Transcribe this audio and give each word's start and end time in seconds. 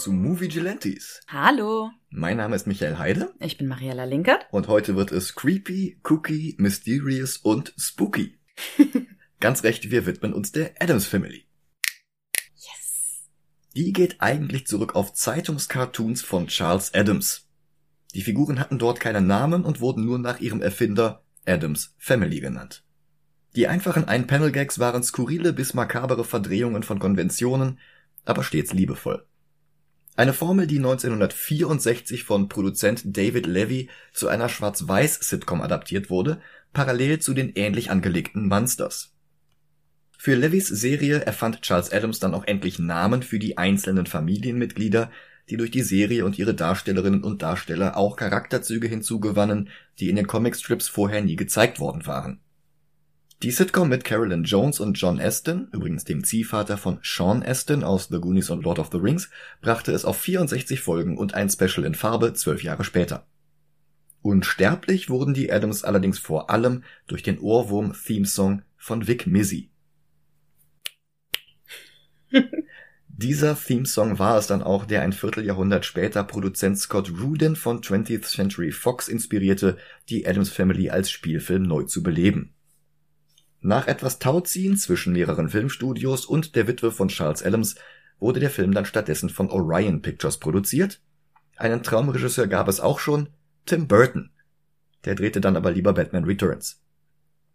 zu 0.00 0.12
Movie 0.12 0.48
Gelantes. 0.48 1.20
Hallo, 1.28 1.90
Mein 2.08 2.38
Name 2.38 2.56
ist 2.56 2.66
Michael 2.66 2.96
Heide 2.96 3.34
ich 3.38 3.58
bin 3.58 3.68
Mariella 3.68 4.04
Linkert. 4.04 4.46
und 4.50 4.66
heute 4.66 4.96
wird 4.96 5.12
es 5.12 5.34
creepy, 5.34 6.00
cookie, 6.08 6.54
mysterious 6.56 7.36
und 7.36 7.74
spooky. 7.76 8.38
Ganz 9.40 9.62
recht, 9.62 9.90
wir 9.90 10.06
widmen 10.06 10.32
uns 10.32 10.52
der 10.52 10.72
Adams 10.80 11.04
Family. 11.04 11.44
Yes. 12.54 13.28
Die 13.76 13.92
geht 13.92 14.22
eigentlich 14.22 14.66
zurück 14.66 14.94
auf 14.94 15.12
Zeitungscartoons 15.12 16.22
von 16.22 16.46
Charles 16.46 16.94
Adams. 16.94 17.46
Die 18.14 18.22
Figuren 18.22 18.58
hatten 18.58 18.78
dort 18.78 19.00
keine 19.00 19.20
Namen 19.20 19.64
und 19.64 19.80
wurden 19.80 20.06
nur 20.06 20.18
nach 20.18 20.40
ihrem 20.40 20.62
Erfinder 20.62 21.26
Adams 21.44 21.94
Family 21.98 22.40
genannt. 22.40 22.84
Die 23.54 23.66
einfachen 23.66 24.06
Ein-Panel-Gags 24.06 24.78
waren 24.78 25.02
skurrile 25.02 25.52
bis 25.52 25.74
makabere 25.74 26.24
Verdrehungen 26.24 26.84
von 26.84 26.98
Konventionen, 26.98 27.78
aber 28.24 28.44
stets 28.44 28.72
liebevoll. 28.72 29.26
Eine 30.16 30.32
Formel, 30.32 30.66
die 30.66 30.78
1964 30.78 32.24
von 32.24 32.48
Produzent 32.48 33.02
David 33.04 33.46
Levy 33.46 33.88
zu 34.12 34.28
einer 34.28 34.48
Schwarz-Weiß-Sitcom 34.48 35.62
adaptiert 35.62 36.10
wurde, 36.10 36.40
parallel 36.72 37.20
zu 37.20 37.32
den 37.34 37.52
ähnlich 37.54 37.90
angelegten 37.90 38.48
Monsters. 38.48 39.14
Für 40.18 40.34
Levys 40.34 40.68
Serie 40.68 41.20
erfand 41.20 41.62
Charles 41.62 41.92
Adams 41.92 42.18
dann 42.18 42.34
auch 42.34 42.44
endlich 42.44 42.78
Namen 42.78 43.22
für 43.22 43.38
die 43.38 43.56
einzelnen 43.56 44.04
Familienmitglieder, 44.04 45.10
die 45.48 45.56
durch 45.56 45.70
die 45.70 45.82
Serie 45.82 46.24
und 46.24 46.38
ihre 46.38 46.54
Darstellerinnen 46.54 47.24
und 47.24 47.42
Darsteller 47.42 47.96
auch 47.96 48.16
Charakterzüge 48.16 48.86
hinzugewannen, 48.86 49.70
die 49.98 50.10
in 50.10 50.16
den 50.16 50.26
Comicstrips 50.26 50.88
vorher 50.88 51.22
nie 51.22 51.36
gezeigt 51.36 51.80
worden 51.80 52.06
waren. 52.06 52.40
Die 53.42 53.50
Sitcom 53.50 53.88
mit 53.88 54.04
Carolyn 54.04 54.44
Jones 54.44 54.80
und 54.80 55.00
John 55.00 55.18
Aston, 55.18 55.68
übrigens 55.72 56.04
dem 56.04 56.24
Ziehvater 56.24 56.76
von 56.76 56.98
Sean 57.02 57.42
Aston 57.42 57.82
aus 57.84 58.08
The 58.08 58.20
Goonies 58.20 58.50
und 58.50 58.64
Lord 58.64 58.78
of 58.78 58.90
the 58.92 58.98
Rings, 58.98 59.30
brachte 59.62 59.92
es 59.92 60.04
auf 60.04 60.18
64 60.18 60.82
Folgen 60.82 61.16
und 61.16 61.32
ein 61.32 61.48
Special 61.48 61.86
in 61.86 61.94
Farbe 61.94 62.34
zwölf 62.34 62.62
Jahre 62.62 62.84
später. 62.84 63.26
Unsterblich 64.20 65.08
wurden 65.08 65.32
die 65.32 65.50
Adams 65.50 65.84
allerdings 65.84 66.18
vor 66.18 66.50
allem 66.50 66.84
durch 67.06 67.22
den 67.22 67.38
Ohrwurm-Themesong 67.38 68.60
von 68.76 69.08
Vic 69.08 69.26
Mizzy. 69.26 69.70
Dieser 73.08 73.58
Themesong 73.58 74.18
war 74.18 74.36
es 74.36 74.48
dann 74.48 74.62
auch, 74.62 74.84
der 74.84 75.00
ein 75.00 75.14
Vierteljahrhundert 75.14 75.86
später 75.86 76.24
Produzent 76.24 76.76
Scott 76.76 77.10
Rudin 77.18 77.56
von 77.56 77.80
20th 77.80 78.20
Century 78.22 78.70
Fox 78.70 79.08
inspirierte, 79.08 79.78
die 80.10 80.26
Adams 80.26 80.50
Family 80.50 80.90
als 80.90 81.10
Spielfilm 81.10 81.62
neu 81.62 81.84
zu 81.84 82.02
beleben. 82.02 82.52
Nach 83.60 83.86
etwas 83.86 84.18
Tauziehen 84.18 84.76
zwischen 84.76 85.12
mehreren 85.12 85.50
Filmstudios 85.50 86.24
und 86.24 86.56
der 86.56 86.66
Witwe 86.66 86.92
von 86.92 87.08
Charles 87.08 87.42
Adams 87.42 87.74
wurde 88.18 88.40
der 88.40 88.50
Film 88.50 88.72
dann 88.72 88.86
stattdessen 88.86 89.28
von 89.28 89.50
Orion 89.50 90.02
Pictures 90.02 90.38
produziert. 90.38 91.00
Einen 91.56 91.82
Traumregisseur 91.82 92.46
gab 92.46 92.68
es 92.68 92.80
auch 92.80 92.98
schon, 92.98 93.28
Tim 93.66 93.86
Burton. 93.86 94.30
Der 95.04 95.14
drehte 95.14 95.40
dann 95.40 95.56
aber 95.56 95.72
lieber 95.72 95.92
Batman 95.92 96.24
Returns. 96.24 96.80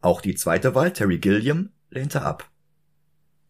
Auch 0.02 0.22
die 0.22 0.36
zweite 0.36 0.76
Wahl, 0.76 0.94
Terry 0.94 1.17
Gilliam, 1.17 1.70
lehnte 1.89 2.22
ab. 2.22 2.50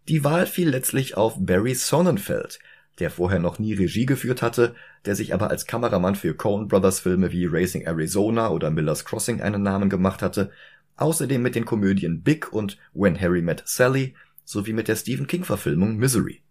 Die 0.08 0.24
Wahl 0.24 0.46
fiel 0.46 0.70
letztlich 0.70 1.18
auf 1.18 1.36
Barry 1.38 1.74
Sonnenfeld, 1.74 2.60
der 3.00 3.10
vorher 3.10 3.40
noch 3.40 3.60
nie 3.60 3.74
Regie 3.74 4.06
geführt 4.06 4.42
hatte, 4.42 4.76
der 5.06 5.16
sich 5.16 5.34
aber 5.34 5.50
als 5.50 5.66
Kameramann 5.66 6.16
für 6.16 6.34
Coen 6.36 6.68
Brothers 6.68 7.02
Filme 7.02 7.32
wie 7.32 7.46
Racing 7.46 7.86
Arizona 7.86 8.50
oder 8.50 8.72
Miller's 8.72 9.04
Crossing 9.04 9.42
einen 9.42 9.64
Namen 9.64 9.90
gemacht 9.90 10.22
hatte, 10.22 10.52
außerdem 10.98 11.42
mit 11.42 11.56
den 11.56 11.66
Komödien 11.66 12.22
Big 12.22 12.52
und 12.54 12.78
When 12.94 13.20
Harry 13.20 13.42
Met 13.42 13.64
Sally 13.66 14.16
sowie 14.44 14.74
mit 14.74 14.88
der 14.88 14.96
Stephen 14.96 15.28
King 15.28 15.44
Verfilmung 15.44 15.98
Misery. 15.98 16.42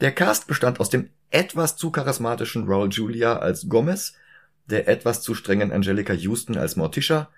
Der 0.00 0.12
Cast 0.12 0.46
bestand 0.46 0.80
aus 0.80 0.90
dem 0.90 1.10
etwas 1.30 1.76
zu 1.76 1.90
charismatischen 1.90 2.64
Raul 2.64 2.88
Julia 2.90 3.38
als 3.38 3.68
Gomez, 3.68 4.14
der 4.66 4.86
etwas 4.86 5.22
zu 5.22 5.34
strengen 5.34 5.72
Angelica 5.72 6.12
Houston 6.12 6.56
als 6.56 6.76
Morticia, 6.76 7.30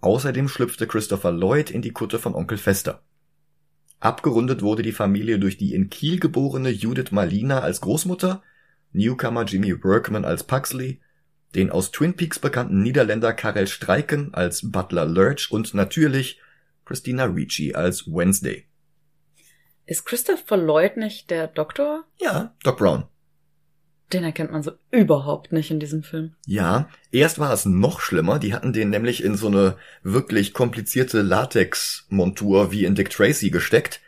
außerdem 0.00 0.48
schlüpfte 0.48 0.86
Christopher 0.86 1.32
Lloyd 1.32 1.70
in 1.70 1.82
die 1.82 1.92
Kutte 1.92 2.18
von 2.18 2.34
Onkel 2.34 2.58
Fester. 2.58 3.02
Abgerundet 4.00 4.60
wurde 4.62 4.82
die 4.82 4.92
Familie 4.92 5.38
durch 5.38 5.56
die 5.56 5.74
in 5.74 5.88
Kiel 5.88 6.18
geborene 6.18 6.70
Judith 6.70 7.10
Malina 7.10 7.60
als 7.60 7.80
Großmutter, 7.80 8.42
Newcomer 8.92 9.44
Jimmy 9.44 9.82
Workman 9.82 10.24
als 10.24 10.44
Pugsley, 10.44 11.00
den 11.54 11.70
aus 11.70 11.90
Twin 11.90 12.14
Peaks 12.14 12.38
bekannten 12.38 12.82
Niederländer 12.82 13.32
Karel 13.32 13.66
Streiken 13.66 14.34
als 14.34 14.70
Butler 14.70 15.06
Lurch 15.06 15.50
und 15.50 15.74
natürlich 15.74 16.40
Christina 16.84 17.24
Ricci 17.24 17.74
als 17.74 18.06
Wednesday. 18.06 18.66
Ist 19.86 20.04
Christopher 20.04 20.56
Lloyd 20.56 20.96
nicht 20.96 21.30
der 21.30 21.46
Doktor? 21.46 22.04
Ja, 22.18 22.54
Doc 22.62 22.78
Brown. 22.78 23.04
Den 24.12 24.24
erkennt 24.24 24.52
man 24.52 24.62
so 24.62 24.72
überhaupt 24.90 25.52
nicht 25.52 25.70
in 25.70 25.80
diesem 25.80 26.02
Film. 26.02 26.34
Ja, 26.46 26.88
erst 27.10 27.38
war 27.38 27.52
es 27.52 27.64
noch 27.64 28.00
schlimmer, 28.00 28.38
die 28.38 28.54
hatten 28.54 28.72
den 28.72 28.90
nämlich 28.90 29.24
in 29.24 29.36
so 29.36 29.48
eine 29.48 29.76
wirklich 30.02 30.52
komplizierte 30.52 31.22
Latex-Montur 31.22 32.70
wie 32.70 32.84
in 32.84 32.94
Dick 32.94 33.10
Tracy 33.10 33.50
gesteckt. 33.50 34.00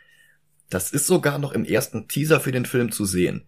Das 0.69 0.91
ist 0.91 1.07
sogar 1.07 1.39
noch 1.39 1.51
im 1.51 1.65
ersten 1.65 2.07
Teaser 2.07 2.39
für 2.39 2.51
den 2.51 2.65
Film 2.65 2.91
zu 2.91 3.05
sehen. 3.05 3.47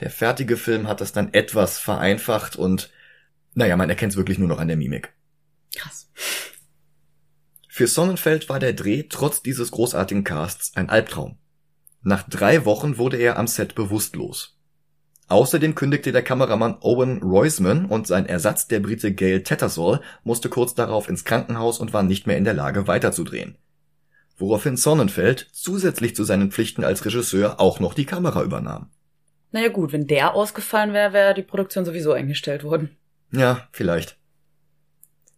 Der 0.00 0.10
fertige 0.10 0.56
Film 0.56 0.88
hat 0.88 1.00
das 1.00 1.12
dann 1.12 1.32
etwas 1.32 1.78
vereinfacht 1.78 2.56
und 2.56 2.90
naja, 3.56 3.76
man 3.76 3.88
erkennt 3.88 4.12
es 4.12 4.16
wirklich 4.18 4.38
nur 4.38 4.48
noch 4.48 4.60
an 4.60 4.68
der 4.68 4.76
Mimik. 4.76 5.14
Krass. 5.74 6.10
Für 7.68 7.86
Sonnenfeld 7.86 8.50
war 8.50 8.58
der 8.58 8.74
Dreh 8.74 9.04
trotz 9.08 9.42
dieses 9.42 9.70
großartigen 9.70 10.24
Casts 10.24 10.76
ein 10.76 10.90
Albtraum. 10.90 11.38
Nach 12.02 12.22
drei 12.28 12.66
Wochen 12.66 12.98
wurde 12.98 13.16
er 13.16 13.38
am 13.38 13.46
Set 13.46 13.74
bewusstlos. 13.74 14.58
Außerdem 15.28 15.74
kündigte 15.74 16.12
der 16.12 16.22
Kameramann 16.22 16.76
Owen 16.82 17.22
Roisman 17.22 17.86
und 17.86 18.06
sein 18.06 18.26
Ersatz, 18.26 18.68
der 18.68 18.80
Brite 18.80 19.14
Gail 19.14 19.42
Tattersall, 19.42 20.02
musste 20.22 20.50
kurz 20.50 20.74
darauf 20.74 21.08
ins 21.08 21.24
Krankenhaus 21.24 21.80
und 21.80 21.94
war 21.94 22.02
nicht 22.02 22.26
mehr 22.26 22.36
in 22.36 22.44
der 22.44 22.54
Lage 22.54 22.86
weiterzudrehen. 22.86 23.56
Woraufhin 24.36 24.76
Sonnenfeld 24.76 25.48
zusätzlich 25.52 26.14
zu 26.14 26.24
seinen 26.24 26.52
Pflichten 26.52 26.84
als 26.84 27.06
Regisseur 27.06 27.58
auch 27.58 27.80
noch 27.80 27.94
die 27.94 28.04
Kamera 28.04 28.42
übernahm. 28.42 28.90
Naja 29.50 29.68
gut, 29.68 29.94
wenn 29.94 30.06
der 30.06 30.34
ausgefallen 30.34 30.92
wäre, 30.92 31.14
wäre 31.14 31.32
die 31.32 31.42
Produktion 31.42 31.86
sowieso 31.86 32.12
eingestellt 32.12 32.62
worden. 32.62 32.90
Ja, 33.30 33.68
vielleicht. 33.72 34.18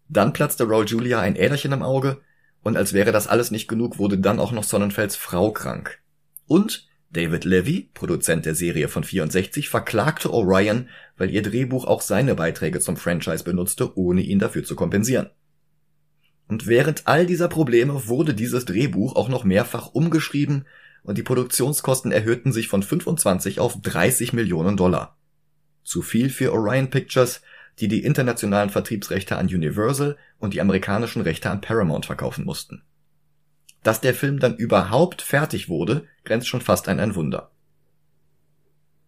Dann 0.08 0.32
platzte 0.32 0.64
Raul 0.64 0.86
Julia 0.86 1.20
ein 1.20 1.36
Äderchen 1.36 1.72
im 1.72 1.82
Auge 1.82 2.20
und 2.62 2.76
als 2.76 2.92
wäre 2.92 3.12
das 3.12 3.26
alles 3.26 3.50
nicht 3.50 3.68
genug, 3.68 3.98
wurde 3.98 4.18
dann 4.18 4.40
auch 4.40 4.52
noch 4.52 4.64
Sonnenfelds 4.64 5.16
Frau 5.16 5.52
krank. 5.52 5.98
Und 6.46 6.88
David 7.10 7.44
Levy, 7.44 7.90
Produzent 7.94 8.44
der 8.44 8.54
Serie 8.54 8.88
von 8.88 9.04
64, 9.04 9.68
verklagte 9.68 10.32
Orion, 10.32 10.88
weil 11.16 11.30
ihr 11.30 11.42
Drehbuch 11.42 11.86
auch 11.86 12.02
seine 12.02 12.34
Beiträge 12.34 12.80
zum 12.80 12.96
Franchise 12.96 13.44
benutzte, 13.44 13.96
ohne 13.96 14.20
ihn 14.20 14.38
dafür 14.38 14.64
zu 14.64 14.76
kompensieren. 14.76 15.30
Und 16.48 16.66
während 16.66 17.06
all 17.06 17.26
dieser 17.26 17.48
Probleme 17.48 18.08
wurde 18.08 18.34
dieses 18.34 18.64
Drehbuch 18.64 19.16
auch 19.16 19.28
noch 19.28 19.44
mehrfach 19.44 19.88
umgeschrieben 19.88 20.66
und 21.02 21.16
die 21.16 21.22
Produktionskosten 21.22 22.12
erhöhten 22.12 22.52
sich 22.52 22.68
von 22.68 22.82
25 22.82 23.60
auf 23.60 23.80
30 23.80 24.32
Millionen 24.32 24.76
Dollar. 24.76 25.16
Zu 25.84 26.02
viel 26.02 26.28
für 26.28 26.52
Orion 26.52 26.90
Pictures, 26.90 27.40
die 27.80 27.88
die 27.88 28.04
internationalen 28.04 28.70
Vertriebsrechte 28.70 29.36
an 29.36 29.46
Universal 29.46 30.16
und 30.38 30.54
die 30.54 30.60
amerikanischen 30.60 31.22
Rechte 31.22 31.50
an 31.50 31.60
Paramount 31.60 32.06
verkaufen 32.06 32.44
mussten. 32.44 32.82
Dass 33.82 34.00
der 34.00 34.14
Film 34.14 34.40
dann 34.40 34.56
überhaupt 34.56 35.22
fertig 35.22 35.68
wurde, 35.68 36.06
grenzt 36.24 36.48
schon 36.48 36.60
fast 36.60 36.88
an 36.88 37.00
ein 37.00 37.14
Wunder. 37.14 37.50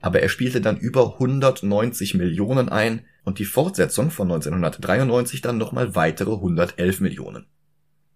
Aber 0.00 0.21
er 0.21 0.29
spielte 0.29 0.61
dann 0.61 0.79
über 0.79 1.15
190 1.15 2.15
Millionen 2.15 2.69
ein 2.69 3.05
und 3.25 3.39
die 3.39 3.45
Fortsetzung 3.45 4.11
von 4.11 4.29
1993 4.29 5.43
dann 5.43 5.59
nochmal 5.59 5.95
weitere 5.95 6.33
111 6.33 7.00
Millionen. 7.00 7.47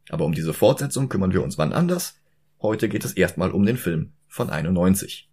Aber 0.09 0.25
um 0.25 0.33
diese 0.33 0.55
Fortsetzung 0.55 1.09
kümmern 1.09 1.33
wir 1.33 1.43
uns 1.43 1.59
wann 1.59 1.73
anders. 1.73 2.21
Heute 2.63 2.89
geht 2.89 3.05
es 3.05 3.13
erstmal 3.13 3.51
um 3.51 3.67
den 3.67 3.77
Film 3.77 4.13
von 4.29 4.49
91. 4.49 5.31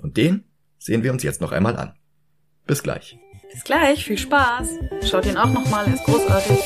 Und 0.00 0.16
den 0.16 0.44
sehen 0.78 1.02
wir 1.02 1.12
uns 1.12 1.22
jetzt 1.22 1.40
noch 1.40 1.52
einmal 1.52 1.76
an. 1.76 1.94
Bis 2.66 2.82
gleich. 2.82 3.18
Bis 3.52 3.64
gleich, 3.64 4.04
viel 4.04 4.18
Spaß. 4.18 4.68
Schaut 5.08 5.26
ihn 5.26 5.36
auch 5.36 5.50
nochmal, 5.50 5.86
er 5.86 5.94
ist 5.94 6.04
großartig. 6.04 6.58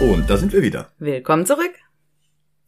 Und 0.00 0.30
da 0.30 0.36
sind 0.36 0.52
wir 0.52 0.62
wieder. 0.62 0.92
Willkommen 0.98 1.46
zurück. 1.46 1.72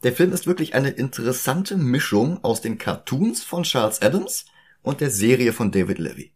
Der 0.03 0.13
Film 0.13 0.33
ist 0.33 0.47
wirklich 0.47 0.75
eine 0.75 0.91
interessante 0.91 1.77
Mischung 1.77 2.43
aus 2.45 2.61
den 2.61 2.79
Cartoons 2.79 3.43
von 3.43 3.65
Charles 3.65 4.01
Adams 4.03 4.47
und 4.83 5.01
der 5.01 5.11
Serie 5.11 5.53
von 5.53 5.73
David 5.73 5.99
Levy. 5.99 6.33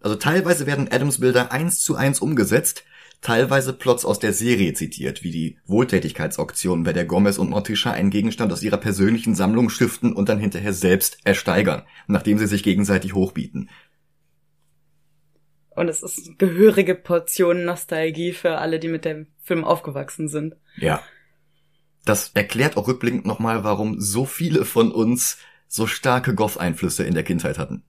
Also 0.00 0.16
teilweise 0.16 0.66
werden 0.66 0.88
Adams 0.90 1.20
Bilder 1.20 1.52
eins 1.52 1.80
zu 1.80 1.94
eins 1.94 2.20
umgesetzt, 2.20 2.84
teilweise 3.20 3.72
Plots 3.72 4.04
aus 4.04 4.18
der 4.18 4.32
Serie 4.32 4.72
zitiert, 4.72 5.22
wie 5.22 5.30
die 5.30 5.58
Wohltätigkeitsauktion, 5.66 6.84
bei 6.84 6.92
der 6.92 7.04
Gomez 7.04 7.38
und 7.38 7.50
Morticia 7.50 7.92
einen 7.92 8.10
Gegenstand 8.10 8.52
aus 8.52 8.62
ihrer 8.62 8.78
persönlichen 8.78 9.34
Sammlung 9.34 9.68
stiften 9.68 10.12
und 10.14 10.28
dann 10.28 10.38
hinterher 10.38 10.72
selbst 10.72 11.18
ersteigern, 11.24 11.82
nachdem 12.06 12.38
sie 12.38 12.46
sich 12.46 12.62
gegenseitig 12.62 13.14
hochbieten. 13.14 13.68
Und 15.70 15.88
es 15.88 16.02
ist 16.02 16.26
eine 16.26 16.36
gehörige 16.36 16.94
Portion 16.94 17.64
Nostalgie 17.64 18.32
für 18.32 18.58
alle, 18.58 18.80
die 18.80 18.88
mit 18.88 19.04
dem 19.04 19.28
Film 19.42 19.64
aufgewachsen 19.64 20.28
sind. 20.28 20.56
Ja. 20.76 21.02
Das 22.04 22.30
erklärt 22.34 22.76
auch 22.76 22.88
rückblickend 22.88 23.26
nochmal, 23.26 23.62
warum 23.62 24.00
so 24.00 24.24
viele 24.24 24.64
von 24.64 24.90
uns 24.90 25.38
so 25.68 25.86
starke 25.86 26.34
Goth-Einflüsse 26.34 27.04
in 27.04 27.14
der 27.14 27.22
Kindheit 27.22 27.58
hatten. 27.58 27.84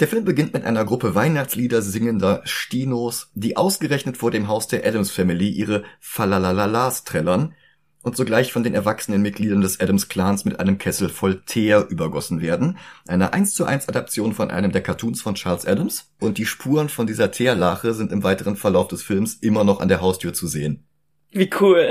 Der 0.00 0.08
Film 0.08 0.24
beginnt 0.24 0.54
mit 0.54 0.64
einer 0.64 0.84
Gruppe 0.84 1.14
Weihnachtslieder 1.14 1.80
singender 1.80 2.42
Stinos, 2.44 3.30
die 3.34 3.56
ausgerechnet 3.56 4.16
vor 4.16 4.32
dem 4.32 4.48
Haus 4.48 4.66
der 4.66 4.84
Adams 4.84 5.12
Family 5.12 5.48
ihre 5.50 5.84
Falalalas 6.00 7.04
trällern 7.04 7.54
und 8.02 8.16
sogleich 8.16 8.52
von 8.52 8.64
den 8.64 8.74
erwachsenen 8.74 9.22
Mitgliedern 9.22 9.60
des 9.60 9.80
Adams 9.80 10.08
Clans 10.08 10.44
mit 10.44 10.58
einem 10.58 10.78
Kessel 10.78 11.08
voll 11.08 11.42
Teer 11.46 11.86
übergossen 11.88 12.42
werden. 12.42 12.76
Eine 13.06 13.32
1 13.32 13.54
zu 13.54 13.64
1 13.64 13.88
Adaption 13.88 14.34
von 14.34 14.50
einem 14.50 14.72
der 14.72 14.82
Cartoons 14.82 15.22
von 15.22 15.36
Charles 15.36 15.64
Adams 15.64 16.10
und 16.20 16.38
die 16.38 16.46
Spuren 16.46 16.88
von 16.88 17.06
dieser 17.06 17.30
Teerlache 17.30 17.94
sind 17.94 18.10
im 18.10 18.24
weiteren 18.24 18.56
Verlauf 18.56 18.88
des 18.88 19.02
Films 19.02 19.34
immer 19.34 19.62
noch 19.62 19.80
an 19.80 19.88
der 19.88 20.00
Haustür 20.00 20.34
zu 20.34 20.48
sehen. 20.48 20.88
Wie 21.30 21.50
cool. 21.60 21.90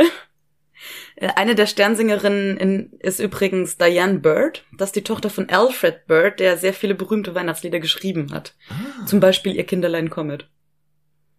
Äh, 1.15 1.29
eine 1.35 1.55
der 1.55 1.67
Sternsingerinnen 1.67 2.57
in, 2.57 2.93
ist 2.99 3.19
übrigens 3.19 3.77
Diane 3.77 4.19
Bird. 4.19 4.65
Das 4.77 4.89
ist 4.89 4.95
die 4.95 5.03
Tochter 5.03 5.29
von 5.29 5.49
Alfred 5.49 6.07
Bird, 6.07 6.39
der 6.39 6.57
sehr 6.57 6.73
viele 6.73 6.95
berühmte 6.95 7.35
Weihnachtslieder 7.35 7.79
geschrieben 7.79 8.31
hat. 8.31 8.55
Ah. 8.69 9.05
Zum 9.05 9.19
Beispiel 9.19 9.55
Ihr 9.55 9.65
Kinderlein 9.65 10.09
Comet. 10.09 10.49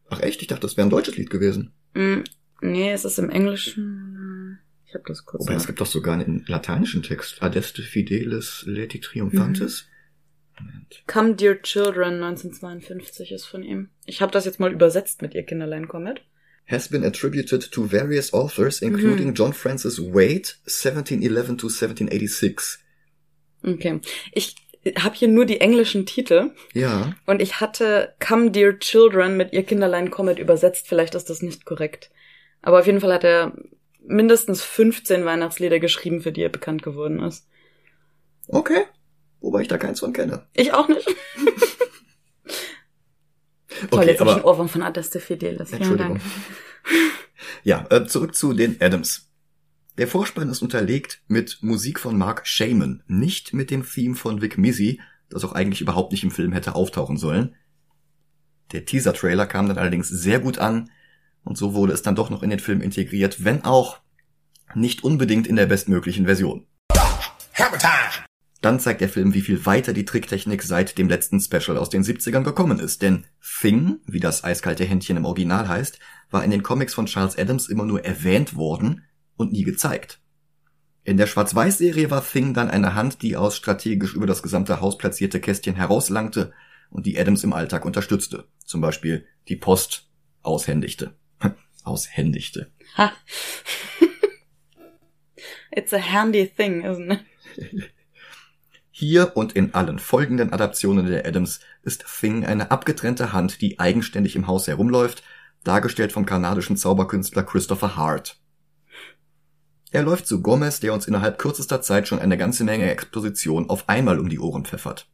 Ach 0.08 0.20
echt? 0.20 0.42
Ich 0.42 0.48
dachte, 0.48 0.62
das 0.62 0.76
wäre 0.76 0.86
ein 0.86 0.90
deutsches 0.90 1.16
Lied 1.16 1.30
gewesen. 1.30 1.72
Mm, 1.94 2.20
nee, 2.60 2.92
es 2.92 3.04
ist 3.04 3.18
im 3.18 3.30
Englischen. 3.30 4.58
Ich 4.86 4.94
habe 4.94 5.04
das 5.06 5.24
kurz. 5.24 5.42
Wobei, 5.42 5.54
es 5.54 5.66
gibt 5.66 5.80
doch 5.80 5.86
sogar 5.86 6.14
einen 6.14 6.44
lateinischen 6.46 7.02
Text. 7.02 7.42
Adeste 7.42 7.82
Fidelis 7.82 8.64
Leti 8.66 9.00
Triumphantes. 9.00 9.86
Mhm. 10.60 10.86
Come 11.08 11.34
Dear 11.34 11.60
Children 11.62 12.22
1952 12.22 13.32
ist 13.32 13.44
von 13.44 13.64
ihm. 13.64 13.90
Ich 14.06 14.22
habe 14.22 14.30
das 14.30 14.44
jetzt 14.44 14.60
mal 14.60 14.72
übersetzt 14.72 15.20
mit 15.20 15.34
Ihr 15.34 15.42
Kinderlein 15.42 15.88
Comet 15.88 16.22
has 16.66 16.88
been 16.88 17.04
attributed 17.04 17.70
to 17.72 17.86
various 17.86 18.32
authors, 18.32 18.80
including 18.80 19.28
mhm. 19.28 19.34
John 19.34 19.52
Francis 19.52 19.98
Wade, 19.98 20.54
1711 20.66 21.58
to 21.58 21.68
1786. 21.68 22.78
Okay. 23.62 24.00
Ich 24.32 24.56
habe 24.98 25.14
hier 25.14 25.28
nur 25.28 25.46
die 25.46 25.60
englischen 25.60 26.06
Titel. 26.06 26.52
Ja. 26.72 27.14
Und 27.26 27.40
ich 27.40 27.60
hatte 27.60 28.14
Come 28.20 28.50
Dear 28.50 28.78
Children 28.78 29.36
mit 29.36 29.52
Ihr 29.52 29.62
Kinderlein 29.62 30.10
Comet 30.10 30.38
übersetzt. 30.38 30.88
Vielleicht 30.88 31.14
ist 31.14 31.30
das 31.30 31.42
nicht 31.42 31.64
korrekt. 31.64 32.10
Aber 32.62 32.80
auf 32.80 32.86
jeden 32.86 33.00
Fall 33.00 33.12
hat 33.12 33.24
er 33.24 33.52
mindestens 34.06 34.62
15 34.62 35.24
Weihnachtslieder 35.24 35.80
geschrieben, 35.80 36.20
für 36.20 36.32
die 36.32 36.42
er 36.42 36.50
bekannt 36.50 36.82
geworden 36.82 37.20
ist. 37.20 37.46
Okay. 38.48 38.84
Wobei 39.40 39.62
ich 39.62 39.68
da 39.68 39.78
keins 39.78 40.00
von 40.00 40.12
kenne. 40.12 40.46
Ich 40.54 40.72
auch 40.72 40.88
nicht. 40.88 41.08
Toll, 43.90 44.00
okay, 44.00 44.06
jetzt 44.10 44.20
habe 44.20 44.38
ich 44.38 44.44
Ohrwurm 44.44 44.68
von 44.68 44.82
Adeste 44.82 45.20
Fidelis. 45.20 45.72
Entschuldigung. 45.72 46.20
Ja, 47.62 47.86
äh, 47.90 48.06
zurück 48.06 48.34
zu 48.34 48.52
den 48.52 48.80
Adams. 48.80 49.30
Der 49.96 50.08
Vorspann 50.08 50.48
ist 50.48 50.62
unterlegt 50.62 51.22
mit 51.28 51.58
Musik 51.62 52.00
von 52.00 52.16
Mark 52.16 52.46
Shaman, 52.46 53.02
nicht 53.06 53.54
mit 53.54 53.70
dem 53.70 53.84
Theme 53.88 54.14
von 54.14 54.42
Vic 54.42 54.58
Mizzy, 54.58 55.00
das 55.30 55.44
auch 55.44 55.52
eigentlich 55.52 55.80
überhaupt 55.80 56.12
nicht 56.12 56.24
im 56.24 56.30
Film 56.30 56.52
hätte 56.52 56.74
auftauchen 56.74 57.16
sollen. 57.16 57.54
Der 58.72 58.84
Teaser-Trailer 58.84 59.46
kam 59.46 59.68
dann 59.68 59.78
allerdings 59.78 60.08
sehr 60.08 60.40
gut 60.40 60.58
an 60.58 60.90
und 61.44 61.56
so 61.56 61.74
wurde 61.74 61.92
es 61.92 62.02
dann 62.02 62.16
doch 62.16 62.30
noch 62.30 62.42
in 62.42 62.50
den 62.50 62.60
Film 62.60 62.80
integriert, 62.80 63.44
wenn 63.44 63.64
auch 63.64 63.98
nicht 64.74 65.04
unbedingt 65.04 65.46
in 65.46 65.56
der 65.56 65.66
bestmöglichen 65.66 66.24
Version. 66.26 66.66
Dann 68.64 68.80
zeigt 68.80 69.02
der 69.02 69.10
Film, 69.10 69.34
wie 69.34 69.42
viel 69.42 69.66
weiter 69.66 69.92
die 69.92 70.06
Tricktechnik 70.06 70.62
seit 70.62 70.96
dem 70.96 71.06
letzten 71.06 71.38
Special 71.38 71.76
aus 71.76 71.90
den 71.90 72.02
70ern 72.02 72.44
gekommen 72.44 72.78
ist. 72.78 73.02
Denn 73.02 73.26
Thing, 73.60 73.98
wie 74.06 74.20
das 74.20 74.42
eiskalte 74.42 74.86
Händchen 74.86 75.18
im 75.18 75.26
Original 75.26 75.68
heißt, 75.68 75.98
war 76.30 76.42
in 76.42 76.50
den 76.50 76.62
Comics 76.62 76.94
von 76.94 77.04
Charles 77.04 77.36
Adams 77.36 77.68
immer 77.68 77.84
nur 77.84 78.06
erwähnt 78.06 78.56
worden 78.56 79.02
und 79.36 79.52
nie 79.52 79.64
gezeigt. 79.64 80.18
In 81.02 81.18
der 81.18 81.26
Schwarz-Weiß-Serie 81.26 82.10
war 82.10 82.26
Thing 82.26 82.54
dann 82.54 82.70
eine 82.70 82.94
Hand, 82.94 83.20
die 83.20 83.36
aus 83.36 83.54
strategisch 83.54 84.14
über 84.14 84.26
das 84.26 84.42
gesamte 84.42 84.80
Haus 84.80 84.96
platzierte 84.96 85.40
Kästchen 85.40 85.74
herauslangte 85.74 86.54
und 86.88 87.04
die 87.04 87.18
Adams 87.18 87.44
im 87.44 87.52
Alltag 87.52 87.84
unterstützte. 87.84 88.46
Zum 88.64 88.80
Beispiel 88.80 89.26
die 89.46 89.56
Post 89.56 90.08
aushändigte. 90.40 91.12
aushändigte. 91.84 92.72
Ha. 92.96 93.12
It's 95.70 95.92
a 95.92 95.98
handy 95.98 96.46
thing, 96.46 96.82
isn't 96.82 97.12
it? 97.12 97.90
Hier 98.96 99.36
und 99.36 99.54
in 99.54 99.74
allen 99.74 99.98
folgenden 99.98 100.52
Adaptionen 100.52 101.06
der 101.06 101.26
Adams 101.26 101.58
ist 101.82 102.04
Thing 102.06 102.46
eine 102.46 102.70
abgetrennte 102.70 103.32
Hand, 103.32 103.60
die 103.60 103.80
eigenständig 103.80 104.36
im 104.36 104.46
Haus 104.46 104.68
herumläuft, 104.68 105.24
dargestellt 105.64 106.12
vom 106.12 106.26
kanadischen 106.26 106.76
Zauberkünstler 106.76 107.42
Christopher 107.42 107.96
Hart. 107.96 108.38
Er 109.90 110.04
läuft 110.04 110.28
zu 110.28 110.42
Gomez, 110.42 110.78
der 110.78 110.94
uns 110.94 111.08
innerhalb 111.08 111.40
kürzester 111.40 111.82
Zeit 111.82 112.06
schon 112.06 112.20
eine 112.20 112.38
ganze 112.38 112.62
Menge 112.62 112.88
Exposition 112.88 113.68
auf 113.68 113.88
einmal 113.88 114.20
um 114.20 114.28
die 114.28 114.38
Ohren 114.38 114.64
pfeffert. 114.64 115.10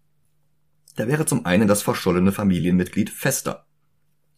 Da 0.96 1.08
wäre 1.08 1.24
zum 1.24 1.46
einen 1.46 1.66
das 1.66 1.80
verschollene 1.80 2.32
Familienmitglied 2.32 3.08
Fester. 3.08 3.64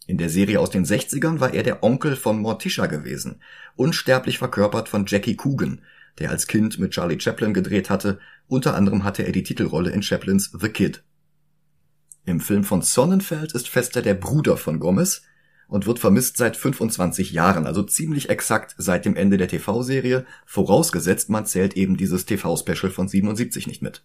In 0.07 0.19
der 0.19 0.29
Serie 0.29 0.61
aus 0.61 0.71
den 0.71 0.85
60ern 0.85 1.41
war 1.41 1.53
er 1.53 1.65
der 1.65 1.83
Onkel 1.83 2.15
von 2.15 2.41
Morticia 2.41 2.87
gewesen, 2.87 3.43
unsterblich 3.75 4.39
verkörpert 4.39 4.89
von 4.89 5.05
Jackie 5.05 5.35
Coogan, 5.35 5.83
der 6.19 6.31
als 6.31 6.47
Kind 6.47 6.79
mit 6.79 6.93
Charlie 6.93 7.21
Chaplin 7.21 7.55
gedreht 7.55 7.91
hatte, 7.91 8.21
unter 8.53 8.75
anderem 8.75 9.03
hatte 9.03 9.25
er 9.25 9.33
die 9.33 9.43
Titelrolle 9.43 9.91
in 9.91 10.03
Chaplins 10.03 10.53
The 10.61 10.69
Kid. 10.69 11.03
Im 12.27 12.39
Film 12.39 12.65
von 12.65 12.83
Sonnenfeld 12.83 13.53
ist 13.53 13.67
Fester 13.67 14.03
der 14.03 14.13
Bruder 14.13 14.59
von 14.59 14.79
Gomez 14.79 15.23
und 15.69 15.87
wird 15.87 15.99
vermisst 15.99 16.37
seit 16.37 16.59
25 16.59 17.33
Jahren, 17.33 17.67
also 17.67 17.83
ziemlich 17.83 18.29
exakt 18.29 18.75
seit 18.77 19.07
dem 19.07 19.17
Ende 19.17 19.39
der 19.39 19.49
TV-Serie, 19.49 20.27
vorausgesetzt 20.45 21.31
man 21.31 21.47
zählt 21.47 21.79
eben 21.79 21.97
dieses 21.97 22.27
TV-Special 22.27 22.93
von 22.93 23.09
77 23.09 23.67
nicht 23.67 23.81
mit. 23.81 24.05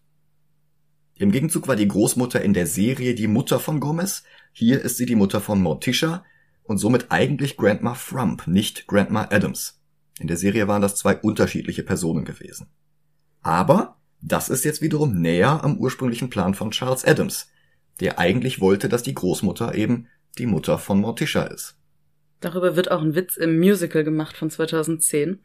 Im 1.15 1.31
Gegenzug 1.31 1.67
war 1.67 1.75
die 1.75 1.89
Großmutter 1.89 2.41
in 2.41 2.53
der 2.53 2.67
Serie 2.67 3.15
die 3.15 3.27
Mutter 3.27 3.59
von 3.59 3.81
Gomez, 3.81 4.23
hier 4.53 4.79
ist 4.81 4.95
sie 4.95 5.05
die 5.05 5.15
Mutter 5.15 5.41
von 5.41 5.61
Morticia 5.61 6.23
und 6.63 6.77
somit 6.77 7.07
eigentlich 7.09 7.57
Grandma 7.57 7.95
Frump, 7.95 8.47
nicht 8.47 8.87
Grandma 8.87 9.27
Adams. 9.29 9.81
In 10.19 10.27
der 10.27 10.37
Serie 10.37 10.69
waren 10.69 10.81
das 10.81 10.95
zwei 10.95 11.17
unterschiedliche 11.17 11.83
Personen 11.83 12.23
gewesen. 12.23 12.67
Aber 13.41 13.96
das 14.21 14.49
ist 14.49 14.65
jetzt 14.65 14.81
wiederum 14.81 15.19
näher 15.21 15.63
am 15.63 15.77
ursprünglichen 15.77 16.29
Plan 16.29 16.53
von 16.53 16.71
Charles 16.71 17.05
Adams, 17.05 17.49
der 17.99 18.19
eigentlich 18.19 18.59
wollte, 18.59 18.89
dass 18.89 19.03
die 19.03 19.13
Großmutter 19.13 19.75
eben 19.75 20.07
die 20.37 20.45
Mutter 20.45 20.77
von 20.77 20.99
Morticia 20.99 21.43
ist. 21.43 21.75
Darüber 22.39 22.75
wird 22.75 22.91
auch 22.91 23.01
ein 23.01 23.15
Witz 23.15 23.37
im 23.37 23.57
Musical 23.57 24.03
gemacht 24.03 24.37
von 24.37 24.49
2010. 24.49 25.39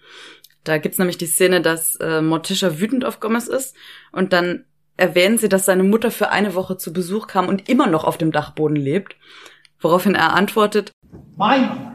Da 0.64 0.78
gibt's 0.78 0.98
nämlich 0.98 1.18
die 1.18 1.26
Szene, 1.26 1.60
dass 1.60 1.96
äh, 1.96 2.20
Morticia 2.20 2.78
wütend 2.78 3.04
auf 3.04 3.20
Gomez 3.20 3.48
ist 3.48 3.74
und 4.12 4.32
dann 4.32 4.64
erwähnen 4.96 5.38
sie, 5.38 5.48
dass 5.48 5.64
seine 5.64 5.82
Mutter 5.82 6.10
für 6.10 6.28
eine 6.28 6.54
Woche 6.54 6.76
zu 6.76 6.92
Besuch 6.92 7.26
kam 7.26 7.48
und 7.48 7.68
immer 7.68 7.86
noch 7.86 8.04
auf 8.04 8.18
dem 8.18 8.30
Dachboden 8.30 8.76
lebt, 8.76 9.16
woraufhin 9.80 10.14
er 10.14 10.34
antwortet, 10.34 10.92
My 11.36 11.58
mother 11.58 11.92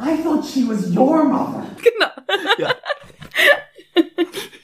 I 0.00 0.16
thought 0.22 0.44
she 0.44 0.64
was 0.64 0.94
your 0.94 1.24
mother. 1.24 1.66
Genau. 1.82 2.10
Ja. 2.58 2.74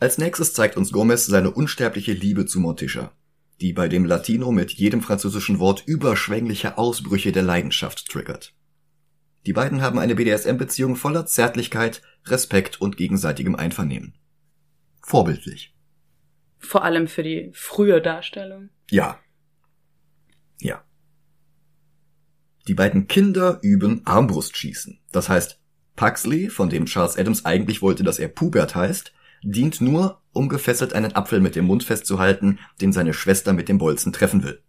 Als 0.00 0.16
nächstes 0.16 0.54
zeigt 0.54 0.78
uns 0.78 0.92
Gomez 0.92 1.26
seine 1.26 1.50
unsterbliche 1.50 2.14
Liebe 2.14 2.46
zu 2.46 2.58
Morticia, 2.58 3.12
die 3.60 3.74
bei 3.74 3.86
dem 3.86 4.06
Latino 4.06 4.50
mit 4.50 4.72
jedem 4.72 5.02
französischen 5.02 5.58
Wort 5.58 5.82
überschwängliche 5.86 6.78
Ausbrüche 6.78 7.32
der 7.32 7.42
Leidenschaft 7.42 8.08
triggert. 8.08 8.54
Die 9.44 9.52
beiden 9.52 9.82
haben 9.82 9.98
eine 9.98 10.14
BDSM-Beziehung 10.14 10.96
voller 10.96 11.26
Zärtlichkeit, 11.26 12.00
Respekt 12.24 12.80
und 12.80 12.96
gegenseitigem 12.96 13.54
Einvernehmen. 13.54 14.14
Vorbildlich. 15.02 15.74
Vor 16.56 16.82
allem 16.82 17.06
für 17.06 17.22
die 17.22 17.50
frühe 17.52 18.00
Darstellung. 18.00 18.70
Ja. 18.90 19.18
Ja. 20.60 20.82
Die 22.68 22.74
beiden 22.74 23.06
Kinder 23.06 23.58
üben 23.60 24.00
Armbrustschießen. 24.06 24.98
Das 25.12 25.28
heißt, 25.28 25.60
Puxley, 25.96 26.48
von 26.48 26.70
dem 26.70 26.86
Charles 26.86 27.18
Adams 27.18 27.44
eigentlich 27.44 27.82
wollte, 27.82 28.02
dass 28.02 28.18
er 28.18 28.28
Pubert 28.28 28.74
heißt, 28.74 29.12
dient 29.42 29.80
nur, 29.80 30.20
um 30.32 30.48
gefesselt 30.48 30.92
einen 30.92 31.14
Apfel 31.14 31.40
mit 31.40 31.56
dem 31.56 31.66
Mund 31.66 31.84
festzuhalten, 31.84 32.58
den 32.80 32.92
seine 32.92 33.14
Schwester 33.14 33.52
mit 33.52 33.68
dem 33.68 33.78
Bolzen 33.78 34.12
treffen 34.12 34.42
will. 34.42 34.62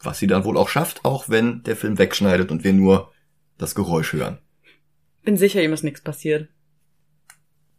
Was 0.00 0.18
sie 0.18 0.26
dann 0.26 0.44
wohl 0.44 0.56
auch 0.56 0.68
schafft, 0.68 1.04
auch 1.04 1.28
wenn 1.28 1.62
der 1.62 1.76
Film 1.76 1.98
wegschneidet 1.98 2.50
und 2.50 2.64
wir 2.64 2.72
nur 2.72 3.12
das 3.56 3.74
Geräusch 3.74 4.12
hören. 4.12 4.38
Bin 5.22 5.36
sicher, 5.36 5.62
ihm 5.62 5.72
ist 5.72 5.84
nichts 5.84 6.02
passiert. 6.02 6.48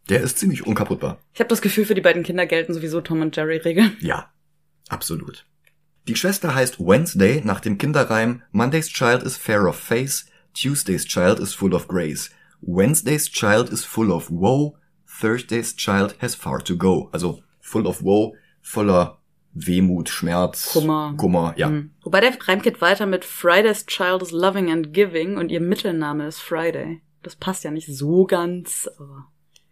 Der 0.08 0.20
ist 0.20 0.38
ziemlich 0.38 0.66
unkaputtbar. 0.66 1.18
Ich 1.34 1.40
habe 1.40 1.48
das 1.48 1.62
Gefühl, 1.62 1.84
für 1.84 1.94
die 1.94 2.00
beiden 2.00 2.22
Kinder 2.22 2.46
gelten 2.46 2.74
sowieso 2.74 3.00
Tom 3.00 3.22
und 3.22 3.36
Jerry 3.36 3.58
Regeln. 3.58 3.96
Ja, 4.00 4.32
absolut. 4.88 5.46
Die 6.08 6.14
Schwester 6.14 6.54
heißt 6.54 6.78
Wednesday 6.78 7.42
nach 7.44 7.60
dem 7.60 7.78
Kinderreim 7.78 8.42
Monday's 8.52 8.88
Child 8.88 9.24
is 9.24 9.36
fair 9.36 9.68
of 9.68 9.76
face, 9.76 10.26
Tuesday's 10.54 11.04
Child 11.04 11.40
is 11.40 11.54
full 11.54 11.74
of 11.74 11.88
grace, 11.88 12.30
Wednesday's 12.60 13.28
Child 13.28 13.70
is 13.70 13.84
full 13.84 14.12
of 14.12 14.30
woe, 14.30 14.76
Thursday's 15.20 15.74
Child 15.76 16.14
has 16.20 16.34
far 16.34 16.58
to 16.60 16.76
go. 16.76 17.08
Also 17.12 17.40
full 17.60 17.86
of 17.86 18.02
woe, 18.02 18.34
voller 18.62 19.18
Wehmut, 19.54 20.08
Schmerz, 20.10 20.72
Kummer. 20.72 21.14
Kummer, 21.16 21.54
ja. 21.56 21.70
Mhm. 21.70 21.90
Wobei 22.02 22.20
der 22.20 22.36
Reim 22.46 22.60
geht 22.60 22.80
weiter 22.82 23.06
mit 23.06 23.24
Friday's 23.24 23.86
Child 23.86 24.22
is 24.22 24.30
loving 24.30 24.70
and 24.70 24.92
giving 24.92 25.38
und 25.38 25.50
ihr 25.50 25.60
Mittelname 25.60 26.26
ist 26.26 26.40
Friday. 26.40 27.00
Das 27.22 27.36
passt 27.36 27.64
ja 27.64 27.70
nicht 27.70 27.88
so 27.88 28.26
ganz, 28.26 28.88
aber. 28.98 29.26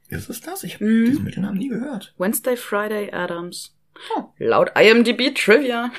Ist 0.08 0.30
es 0.30 0.40
das? 0.40 0.64
Ich 0.64 0.74
habe 0.76 0.86
Mhm. 0.86 1.04
diesen 1.06 1.24
Mittelnamen 1.24 1.58
nie 1.58 1.68
gehört. 1.68 2.14
Wednesday, 2.18 2.56
Friday, 2.56 3.10
Adams. 3.12 3.76
Oh. 4.16 4.24
Laut 4.38 4.70
IMDb 4.76 5.34
Trivia. 5.34 5.90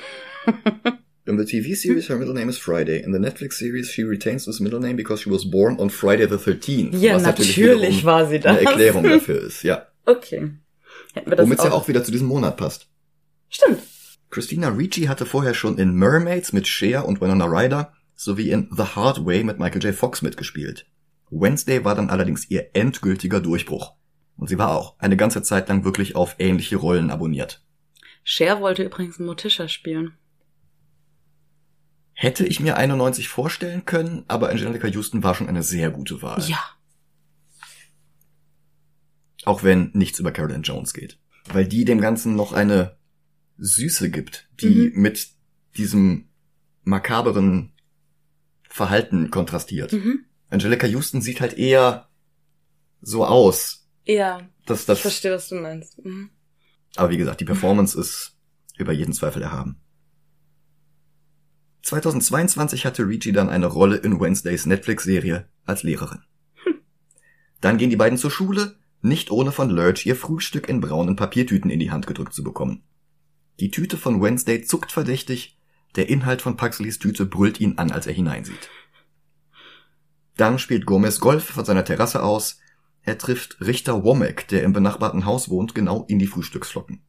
In 1.27 1.37
the 1.37 1.43
TV 1.43 1.75
series, 1.75 2.07
her 2.07 2.17
middle 2.17 2.35
name 2.35 2.49
is 2.49 2.57
Friday. 2.59 3.01
In 3.01 3.11
the 3.11 3.17
Netflix 3.17 3.53
series, 3.53 3.89
she 3.89 4.03
retains 4.03 4.45
this 4.45 4.59
middle 4.59 4.79
name 4.79 4.95
because 4.95 5.21
she 5.23 5.31
was 5.31 5.43
born 5.43 5.79
on 5.79 5.89
Friday 5.89 6.27
the 6.27 6.37
13th. 6.37 6.95
Ja, 6.99 7.15
was 7.15 7.23
natürlich, 7.23 8.05
war 8.05 8.27
sie 8.27 8.39
das. 8.39 8.57
eine 8.57 8.67
Erklärung 8.67 9.03
dafür 9.03 9.41
ist, 9.41 9.63
ja. 9.63 9.87
Okay. 10.05 10.51
Hätten 11.13 11.31
wir 11.31 11.35
das 11.35 11.45
Womit 11.45 11.59
es 11.59 11.65
ja 11.65 11.71
auch 11.71 11.87
wieder 11.87 12.03
zu 12.03 12.11
diesem 12.11 12.27
Monat 12.27 12.57
passt. 12.57 12.87
Stimmt. 13.49 13.79
Christina 14.29 14.69
Ricci 14.69 15.05
hatte 15.05 15.25
vorher 15.25 15.55
schon 15.55 15.79
in 15.79 15.95
Mermaids 15.95 16.53
mit 16.53 16.67
Cher 16.67 17.07
und 17.07 17.21
Winona 17.21 17.45
Ryder 17.45 17.91
sowie 18.15 18.51
in 18.51 18.69
The 18.75 18.83
Hard 18.83 19.25
Way 19.25 19.45
mit 19.45 19.57
Michael 19.57 19.83
J. 19.83 19.95
Fox 19.95 20.21
mitgespielt. 20.21 20.85
Wednesday 21.31 21.83
war 21.83 21.95
dann 21.95 22.11
allerdings 22.11 22.51
ihr 22.51 22.69
endgültiger 22.73 23.41
Durchbruch. 23.41 23.93
Und 24.37 24.47
sie 24.47 24.59
war 24.59 24.75
auch 24.75 24.95
eine 24.99 25.17
ganze 25.17 25.41
Zeit 25.41 25.69
lang 25.69 25.85
wirklich 25.85 26.15
auf 26.15 26.35
ähnliche 26.37 26.75
Rollen 26.75 27.09
abonniert. 27.09 27.63
Cher 28.23 28.61
wollte 28.61 28.83
übrigens 28.83 29.17
Morticia 29.17 29.67
spielen. 29.67 30.13
Hätte 32.17 32.45
ich 32.45 32.59
mir 32.61 32.77
91 32.77 33.27
vorstellen 33.27 33.83
können, 33.85 34.23
aber 34.29 34.49
Angelica 34.49 34.87
Houston 34.87 35.21
war 35.21 35.35
schon 35.35 35.49
eine 35.49 35.63
sehr 35.63 35.91
gute 35.91 36.21
Wahl. 36.21 36.41
Ja. 36.47 36.63
Auch 39.43 39.63
wenn 39.63 39.91
nichts 39.93 40.19
über 40.19 40.31
Carolyn 40.31 40.63
Jones 40.63 40.93
geht. 40.93 41.19
Weil 41.51 41.67
die 41.67 41.85
dem 41.85 41.99
Ganzen 42.01 42.35
noch 42.35 42.53
eine 42.53 42.97
Süße 43.57 44.09
gibt, 44.09 44.49
die 44.61 44.91
Mhm. 44.93 45.01
mit 45.01 45.29
diesem 45.77 46.29
makaberen 46.83 47.73
Verhalten 48.69 49.29
kontrastiert. 49.29 49.93
Mhm. 49.93 50.25
Angelica 50.49 50.87
Houston 50.87 51.21
sieht 51.21 51.41
halt 51.41 51.53
eher 51.53 52.09
so 53.01 53.25
aus, 53.25 53.87
Ja, 54.05 54.41
dass 54.65 54.81
ich 54.81 54.85
das, 54.87 54.99
verstehe, 54.99 55.31
was 55.33 55.49
du 55.49 55.55
meinst. 55.55 56.03
Mhm. 56.03 56.29
aber 56.95 57.09
wie 57.09 57.17
gesagt, 57.17 57.41
die 57.41 57.45
Performance 57.45 57.99
ist 57.99 58.37
über 58.77 58.93
jeden 58.93 59.13
Zweifel 59.13 59.41
erhaben. 59.41 59.81
2022 61.85 62.83
hatte 62.83 63.07
Ricci 63.07 63.31
dann 63.31 63.47
eine 63.47 63.67
Rolle 63.67 63.97
in 63.97 64.19
Wednesdays 64.19 64.65
Netflix-Serie 64.65 65.47
als 65.65 65.83
Lehrerin. 65.83 66.23
Dann 67.61 67.77
gehen 67.77 67.91
die 67.91 67.95
beiden 67.95 68.17
zur 68.17 68.31
Schule, 68.31 68.75
nicht 69.01 69.29
ohne 69.29 69.51
von 69.51 69.69
Lurch 69.69 70.03
ihr 70.07 70.15
Frühstück 70.15 70.67
in 70.67 70.81
braunen 70.81 71.15
Papiertüten 71.15 71.69
in 71.69 71.79
die 71.79 71.91
Hand 71.91 72.07
gedrückt 72.07 72.33
zu 72.33 72.43
bekommen. 72.43 72.81
Die 73.59 73.69
Tüte 73.69 73.97
von 73.97 74.19
Wednesday 74.19 74.63
zuckt 74.63 74.91
verdächtig, 74.91 75.59
der 75.95 76.09
Inhalt 76.09 76.41
von 76.41 76.57
Paxleys 76.57 76.97
Tüte 76.97 77.27
brüllt 77.27 77.59
ihn 77.59 77.77
an, 77.77 77.91
als 77.91 78.07
er 78.07 78.13
hineinsieht. 78.13 78.71
Dann 80.37 80.57
spielt 80.57 80.87
Gomez 80.87 81.19
Golf 81.19 81.45
von 81.45 81.65
seiner 81.65 81.85
Terrasse 81.85 82.23
aus, 82.23 82.59
er 83.03 83.19
trifft 83.19 83.61
Richter 83.61 84.03
Womack, 84.03 84.47
der 84.47 84.63
im 84.63 84.73
benachbarten 84.73 85.25
Haus 85.25 85.49
wohnt, 85.49 85.75
genau 85.75 86.03
in 86.07 86.17
die 86.17 86.27
Frühstücksflocken. 86.27 87.03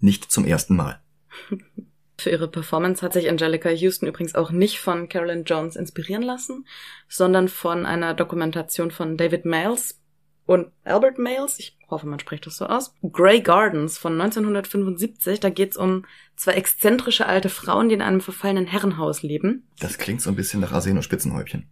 Nicht 0.00 0.32
zum 0.32 0.46
ersten 0.46 0.74
Mal. 0.74 1.02
Für 2.20 2.30
ihre 2.30 2.48
Performance 2.48 3.00
hat 3.02 3.12
sich 3.12 3.28
Angelica 3.28 3.70
Houston 3.70 4.08
übrigens 4.08 4.34
auch 4.34 4.50
nicht 4.50 4.80
von 4.80 5.08
Carolyn 5.08 5.44
Jones 5.44 5.76
inspirieren 5.76 6.22
lassen, 6.22 6.66
sondern 7.08 7.46
von 7.48 7.86
einer 7.86 8.12
Dokumentation 8.12 8.90
von 8.90 9.16
David 9.16 9.44
Males 9.44 10.00
und 10.44 10.72
Albert 10.82 11.18
Males, 11.18 11.58
ich 11.60 11.76
hoffe, 11.88 12.06
man 12.08 12.18
spricht 12.18 12.46
das 12.46 12.56
so 12.56 12.66
aus, 12.66 12.92
Grey 13.12 13.40
Gardens 13.40 13.98
von 13.98 14.20
1975. 14.20 15.38
Da 15.40 15.50
geht's 15.50 15.76
um 15.76 16.06
zwei 16.36 16.52
exzentrische 16.54 17.26
alte 17.26 17.50
Frauen, 17.50 17.88
die 17.88 17.94
in 17.94 18.02
einem 18.02 18.20
verfallenen 18.20 18.66
Herrenhaus 18.66 19.22
leben. 19.22 19.68
Das 19.78 19.98
klingt 19.98 20.20
so 20.22 20.30
ein 20.30 20.36
bisschen 20.36 20.60
nach 20.60 20.72
Arsen 20.72 20.96
und 20.96 21.02
Spitzenhäubchen. 21.02 21.70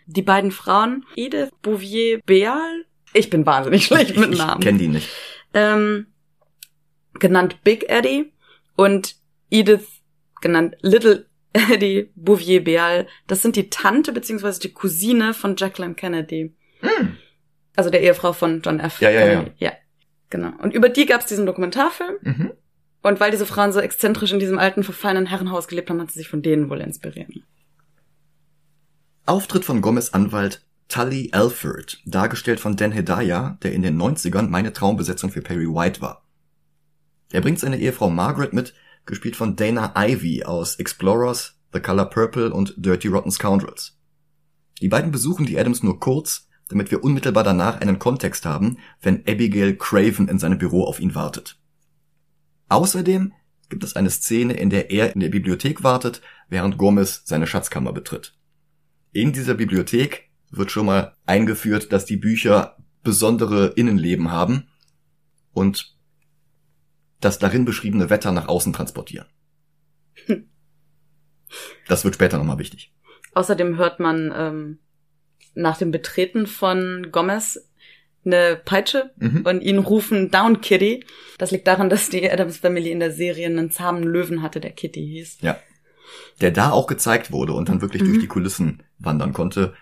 Die 0.06 0.22
beiden 0.22 0.52
Frauen, 0.52 1.04
Edith 1.16 1.50
Bouvier 1.62 2.20
Beal, 2.26 2.84
ich 3.14 3.30
bin 3.30 3.46
wahnsinnig 3.46 3.86
schlecht 3.86 4.16
mit 4.16 4.32
ich 4.32 4.38
Namen. 4.38 4.60
kenne 4.60 4.78
die 4.78 4.88
nicht. 4.88 5.08
ähm, 5.54 6.06
genannt 7.20 7.62
Big 7.64 7.88
Eddie 7.88 8.32
und 8.76 9.16
Edith 9.50 9.86
genannt 10.40 10.76
Little 10.80 11.26
Eddie 11.52 12.10
Bouvier 12.14 12.62
Beal. 12.62 13.06
Das 13.26 13.42
sind 13.42 13.56
die 13.56 13.70
Tante 13.70 14.12
beziehungsweise 14.12 14.60
die 14.60 14.72
Cousine 14.72 15.34
von 15.34 15.56
Jacqueline 15.56 15.94
Kennedy. 15.94 16.54
Hm. 16.80 17.16
Also 17.76 17.90
der 17.90 18.02
Ehefrau 18.02 18.32
von 18.32 18.60
John 18.62 18.80
F. 18.80 19.00
Ja, 19.00 19.10
ja, 19.10 19.26
ja. 19.26 19.44
Ja. 19.58 19.72
Genau. 20.30 20.52
Und 20.60 20.74
über 20.74 20.88
die 20.88 21.06
gab 21.06 21.20
es 21.20 21.26
diesen 21.26 21.46
Dokumentarfilm. 21.46 22.16
Mhm. 22.22 22.52
Und 23.02 23.20
weil 23.20 23.30
diese 23.30 23.46
Frauen 23.46 23.72
so 23.72 23.80
exzentrisch 23.80 24.32
in 24.32 24.38
diesem 24.38 24.58
alten, 24.58 24.82
verfallenen 24.82 25.26
Herrenhaus 25.26 25.68
gelebt 25.68 25.90
haben, 25.90 26.00
hat 26.00 26.10
sie 26.10 26.18
sich 26.18 26.28
von 26.28 26.42
denen 26.42 26.70
wohl 26.70 26.80
inspirieren. 26.80 27.44
Auftritt 29.26 29.64
von 29.64 29.80
Gomez 29.80 30.10
Anwalt 30.10 30.64
Tully 30.88 31.30
Alford, 31.32 32.00
dargestellt 32.04 32.60
von 32.60 32.76
Dan 32.76 32.92
Hedaya, 32.92 33.58
der 33.62 33.72
in 33.72 33.82
den 33.82 34.00
90ern 34.00 34.48
meine 34.48 34.72
Traumbesetzung 34.72 35.30
für 35.30 35.40
Perry 35.40 35.66
White 35.66 36.00
war. 36.00 36.23
Er 37.34 37.40
bringt 37.40 37.58
seine 37.58 37.80
Ehefrau 37.80 38.10
Margaret 38.10 38.52
mit, 38.52 38.74
gespielt 39.06 39.34
von 39.34 39.56
Dana 39.56 39.92
Ivy 39.96 40.44
aus 40.44 40.76
Explorers, 40.76 41.58
The 41.72 41.80
Color 41.80 42.04
Purple 42.04 42.52
und 42.52 42.74
Dirty 42.76 43.08
Rotten 43.08 43.32
Scoundrels. 43.32 43.98
Die 44.80 44.86
beiden 44.86 45.10
besuchen 45.10 45.44
die 45.44 45.58
Adams 45.58 45.82
nur 45.82 45.98
kurz, 45.98 46.46
damit 46.68 46.92
wir 46.92 47.02
unmittelbar 47.02 47.42
danach 47.42 47.80
einen 47.80 47.98
Kontext 47.98 48.46
haben, 48.46 48.78
wenn 49.02 49.26
Abigail 49.26 49.76
Craven 49.76 50.28
in 50.28 50.38
seinem 50.38 50.58
Büro 50.58 50.84
auf 50.84 51.00
ihn 51.00 51.16
wartet. 51.16 51.58
Außerdem 52.68 53.32
gibt 53.68 53.82
es 53.82 53.96
eine 53.96 54.10
Szene, 54.10 54.52
in 54.52 54.70
der 54.70 54.92
er 54.92 55.12
in 55.12 55.18
der 55.18 55.30
Bibliothek 55.30 55.82
wartet, 55.82 56.22
während 56.48 56.78
Gomez 56.78 57.22
seine 57.24 57.48
Schatzkammer 57.48 57.92
betritt. 57.92 58.38
In 59.10 59.32
dieser 59.32 59.54
Bibliothek 59.54 60.30
wird 60.52 60.70
schon 60.70 60.86
mal 60.86 61.16
eingeführt, 61.26 61.92
dass 61.92 62.04
die 62.04 62.16
Bücher 62.16 62.76
besondere 63.02 63.72
Innenleben 63.74 64.30
haben 64.30 64.68
und 65.52 65.93
das 67.20 67.38
darin 67.38 67.64
beschriebene 67.64 68.10
Wetter 68.10 68.32
nach 68.32 68.48
außen 68.48 68.72
transportieren. 68.72 69.26
Das 71.88 72.04
wird 72.04 72.14
später 72.14 72.38
nochmal 72.38 72.58
wichtig. 72.58 72.92
Außerdem 73.34 73.76
hört 73.76 74.00
man 74.00 74.32
ähm, 74.34 74.78
nach 75.54 75.76
dem 75.78 75.90
Betreten 75.90 76.46
von 76.46 77.08
Gomez 77.12 77.68
eine 78.24 78.56
Peitsche 78.56 79.12
Mhm. 79.16 79.42
und 79.44 79.60
ihn 79.60 79.78
rufen 79.78 80.30
Down 80.30 80.60
Kitty. 80.60 81.04
Das 81.38 81.50
liegt 81.50 81.66
daran, 81.66 81.90
dass 81.90 82.08
die 82.08 82.28
Adams 82.30 82.56
Family 82.58 82.90
in 82.90 83.00
der 83.00 83.10
Serie 83.12 83.46
einen 83.46 83.70
zahmen 83.70 84.02
Löwen 84.02 84.42
hatte, 84.42 84.60
der 84.60 84.72
Kitty 84.72 85.00
hieß. 85.06 85.38
Ja. 85.42 85.58
Der 86.40 86.50
da 86.50 86.70
auch 86.70 86.86
gezeigt 86.86 87.32
wurde 87.32 87.52
und 87.52 87.68
dann 87.68 87.82
wirklich 87.82 88.02
Mhm. 88.02 88.06
durch 88.06 88.18
die 88.20 88.26
Kulissen 88.28 88.82
wandern 88.98 89.32
konnte. 89.32 89.74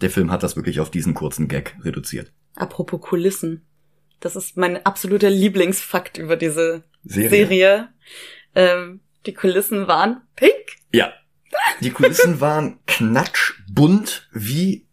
Der 0.00 0.10
Film 0.10 0.30
hat 0.30 0.42
das 0.42 0.56
wirklich 0.56 0.80
auf 0.80 0.90
diesen 0.90 1.14
kurzen 1.14 1.48
Gag 1.48 1.76
reduziert. 1.80 2.32
Apropos 2.56 3.00
Kulissen. 3.00 3.66
Das 4.20 4.36
ist 4.36 4.56
mein 4.56 4.84
absoluter 4.84 5.30
Lieblingsfakt 5.30 6.18
über 6.18 6.36
diese 6.36 6.84
Serie. 7.04 7.30
Serie. 7.30 7.88
Ähm, 8.54 9.00
die 9.26 9.34
Kulissen 9.34 9.86
waren 9.86 10.22
pink. 10.36 10.52
Ja. 10.92 11.12
Die 11.80 11.90
Kulissen 11.90 12.40
waren 12.40 12.78
knatschbunt 12.86 14.28
wie 14.32 14.86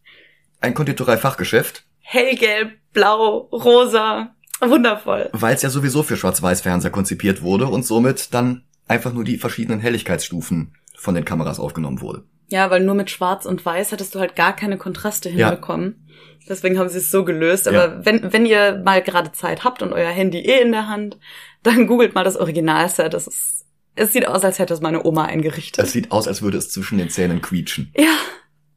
ein 0.60 0.74
Konditorei-Fachgeschäft, 0.74 1.86
Hellgelb, 2.00 2.78
blau, 2.94 3.50
rosa. 3.52 4.36
Wundervoll. 4.60 5.30
weil 5.34 5.56
es 5.56 5.64
ja 5.64 5.72
sowieso 5.72 6.04
für 6.04 6.18
Schwarz-Weiß-Fernseher 6.18 6.92
konzipiert 6.92 7.42
wurde 7.42 7.66
und 7.68 7.84
somit 7.84 8.32
dann 8.34 8.64
einfach 8.88 9.12
nur 9.12 9.24
die 9.24 9.38
verschiedenen 9.38 9.80
Helligkeitsstufen 9.80 10.76
von 10.96 11.16
den 11.16 11.26
Kameras 11.26 11.60
aufgenommen 11.60 12.00
wurde. 12.02 12.26
Ja, 12.52 12.70
weil 12.70 12.82
nur 12.82 12.96
mit 12.96 13.10
Schwarz 13.10 13.46
und 13.46 13.66
Weiß 13.66 13.92
hättest 13.92 14.14
du 14.14 14.20
halt 14.20 14.36
gar 14.36 14.56
keine 14.56 14.78
Kontraste 14.78 15.30
Ja. 15.30 15.48
hinbekommen. 15.50 16.08
Deswegen 16.50 16.78
haben 16.78 16.90
sie 16.90 16.98
es 16.98 17.10
so 17.10 17.24
gelöst. 17.24 17.68
Aber 17.68 17.78
Ja. 17.98 18.06
wenn, 18.06 18.34
wenn 18.34 18.46
ihr 18.46 18.82
mal 18.84 19.02
gerade 19.02 19.32
Zeit 19.32 19.64
habt 19.64 19.82
und 19.82 19.94
euer 19.94 20.10
Handy 20.12 20.40
eh 20.40 20.62
in 20.62 20.72
der 20.72 20.88
Hand, 20.90 21.18
dann 21.64 21.88
googelt 21.88 22.14
mal 22.14 22.24
das 22.24 22.36
Originalset. 22.38 23.14
Das 23.14 23.28
ist, 23.28 23.66
es 23.96 24.12
sieht 24.14 24.28
aus, 24.28 24.44
als 24.44 24.60
hätte 24.60 24.74
es 24.74 24.82
meine 24.82 25.06
Oma 25.06 25.26
eingerichtet. 25.26 25.84
Es 25.84 25.92
sieht 25.94 26.12
aus, 26.12 26.28
als 26.28 26.42
würde 26.42 26.58
es 26.58 26.70
zwischen 26.70 26.98
den 26.98 27.10
Zähnen 27.10 27.42
quietschen. 27.42 27.92
ja. 27.96 28.16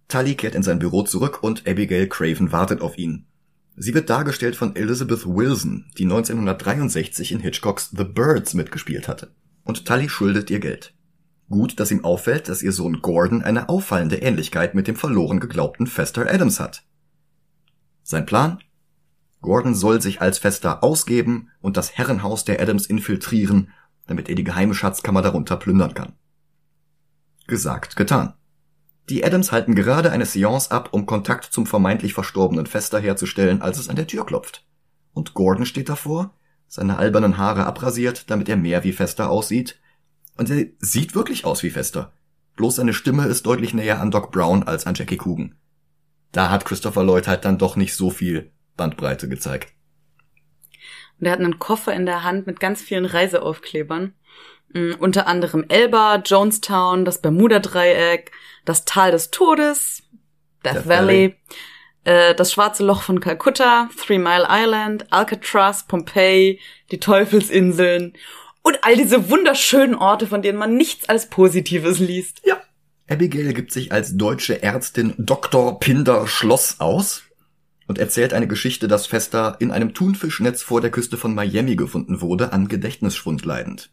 Tully 0.08 0.34
kehrt 0.36 0.54
in 0.54 0.62
sein 0.62 0.78
Büro 0.78 1.02
zurück 1.02 1.42
und 1.42 1.66
Abigail 1.66 2.06
Craven 2.08 2.52
wartet 2.52 2.80
auf 2.82 2.98
ihn. 2.98 3.26
Sie 3.76 3.94
wird 3.94 4.08
dargestellt 4.10 4.54
von 4.54 4.76
Elizabeth 4.76 5.26
Wilson, 5.26 5.86
die 5.98 6.04
1963 6.04 7.32
in 7.32 7.40
Hitchcocks 7.40 7.90
The 7.96 8.04
Birds 8.04 8.54
mitgespielt 8.54 9.08
hatte. 9.08 9.32
Und 9.64 9.86
Tully 9.86 10.08
schuldet 10.08 10.50
ihr 10.50 10.60
Geld. 10.60 10.93
Gut, 11.54 11.78
dass 11.78 11.92
ihm 11.92 12.04
auffällt, 12.04 12.48
dass 12.48 12.62
ihr 12.62 12.72
Sohn 12.72 13.00
Gordon 13.00 13.44
eine 13.44 13.68
auffallende 13.68 14.16
Ähnlichkeit 14.16 14.74
mit 14.74 14.88
dem 14.88 14.96
verloren 14.96 15.38
geglaubten 15.38 15.86
Fester 15.86 16.28
Adams 16.28 16.58
hat. 16.58 16.82
Sein 18.02 18.26
Plan? 18.26 18.58
Gordon 19.40 19.76
soll 19.76 20.02
sich 20.02 20.20
als 20.20 20.38
Fester 20.38 20.82
ausgeben 20.82 21.50
und 21.60 21.76
das 21.76 21.96
Herrenhaus 21.96 22.44
der 22.44 22.60
Adams 22.60 22.86
infiltrieren, 22.86 23.70
damit 24.08 24.28
er 24.28 24.34
die 24.34 24.42
geheime 24.42 24.74
Schatzkammer 24.74 25.22
darunter 25.22 25.56
plündern 25.56 25.94
kann. 25.94 26.14
Gesagt, 27.46 27.94
getan. 27.94 28.34
Die 29.08 29.24
Adams 29.24 29.52
halten 29.52 29.76
gerade 29.76 30.10
eine 30.10 30.26
Seance 30.26 30.72
ab, 30.72 30.88
um 30.90 31.06
Kontakt 31.06 31.44
zum 31.44 31.66
vermeintlich 31.66 32.14
verstorbenen 32.14 32.66
Fester 32.66 32.98
herzustellen, 32.98 33.62
als 33.62 33.78
es 33.78 33.88
an 33.88 33.94
der 33.94 34.08
Tür 34.08 34.26
klopft. 34.26 34.66
Und 35.12 35.34
Gordon 35.34 35.66
steht 35.66 35.88
davor 35.88 36.34
seine 36.66 36.98
albernen 36.98 37.38
Haare 37.38 37.64
abrasiert, 37.64 38.28
damit 38.28 38.48
er 38.48 38.56
mehr 38.56 38.82
wie 38.82 38.92
Fester 38.92 39.30
aussieht. 39.30 39.78
Und 40.36 40.50
er 40.50 40.66
sieht 40.78 41.14
wirklich 41.14 41.44
aus 41.44 41.62
wie 41.62 41.70
Fester. 41.70 42.12
Bloß 42.56 42.76
seine 42.76 42.94
Stimme 42.94 43.26
ist 43.26 43.46
deutlich 43.46 43.74
näher 43.74 44.00
an 44.00 44.10
Doc 44.10 44.30
Brown 44.30 44.62
als 44.62 44.86
an 44.86 44.94
Jackie 44.94 45.18
Coogan. 45.18 45.56
Da 46.32 46.50
hat 46.50 46.64
Christopher 46.64 47.04
Lloyd 47.04 47.28
halt 47.28 47.44
dann 47.44 47.58
doch 47.58 47.76
nicht 47.76 47.94
so 47.94 48.10
viel 48.10 48.52
Bandbreite 48.76 49.28
gezeigt. 49.28 49.72
Und 51.20 51.26
er 51.26 51.32
hat 51.32 51.40
einen 51.40 51.58
Koffer 51.58 51.94
in 51.94 52.06
der 52.06 52.24
Hand 52.24 52.46
mit 52.46 52.58
ganz 52.58 52.82
vielen 52.82 53.04
Reiseaufklebern. 53.04 54.14
Mhm, 54.72 54.96
unter 54.98 55.26
anderem 55.26 55.64
Elba, 55.68 56.16
Jonestown, 56.16 57.04
das 57.04 57.20
Bermuda-Dreieck, 57.20 58.32
das 58.64 58.84
Tal 58.84 59.12
des 59.12 59.30
Todes, 59.30 60.02
Death, 60.64 60.74
Death 60.74 60.88
Valley, 60.88 61.36
Valley. 62.04 62.30
Äh, 62.30 62.34
das 62.34 62.52
Schwarze 62.52 62.84
Loch 62.84 63.02
von 63.02 63.20
Kalkutta, 63.20 63.88
Three 63.96 64.18
Mile 64.18 64.46
Island, 64.50 65.12
Alcatraz, 65.12 65.86
Pompeii, 65.86 66.60
die 66.90 66.98
Teufelsinseln 66.98 68.14
und 68.64 68.82
all 68.82 68.96
diese 68.96 69.30
wunderschönen 69.30 69.94
Orte, 69.94 70.26
von 70.26 70.42
denen 70.42 70.58
man 70.58 70.76
nichts 70.76 71.08
als 71.08 71.30
Positives 71.30 72.00
liest. 72.00 72.42
Ja. 72.44 72.60
Abigail 73.08 73.52
gibt 73.52 73.70
sich 73.70 73.92
als 73.92 74.16
deutsche 74.16 74.62
Ärztin 74.62 75.14
Dr. 75.18 75.78
Pinder 75.78 76.26
Schloss 76.26 76.80
aus 76.80 77.22
und 77.86 77.98
erzählt 77.98 78.32
eine 78.32 78.48
Geschichte, 78.48 78.88
dass 78.88 79.06
Fester 79.06 79.56
in 79.60 79.70
einem 79.70 79.92
Thunfischnetz 79.92 80.62
vor 80.62 80.80
der 80.80 80.90
Küste 80.90 81.18
von 81.18 81.34
Miami 81.34 81.76
gefunden 81.76 82.22
wurde, 82.22 82.52
an 82.54 82.66
Gedächtnisschwund 82.66 83.44
leidend. 83.44 83.92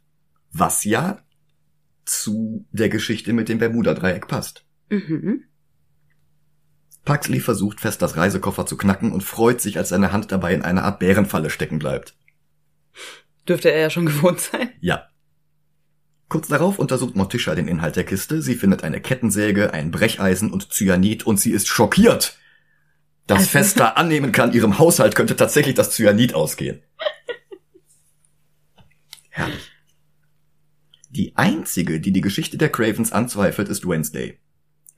Was 0.54 0.86
ja 0.86 1.20
zu 2.06 2.66
der 2.72 2.88
Geschichte 2.88 3.34
mit 3.34 3.50
dem 3.50 3.60
Bermuda-Dreieck 3.60 4.28
passt. 4.28 4.66
Mhm. 4.90 5.44
Paxley 7.04 7.42
versucht 7.42 7.82
fest, 7.82 8.02
das 8.02 8.16
Reisekoffer 8.16 8.66
zu 8.66 8.78
knacken 8.78 9.12
und 9.12 9.24
freut 9.24 9.60
sich, 9.60 9.78
als 9.78 9.90
seine 9.90 10.14
Hand 10.14 10.32
dabei 10.32 10.54
in 10.54 10.62
einer 10.62 10.84
Art 10.84 11.00
Bärenfalle 11.00 11.50
stecken 11.50 11.80
bleibt. 11.80 12.16
Dürfte 13.48 13.72
er 13.72 13.82
ja 13.82 13.90
schon 13.90 14.06
gewohnt 14.08 14.40
sein. 14.40 14.70
Ja. 14.80 15.08
Kurz 16.30 16.48
darauf 16.48 16.80
untersucht 16.80 17.16
Morticia 17.16 17.56
den 17.56 17.68
Inhalt 17.68 17.98
der 17.98 18.06
Kiste. 18.06 18.42
Sie 18.42 18.56
findet 18.56 18.84
eine 18.84 19.02
Kettensäge, 19.02 19.74
ein 19.74 19.92
Brecheisen 19.92 20.52
und 20.52 20.72
Cyanid 20.72 21.26
und 21.26 21.38
sie 21.38 21.52
ist 21.52 21.68
schockiert, 21.68 22.38
dass 23.28 23.40
also. 23.40 23.50
Fester 23.50 23.98
annehmen 23.98 24.32
kann, 24.32 24.54
ihrem 24.54 24.80
Haushalt 24.80 25.16
könnte 25.16 25.36
tatsächlich 25.36 25.76
das 25.76 25.92
Cyanid 25.92 26.34
ausgehen. 26.34 26.82
Herrlich. 29.30 29.72
Die 31.10 31.36
einzige, 31.36 32.00
die 32.00 32.14
die 32.14 32.22
Geschichte 32.22 32.58
der 32.58 32.70
Cravens 32.70 33.12
anzweifelt, 33.12 33.68
ist 33.68 33.86
Wednesday. 33.86 34.40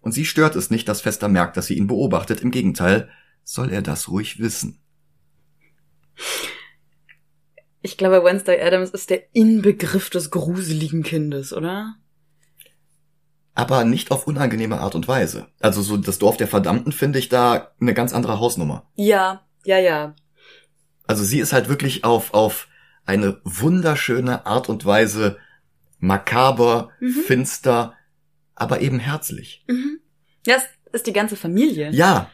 Und 0.02 0.12
sie 0.12 0.26
stört 0.26 0.56
es 0.56 0.70
nicht, 0.70 0.88
dass 0.88 1.02
Fester 1.02 1.30
merkt, 1.30 1.58
dass 1.58 1.66
sie 1.66 1.76
ihn 1.76 1.88
beobachtet. 1.88 2.42
Im 2.42 2.52
Gegenteil, 2.52 3.10
soll 3.44 3.72
er 3.72 3.82
das 3.82 4.10
ruhig 4.10 4.40
wissen. 4.40 4.80
Ich 7.84 7.98
glaube, 7.98 8.24
Wednesday 8.24 8.62
Adams 8.62 8.92
ist 8.92 9.10
der 9.10 9.24
Inbegriff 9.36 10.10
des 10.10 10.32
gruseligen 10.32 11.04
Kindes, 11.04 11.52
oder? 11.52 11.96
Aber 13.56 13.84
nicht 13.84 14.10
auf 14.10 14.25
unangenehme 14.25 14.80
Art 14.80 14.96
und 14.96 15.08
Weise. 15.10 15.48
Also 15.60 15.82
so 15.82 15.98
das 15.98 16.18
Dorf 16.18 16.38
der 16.38 16.48
Verdammten 16.48 16.94
finde 16.94 17.20
ich 17.20 17.28
da 17.28 17.74
eine 17.82 17.94
ganz 17.94 18.13
andere 18.13 18.40
Hausnummer. 18.40 18.90
Ja, 18.96 19.46
ja, 19.66 19.80
ja. 19.80 20.16
Also 21.08 21.25
sie 21.25 21.40
ist 21.40 21.52
halt 21.52 21.68
wirklich 21.68 22.06
auf, 22.06 22.34
auf 22.34 22.69
eine 23.06 23.41
wunderschöne 23.43 24.46
Art 24.46 24.69
und 24.69 24.86
Weise 24.86 25.38
makaber, 26.00 26.89
mhm. 27.02 27.12
finster, 27.28 27.96
aber 28.56 28.80
eben 28.80 29.00
herzlich. 29.00 29.65
Mhm. 29.67 30.00
Ja, 30.48 30.56
es 30.56 30.63
ist 30.93 31.08
die 31.08 31.13
ganze 31.13 31.36
Familie. 31.36 31.91
Ja. 31.91 32.32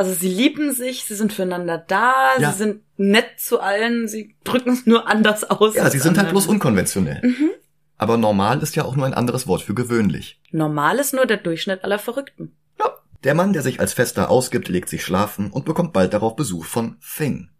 Also 0.00 0.14
sie 0.14 0.30
lieben 0.30 0.72
sich, 0.72 1.04
sie 1.04 1.14
sind 1.14 1.30
füreinander 1.30 1.76
da, 1.76 2.14
ja. 2.38 2.52
sie 2.52 2.56
sind 2.56 2.80
nett 2.96 3.38
zu 3.38 3.60
allen, 3.60 4.08
sie 4.08 4.34
drücken 4.44 4.70
es 4.70 4.86
nur 4.86 5.06
anders 5.06 5.44
aus. 5.44 5.74
Ja, 5.74 5.90
sie 5.90 5.98
sind 5.98 6.16
halt 6.16 6.30
bloß 6.30 6.46
unkonventionell. 6.46 7.20
Mhm. 7.22 7.50
Aber 7.98 8.16
normal 8.16 8.62
ist 8.62 8.76
ja 8.76 8.86
auch 8.86 8.96
nur 8.96 9.04
ein 9.04 9.12
anderes 9.12 9.46
Wort 9.46 9.60
für 9.60 9.74
gewöhnlich. 9.74 10.40
Normal 10.52 11.00
ist 11.00 11.12
nur 11.12 11.26
der 11.26 11.36
Durchschnitt 11.36 11.84
aller 11.84 11.98
Verrückten. 11.98 12.56
Ja. 12.78 12.94
Der 13.24 13.34
Mann, 13.34 13.52
der 13.52 13.60
sich 13.60 13.78
als 13.78 13.92
Fester 13.92 14.30
ausgibt, 14.30 14.70
legt 14.70 14.88
sich 14.88 15.04
schlafen 15.04 15.50
und 15.50 15.66
bekommt 15.66 15.92
bald 15.92 16.14
darauf 16.14 16.34
Besuch 16.34 16.64
von 16.64 16.96
Thing. 17.18 17.50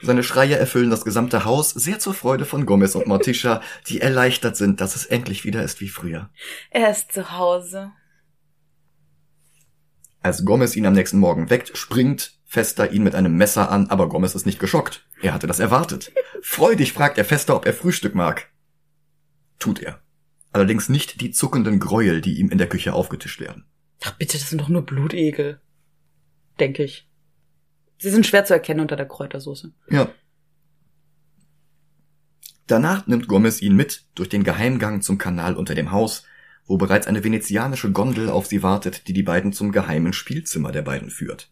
Seine 0.00 0.22
Schreie 0.22 0.56
erfüllen 0.56 0.88
das 0.88 1.04
gesamte 1.04 1.44
Haus, 1.44 1.68
sehr 1.68 1.98
zur 1.98 2.14
Freude 2.14 2.46
von 2.46 2.64
Gomez 2.64 2.94
und 2.94 3.06
Morticia, 3.06 3.60
die 3.86 4.00
erleichtert 4.00 4.56
sind, 4.56 4.80
dass 4.80 4.96
es 4.96 5.04
endlich 5.04 5.44
wieder 5.44 5.62
ist 5.62 5.82
wie 5.82 5.90
früher. 5.90 6.30
Er 6.70 6.90
ist 6.90 7.12
zu 7.12 7.36
Hause. 7.36 7.92
Als 10.26 10.44
Gomez 10.44 10.74
ihn 10.74 10.86
am 10.86 10.92
nächsten 10.92 11.20
Morgen 11.20 11.50
weckt, 11.50 11.78
springt 11.78 12.32
Fester 12.46 12.90
ihn 12.90 13.04
mit 13.04 13.14
einem 13.14 13.36
Messer 13.36 13.70
an, 13.70 13.90
aber 13.90 14.08
Gomez 14.08 14.34
ist 14.34 14.44
nicht 14.44 14.58
geschockt. 14.58 15.06
Er 15.22 15.32
hatte 15.32 15.46
das 15.46 15.60
erwartet. 15.60 16.10
Freudig 16.42 16.92
fragt 16.92 17.16
er 17.16 17.24
Fester, 17.24 17.54
ob 17.54 17.64
er 17.64 17.72
Frühstück 17.72 18.16
mag. 18.16 18.50
Tut 19.60 19.80
er. 19.80 20.00
Allerdings 20.50 20.88
nicht 20.88 21.20
die 21.20 21.30
zuckenden 21.30 21.78
Gräuel, 21.78 22.20
die 22.22 22.40
ihm 22.40 22.50
in 22.50 22.58
der 22.58 22.68
Küche 22.68 22.92
aufgetischt 22.92 23.38
werden. 23.38 23.66
Ach 24.02 24.16
bitte, 24.18 24.36
das 24.36 24.50
sind 24.50 24.60
doch 24.60 24.68
nur 24.68 24.84
Blutegel. 24.84 25.60
Denke 26.58 26.82
ich. 26.82 27.08
Sie 27.98 28.10
sind 28.10 28.26
schwer 28.26 28.44
zu 28.44 28.54
erkennen 28.54 28.80
unter 28.80 28.96
der 28.96 29.06
Kräutersoße. 29.06 29.72
Ja. 29.90 30.08
Danach 32.66 33.06
nimmt 33.06 33.28
Gomez 33.28 33.62
ihn 33.62 33.76
mit 33.76 34.06
durch 34.16 34.28
den 34.28 34.42
Geheimgang 34.42 35.02
zum 35.02 35.18
Kanal 35.18 35.54
unter 35.54 35.76
dem 35.76 35.92
Haus, 35.92 36.24
wo 36.66 36.76
bereits 36.76 37.06
eine 37.06 37.24
venezianische 37.24 37.92
Gondel 37.92 38.28
auf 38.28 38.46
sie 38.46 38.62
wartet, 38.62 39.08
die 39.08 39.12
die 39.12 39.22
beiden 39.22 39.52
zum 39.52 39.72
geheimen 39.72 40.12
Spielzimmer 40.12 40.72
der 40.72 40.82
beiden 40.82 41.10
führt. 41.10 41.50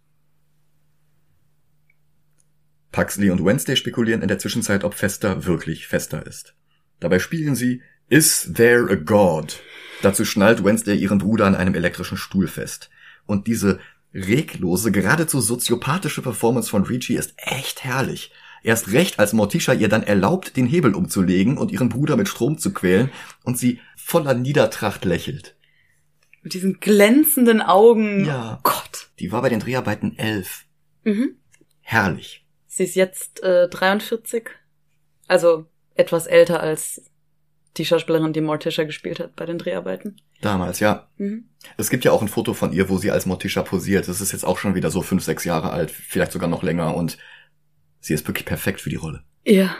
Paxley 2.92 3.30
und 3.30 3.44
Wednesday 3.44 3.76
spekulieren 3.76 4.22
in 4.22 4.28
der 4.28 4.38
Zwischenzeit, 4.38 4.84
ob 4.84 4.94
Fester 4.94 5.46
wirklich 5.46 5.88
Fester 5.88 6.26
ist. 6.26 6.54
Dabei 7.00 7.18
spielen 7.18 7.56
sie 7.56 7.82
Is 8.08 8.50
There 8.54 8.88
a 8.90 8.94
God? 8.94 9.60
Dazu 10.02 10.24
schnallt 10.24 10.64
Wednesday 10.64 10.96
ihren 10.96 11.18
Bruder 11.18 11.46
an 11.46 11.56
einem 11.56 11.74
elektrischen 11.74 12.16
Stuhl 12.16 12.46
fest. 12.46 12.90
Und 13.26 13.46
diese 13.46 13.80
reglose, 14.12 14.92
geradezu 14.92 15.40
soziopathische 15.40 16.22
Performance 16.22 16.70
von 16.70 16.84
Ricci 16.84 17.14
ist 17.14 17.34
echt 17.36 17.82
herrlich. 17.82 18.32
Erst 18.62 18.92
recht, 18.92 19.18
als 19.18 19.32
Morticia 19.32 19.74
ihr 19.74 19.88
dann 19.88 20.02
erlaubt, 20.02 20.56
den 20.56 20.66
Hebel 20.66 20.94
umzulegen 20.94 21.58
und 21.58 21.70
ihren 21.70 21.90
Bruder 21.90 22.16
mit 22.16 22.28
Strom 22.28 22.58
zu 22.58 22.72
quälen 22.72 23.10
und 23.42 23.58
sie 23.58 23.80
voller 24.04 24.34
Niedertracht 24.34 25.04
lächelt. 25.04 25.56
Mit 26.42 26.52
diesen 26.52 26.78
glänzenden 26.78 27.62
Augen. 27.62 28.26
Ja. 28.26 28.58
Oh 28.58 28.60
Gott. 28.62 29.10
Die 29.18 29.32
war 29.32 29.40
bei 29.40 29.48
den 29.48 29.60
Dreharbeiten 29.60 30.18
elf. 30.18 30.66
Mhm. 31.04 31.38
Herrlich. 31.80 32.46
Sie 32.66 32.84
ist 32.84 32.96
jetzt 32.96 33.42
äh, 33.42 33.66
43. 33.68 34.50
Also 35.26 35.66
etwas 35.94 36.26
älter 36.26 36.60
als 36.60 37.10
die 37.78 37.86
Schauspielerin, 37.86 38.34
die 38.34 38.42
Morticia 38.42 38.84
gespielt 38.84 39.20
hat 39.20 39.36
bei 39.36 39.46
den 39.46 39.58
Dreharbeiten. 39.58 40.20
Damals, 40.42 40.80
ja. 40.80 41.08
Mhm. 41.16 41.48
Es 41.78 41.88
gibt 41.88 42.04
ja 42.04 42.12
auch 42.12 42.20
ein 42.20 42.28
Foto 42.28 42.52
von 42.52 42.72
ihr, 42.72 42.90
wo 42.90 42.98
sie 42.98 43.10
als 43.10 43.24
Morticia 43.24 43.62
posiert. 43.62 44.06
Das 44.06 44.20
ist 44.20 44.32
jetzt 44.32 44.44
auch 44.44 44.58
schon 44.58 44.74
wieder 44.74 44.90
so 44.90 45.00
fünf, 45.00 45.24
sechs 45.24 45.44
Jahre 45.44 45.70
alt, 45.70 45.90
vielleicht 45.90 46.32
sogar 46.32 46.48
noch 46.48 46.62
länger 46.62 46.94
und 46.94 47.16
sie 48.00 48.12
ist 48.12 48.28
wirklich 48.28 48.44
perfekt 48.44 48.82
für 48.82 48.90
die 48.90 48.96
Rolle. 48.96 49.24
Ja. 49.44 49.74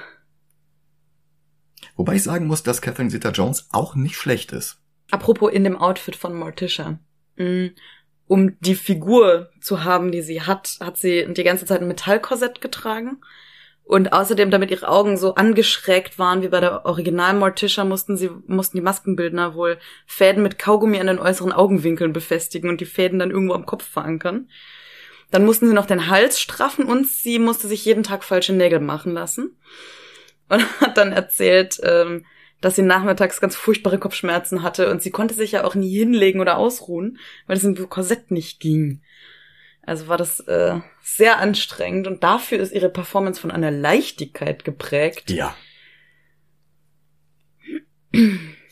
Wobei 1.97 2.17
ich 2.17 2.23
sagen 2.23 2.47
muss, 2.47 2.63
dass 2.63 2.83
Catherine 2.83 3.11
Zeta-Jones 3.11 3.69
auch 3.73 3.95
nicht 3.95 4.17
schlecht 4.17 4.53
ist. 4.53 4.79
Apropos 5.11 5.53
in 5.53 5.65
dem 5.65 5.77
Outfit 5.77 6.17
von 6.17 6.35
Morticia. 6.35 6.99
Mhm. 7.37 7.73
Um 8.27 8.59
die 8.61 8.75
Figur 8.75 9.51
zu 9.61 9.85
haben, 9.85 10.11
die 10.11 10.23
sie 10.23 10.43
hat, 10.43 10.79
hat 10.81 10.97
sie 10.97 11.27
die 11.33 11.45
ganze 11.45 11.67
Zeit 11.67 11.83
ein 11.83 11.89
Metallkorsett 11.89 12.61
getragen 12.61 13.19
und 13.85 14.15
außerdem, 14.15 14.51
damit 14.51 14.71
ihre 14.71 14.89
Augen 14.89 15.19
so 15.19 15.35
angeschrägt 15.35 16.19
waren 16.19 16.41
wie 16.41 16.49
bei 16.49 16.61
der 16.61 16.87
Original 16.87 17.35
Morticia, 17.35 17.85
mussten 17.85 18.17
sie, 18.17 18.31
mussten 18.47 18.79
die 18.79 18.83
Maskenbildner 18.83 19.55
wohl 19.55 19.79
Fäden 20.07 20.43
mit 20.43 20.59
Kaugummi 20.59 20.99
an 20.99 21.07
den 21.07 21.19
äußeren 21.19 21.53
Augenwinkeln 21.53 22.15
befestigen 22.15 22.71
und 22.71 22.81
die 22.81 22.87
Fäden 22.87 23.19
dann 23.19 23.31
irgendwo 23.31 23.53
am 23.53 23.67
Kopf 23.67 23.85
verankern. 23.85 24.49
Dann 25.31 25.45
mussten 25.45 25.69
sie 25.69 25.75
noch 25.75 25.85
den 25.85 26.09
Hals 26.09 26.41
straffen 26.41 26.87
und 26.87 27.07
sie 27.07 27.39
musste 27.39 27.69
sich 27.69 27.85
jeden 27.85 28.05
Tag 28.05 28.25
falsche 28.25 28.55
Nägel 28.55 28.81
machen 28.81 29.13
lassen. 29.13 29.55
Und 30.49 30.63
hat 30.81 30.97
dann 30.97 31.13
erzählt, 31.13 31.81
ähm, 31.83 32.25
dass 32.61 32.77
sie 32.77 32.83
nachmittags 32.83 33.41
ganz 33.41 33.57
furchtbare 33.57 33.99
Kopfschmerzen 33.99 34.63
hatte 34.63 34.91
und 34.91 35.03
sie 35.03 35.11
konnte 35.11 35.35
sich 35.35 35.53
ja 35.53 35.65
auch 35.65 35.75
nie 35.75 35.99
hinlegen 35.99 36.41
oder 36.41 36.57
ausruhen, 36.57 37.19
weil 37.47 37.57
es 37.57 37.65
im 37.65 37.89
Korsett 37.91 38.31
nicht 38.31 38.61
ging. 38.61 39.03
Also 39.83 40.09
war 40.09 40.17
das 40.17 40.41
äh, 40.41 40.81
sehr 41.03 41.41
anstrengend 41.41 42.07
und 42.07 42.23
dafür 42.23 42.59
ist 42.59 42.73
ihre 42.73 42.89
Performance 42.89 43.39
von 43.41 43.51
einer 43.51 43.71
Leichtigkeit 43.71 44.65
geprägt. 44.65 45.31
Ja. 45.31 45.55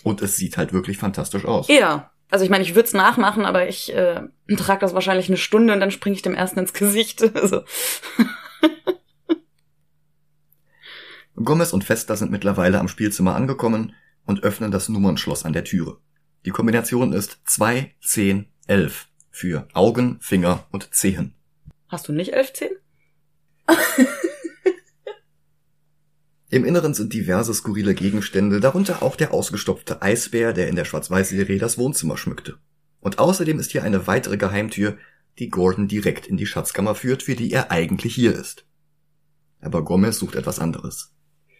Und 0.03 0.23
es 0.23 0.37
sieht 0.37 0.57
halt 0.57 0.73
wirklich 0.73 0.97
fantastisch 0.97 1.45
aus. 1.45 1.69
Ja. 1.69 2.11
Also 2.31 2.47
ich 2.47 2.51
meine, 2.51 2.65
ich 2.65 2.75
würde 2.75 2.87
es 2.87 2.95
nachmachen, 2.95 3.45
aber 3.45 3.69
ich 3.69 3.95
äh, 3.95 4.23
trage 4.57 4.81
das 4.81 4.95
wahrscheinlich 4.95 5.29
eine 5.29 5.37
Stunde 5.37 5.75
und 5.75 5.81
dann 5.81 5.91
springe 5.91 6.17
ich 6.17 6.23
dem 6.23 6.35
ersten 6.35 6.61
ins 6.61 6.73
Gesicht. 6.73 7.23
Also. 7.35 7.63
Gomez 11.37 11.73
und 11.73 11.85
Fester 11.85 12.17
sind 12.17 12.31
mittlerweile 12.31 12.79
am 12.79 12.89
Spielzimmer 12.89 13.35
angekommen 13.35 13.95
und 14.25 14.43
öffnen 14.43 14.71
das 14.71 14.89
Nummernschloss 14.89 15.45
an 15.45 15.53
der 15.53 15.65
Türe. 15.65 15.99
Die 16.45 16.51
Kombination 16.51 17.13
ist 17.13 17.41
2, 17.47 17.95
10, 18.01 18.47
11 18.67 19.09
für 19.31 19.67
Augen, 19.73 20.19
Finger 20.21 20.67
und 20.71 20.95
Zehen. 20.95 21.35
Hast 21.89 22.09
du 22.09 22.13
nicht 22.13 22.33
elf 22.33 22.53
Zehen? 22.53 22.77
Im 26.51 26.65
Inneren 26.67 26.93
sind 26.93 27.15
diverse 27.15 27.55
skurrile 27.55 27.95
Gegenstände, 27.95 28.61
darunter 28.61 29.03
auch 29.03 29.17
der 29.17 29.33
ausgestopfte 29.33 30.03
Eisbär, 30.03 30.53
der 30.53 30.69
in 30.69 30.77
der 30.77 30.85
Schwarz-Weiß-Serie 30.85 31.59
das 31.59 31.79
Wohnzimmer 31.79 32.19
schmückte. 32.19 32.59
Und 33.01 33.19
außerdem 33.19 33.59
ist 33.59 33.73
hier 33.73 33.85
eine 33.85 34.07
weitere 34.07 34.37
Geheimtür, 34.37 34.99
die 35.39 35.49
Gordon 35.49 35.89
direkt 35.89 36.27
in 36.27 36.37
die 36.37 36.45
Schatzkammer 36.45 36.95
führt, 36.95 37.23
für 37.23 37.37
die 37.37 37.51
er 37.51 37.71
eigentlich 37.71 38.15
hier 38.15 38.35
ist. 38.35 38.67
Aber 39.63 39.83
Gomez 39.83 40.19
sucht 40.19 40.35
etwas 40.35 40.59
anderes. 40.59 41.15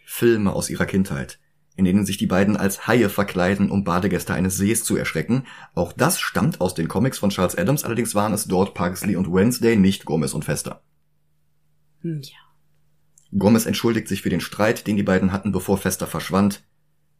Filme 0.05 0.53
aus 0.53 0.69
ihrer 0.69 0.85
Kindheit, 0.85 1.39
in 1.75 1.85
denen 1.85 2.05
sich 2.05 2.17
die 2.17 2.27
beiden 2.27 2.57
als 2.57 2.87
Haie 2.87 3.09
verkleiden, 3.09 3.71
um 3.71 3.83
Badegäste 3.83 4.33
eines 4.33 4.57
Sees 4.57 4.83
zu 4.83 4.95
erschrecken. 4.95 5.45
Auch 5.73 5.93
das 5.93 6.19
stammt 6.19 6.61
aus 6.61 6.73
den 6.73 6.87
Comics 6.87 7.17
von 7.17 7.29
Charles 7.29 7.57
Adams, 7.57 7.83
allerdings 7.83 8.15
waren 8.15 8.33
es 8.33 8.45
dort 8.45 8.73
Pugsley 8.73 9.15
und 9.15 9.31
Wednesday, 9.31 9.75
nicht 9.75 10.05
Gomez 10.05 10.33
und 10.33 10.45
Fester. 10.45 10.83
Hm, 12.01 12.21
ja. 12.21 12.37
Gomez 13.37 13.65
entschuldigt 13.65 14.07
sich 14.07 14.21
für 14.21 14.29
den 14.29 14.41
Streit, 14.41 14.85
den 14.85 14.95
die 14.95 15.03
beiden 15.03 15.31
hatten, 15.31 15.51
bevor 15.51 15.77
Fester 15.77 16.05
verschwand, 16.05 16.63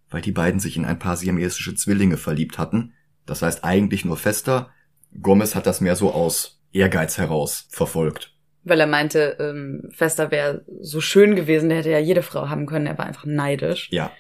weil 0.10 0.22
die 0.22 0.32
beiden 0.32 0.60
sich 0.60 0.78
in 0.78 0.86
ein 0.86 1.00
paar 1.00 1.18
siamesische 1.18 1.74
Zwillinge 1.74 2.18
verliebt 2.18 2.60
hatten. 2.60 2.94
Das 3.26 3.42
heißt 3.42 3.64
eigentlich 3.64 4.06
nur 4.06 4.18
Fester. 4.18 4.70
Gomez 5.20 5.56
hat 5.56 5.66
das 5.66 5.82
mehr 5.82 5.96
so 5.96 6.14
aus 6.14 6.62
Ehrgeiz 6.72 7.18
heraus 7.18 7.68
verfolgt. 7.70 8.33
Weil 8.64 8.80
er 8.80 8.88
meinte, 8.88 9.36
ähm, 9.40 9.90
Fester 9.92 10.32
wäre 10.32 10.64
so 10.80 11.02
schön 11.02 11.36
gewesen, 11.36 11.70
der 11.70 11.80
hätte 11.80 11.92
ja 11.92 12.00
jede 12.00 12.22
Frau 12.24 12.48
haben 12.50 12.66
können, 12.66 12.88
er 12.88 12.98
war 12.98 13.06
einfach 13.06 13.26
neidisch. 13.26 13.90
Ja. 13.92 14.12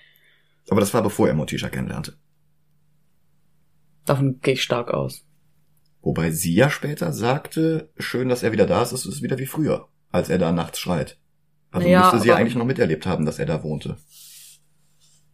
Aber 0.70 0.80
das 0.82 0.94
war 0.94 1.02
bevor 1.02 1.28
er 1.28 1.34
Morticia 1.34 1.70
kennenlernte. 1.70 2.18
Davon 4.06 4.40
gehe 4.42 4.56
ich 4.56 4.64
stark 4.64 4.92
aus. 4.92 5.26
Wobei 6.02 6.32
sie 6.32 6.54
ja 6.54 6.70
später 6.70 7.14
sagte, 7.14 7.90
schön, 7.98 8.28
dass 8.28 8.44
er 8.44 8.52
wieder 8.52 8.66
da 8.66 8.82
ist, 8.82 8.92
es 8.92 9.06
ist 9.06 9.22
wieder 9.22 9.38
wie 9.40 9.46
früher, 9.46 9.88
als 10.12 10.30
er 10.30 10.38
da 10.38 10.52
nachts 10.52 10.80
schreit. 10.80 11.18
Also 11.72 11.88
Ja, 11.88 12.02
müsste 12.02 12.20
sie 12.20 12.32
aber- 12.32 12.40
eigentlich 12.40 12.56
noch 12.56 12.66
miterlebt 12.66 13.06
haben, 13.06 13.26
dass 13.26 13.40
er 13.40 13.46
da 13.46 13.64
wohnte. 13.64 13.98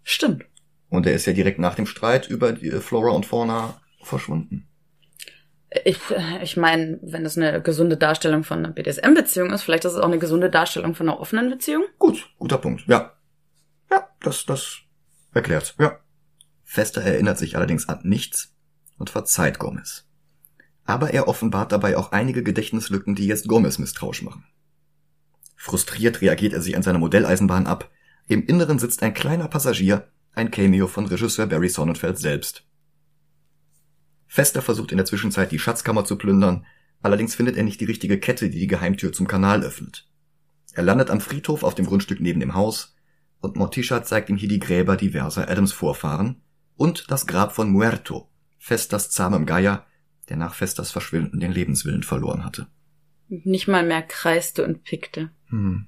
Stimmt. 0.04 0.46
Und 0.90 1.06
er 1.08 1.14
ist 1.14 1.26
ja 1.26 1.34
direkt 1.34 1.60
nach 1.60 1.76
dem 1.76 1.86
Streit 1.88 2.30
über 2.30 2.52
die 2.54 2.70
Flora 2.72 3.12
und 3.12 3.26
Fauna 3.26 3.82
verschwunden. 4.04 4.69
Ich, 5.86 6.00
ich 6.42 6.58
meine, 6.58 7.00
wenn 7.04 7.26
es 7.26 7.38
eine 7.38 7.62
gesunde 7.62 7.96
Darstellung 7.96 8.44
von 8.44 8.60
einer 8.60 8.74
BDSM-Beziehung 8.74 9.52
ist, 9.52 9.62
vielleicht 9.62 9.86
ist 9.86 9.94
es 9.94 10.00
auch 10.00 10.08
eine 10.08 10.18
gesunde 10.18 10.50
Darstellung 10.50 10.96
von 10.96 11.08
einer 11.08 11.20
offenen 11.20 11.50
Beziehung. 11.50 11.84
Gut, 12.00 12.28
guter 12.40 12.58
Punkt. 12.58 12.88
Ja. 12.88 13.14
Ja, 13.92 14.10
das, 14.22 14.46
das 14.46 14.80
erklärt. 15.34 15.76
Ja. 15.80 16.00
Fester 16.64 17.02
erinnert 17.02 17.38
sich 17.38 17.56
allerdings 17.56 17.88
an 17.88 18.00
nichts 18.04 18.56
und 18.98 19.10
verzeiht 19.10 19.60
Gomez. 19.60 20.08
Aber 20.86 21.12
er 21.12 21.28
offenbart 21.28 21.72
dabei 21.72 21.98
auch 21.98 22.12
einige 22.12 22.42
Gedächtnislücken, 22.42 23.14
die 23.14 23.28
jetzt 23.28 23.48
Gomez 23.48 23.78
misstrauisch 23.78 24.24
machen. 24.24 24.46
Frustriert 25.56 26.22
reagiert 26.22 26.54
er 26.54 26.62
sich 26.62 26.76
an 26.76 26.84
seiner 26.84 27.00
Modelleisenbahn 27.00 27.68
ab. 27.68 27.92
Im 28.28 28.46
Inneren 28.46 28.80
sitzt 28.80 29.04
ein 29.04 29.14
kleiner 29.14 29.48
Passagier, 29.48 30.08
ein 30.34 30.52
Cameo 30.52 30.88
von 30.88 31.06
Regisseur 31.06 31.48
Barry 31.48 31.70
Sonnenfeld 31.70 32.18
selbst. 32.18 32.66
Fester 34.32 34.62
versucht 34.62 34.92
in 34.92 34.98
der 34.98 35.08
Zwischenzeit 35.08 35.52
die 35.52 35.58
Schatzkammer 35.58 36.06
zu 36.06 36.16
plündern, 36.16 36.66
allerdings 37.02 37.34
findet 37.34 37.58
er 37.58 37.64
nicht 37.64 37.82
die 37.82 37.86
richtige 37.86 38.20
Kette, 38.20 38.52
die 38.52 38.60
die 38.60 38.68
Geheimtür 38.68 39.12
zum 39.12 39.28
Kanal 39.28 39.64
öffnet. 39.64 40.08
Er 40.74 40.84
landet 40.84 41.10
am 41.10 41.20
Friedhof 41.20 41.64
auf 41.64 41.74
dem 41.74 41.88
Grundstück 41.88 42.22
neben 42.22 42.40
dem 42.40 42.54
Haus 42.54 42.96
und 43.42 43.56
Morticia 43.56 44.04
zeigt 44.04 44.30
ihm 44.30 44.38
hier 44.38 44.48
die 44.48 44.60
Gräber 44.60 44.98
diverser 44.98 45.50
Adams 45.50 45.74
Vorfahren 45.74 46.44
und 46.76 47.10
das 47.10 47.26
Grab 47.26 47.54
von 47.54 47.72
Muerto, 47.72 48.30
Festas 48.60 49.10
zahmem 49.10 49.48
Geier, 49.48 49.88
der 50.30 50.38
nach 50.38 50.54
Festas 50.54 50.92
Verschwinden 50.92 51.40
den 51.40 51.52
Lebenswillen 51.52 52.04
verloren 52.04 52.46
hatte. 52.46 52.68
Nicht 53.30 53.68
mal 53.68 53.84
mehr 53.84 54.04
kreiste 54.04 54.64
und 54.64 54.84
pickte. 54.84 55.32
Hm. 55.48 55.88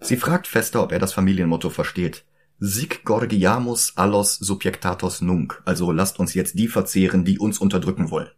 Sie 0.00 0.16
fragt 0.16 0.46
Fester, 0.46 0.82
ob 0.82 0.92
er 0.92 0.98
das 0.98 1.12
Familienmotto 1.12 1.68
versteht. 1.68 2.24
Sic 2.62 3.04
gorgiamus 3.04 3.96
allos 3.96 4.34
subjectatos 4.34 5.22
nunc, 5.22 5.62
also 5.64 5.92
lasst 5.92 6.18
uns 6.18 6.34
jetzt 6.34 6.58
die 6.58 6.68
verzehren, 6.68 7.24
die 7.24 7.38
uns 7.38 7.58
unterdrücken 7.58 8.10
wollen. 8.10 8.28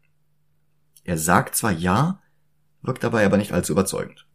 Er 1.02 1.18
sagt 1.18 1.56
zwar 1.56 1.72
ja, 1.72 2.22
wirkt 2.82 3.02
dabei 3.02 3.26
aber 3.26 3.36
nicht 3.36 3.50
allzu 3.50 3.72
überzeugend. 3.72 4.28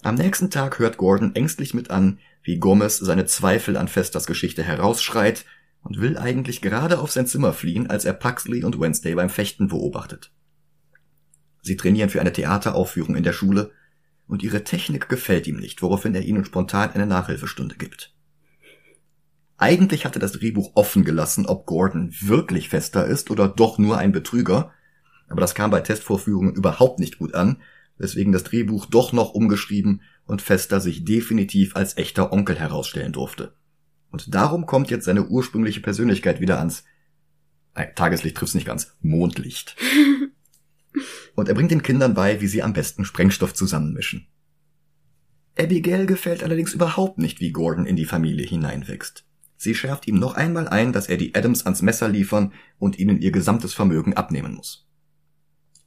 Am 0.00 0.14
nächsten 0.14 0.50
Tag 0.50 0.78
hört 0.78 0.96
Gordon 0.96 1.34
ängstlich 1.34 1.74
mit 1.74 1.90
an, 1.90 2.20
wie 2.42 2.58
Gomez 2.58 2.96
seine 2.96 3.26
Zweifel 3.26 3.76
an 3.76 3.86
Festas 3.86 4.26
Geschichte 4.26 4.62
herausschreit 4.62 5.44
und 5.82 6.00
will 6.00 6.16
eigentlich 6.16 6.62
gerade 6.62 7.00
auf 7.00 7.12
sein 7.12 7.26
Zimmer 7.26 7.52
fliehen, 7.52 7.90
als 7.90 8.06
er 8.06 8.14
Puxley 8.14 8.64
und 8.64 8.80
Wednesday 8.80 9.14
beim 9.14 9.28
Fechten 9.28 9.68
beobachtet. 9.68 10.32
Sie 11.60 11.76
trainieren 11.76 12.08
für 12.08 12.22
eine 12.22 12.32
Theateraufführung 12.32 13.14
in 13.14 13.24
der 13.24 13.34
Schule 13.34 13.72
und 14.26 14.42
ihre 14.42 14.64
Technik 14.64 15.10
gefällt 15.10 15.46
ihm 15.46 15.58
nicht, 15.58 15.82
woraufhin 15.82 16.14
er 16.14 16.22
ihnen 16.22 16.46
spontan 16.46 16.92
eine 16.92 17.06
Nachhilfestunde 17.06 17.76
gibt. 17.76 18.14
Eigentlich 19.56 20.04
hatte 20.04 20.18
das 20.18 20.32
Drehbuch 20.32 20.72
offen 20.74 21.04
gelassen, 21.04 21.46
ob 21.46 21.66
Gordon 21.66 22.12
wirklich 22.20 22.68
fester 22.68 23.06
ist 23.06 23.30
oder 23.30 23.48
doch 23.48 23.78
nur 23.78 23.98
ein 23.98 24.12
Betrüger, 24.12 24.72
aber 25.28 25.40
das 25.40 25.54
kam 25.54 25.70
bei 25.70 25.80
Testvorführungen 25.80 26.54
überhaupt 26.54 26.98
nicht 26.98 27.18
gut 27.18 27.34
an, 27.34 27.62
weswegen 27.98 28.32
das 28.32 28.44
Drehbuch 28.44 28.86
doch 28.86 29.12
noch 29.12 29.34
umgeschrieben 29.34 30.02
und 30.24 30.42
Fester 30.42 30.80
sich 30.80 31.04
definitiv 31.04 31.76
als 31.76 31.96
echter 31.96 32.32
Onkel 32.32 32.58
herausstellen 32.58 33.12
durfte. 33.12 33.54
Und 34.10 34.34
darum 34.34 34.66
kommt 34.66 34.90
jetzt 34.90 35.04
seine 35.04 35.26
ursprüngliche 35.26 35.80
Persönlichkeit 35.80 36.40
wieder 36.40 36.58
ans 36.58 36.84
Nein, 37.74 37.94
Tageslicht 37.94 38.36
trifft's 38.36 38.54
nicht 38.54 38.66
ganz, 38.66 38.94
Mondlicht. 39.00 39.76
Und 41.34 41.48
er 41.48 41.54
bringt 41.54 41.70
den 41.70 41.82
Kindern 41.82 42.12
bei, 42.12 42.40
wie 42.40 42.46
sie 42.46 42.62
am 42.62 42.74
besten 42.74 43.06
Sprengstoff 43.06 43.54
zusammenmischen. 43.54 44.26
Abigail 45.58 46.06
gefällt 46.06 46.42
allerdings 46.42 46.74
überhaupt 46.74 47.18
nicht, 47.18 47.40
wie 47.40 47.52
Gordon 47.52 47.86
in 47.86 47.96
die 47.96 48.04
Familie 48.04 48.46
hineinwächst. 48.46 49.24
Sie 49.62 49.76
schärft 49.76 50.08
ihm 50.08 50.16
noch 50.16 50.34
einmal 50.34 50.66
ein, 50.66 50.92
dass 50.92 51.08
er 51.08 51.16
die 51.16 51.36
Adams 51.36 51.66
ans 51.66 51.82
Messer 51.82 52.08
liefern 52.08 52.52
und 52.80 52.98
ihnen 52.98 53.20
ihr 53.20 53.30
gesamtes 53.30 53.72
Vermögen 53.72 54.14
abnehmen 54.14 54.54
muss. 54.54 54.88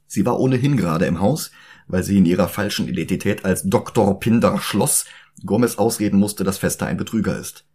Sie 0.06 0.24
war 0.24 0.40
ohnehin 0.40 0.78
gerade 0.78 1.04
im 1.04 1.20
Haus, 1.20 1.50
weil 1.86 2.02
sie 2.02 2.16
in 2.16 2.24
ihrer 2.24 2.48
falschen 2.48 2.88
Identität 2.88 3.44
als 3.44 3.64
Dr. 3.64 4.18
Pinder 4.18 4.58
Schloss 4.60 5.04
Gomez 5.44 5.76
ausreden 5.76 6.18
musste, 6.18 6.42
dass 6.42 6.56
Fester 6.56 6.86
ein 6.86 6.96
Betrüger 6.96 7.38
ist. 7.38 7.66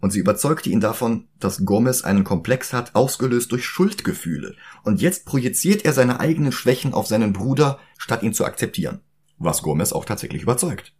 Und 0.00 0.10
sie 0.10 0.20
überzeugte 0.20 0.70
ihn 0.70 0.80
davon, 0.80 1.28
dass 1.38 1.66
Gomez 1.66 2.00
einen 2.00 2.24
Komplex 2.24 2.72
hat, 2.72 2.94
ausgelöst 2.94 3.52
durch 3.52 3.66
Schuldgefühle. 3.66 4.56
Und 4.84 5.02
jetzt 5.02 5.26
projiziert 5.26 5.84
er 5.84 5.92
seine 5.92 6.18
eigenen 6.18 6.52
Schwächen 6.52 6.94
auf 6.94 7.08
seinen 7.08 7.34
Bruder, 7.34 7.78
statt 7.98 8.22
ihn 8.22 8.32
zu 8.32 8.46
akzeptieren. 8.46 9.02
Was 9.36 9.60
Gomez 9.60 9.92
auch 9.92 10.06
tatsächlich 10.06 10.40
überzeugt. 10.40 10.94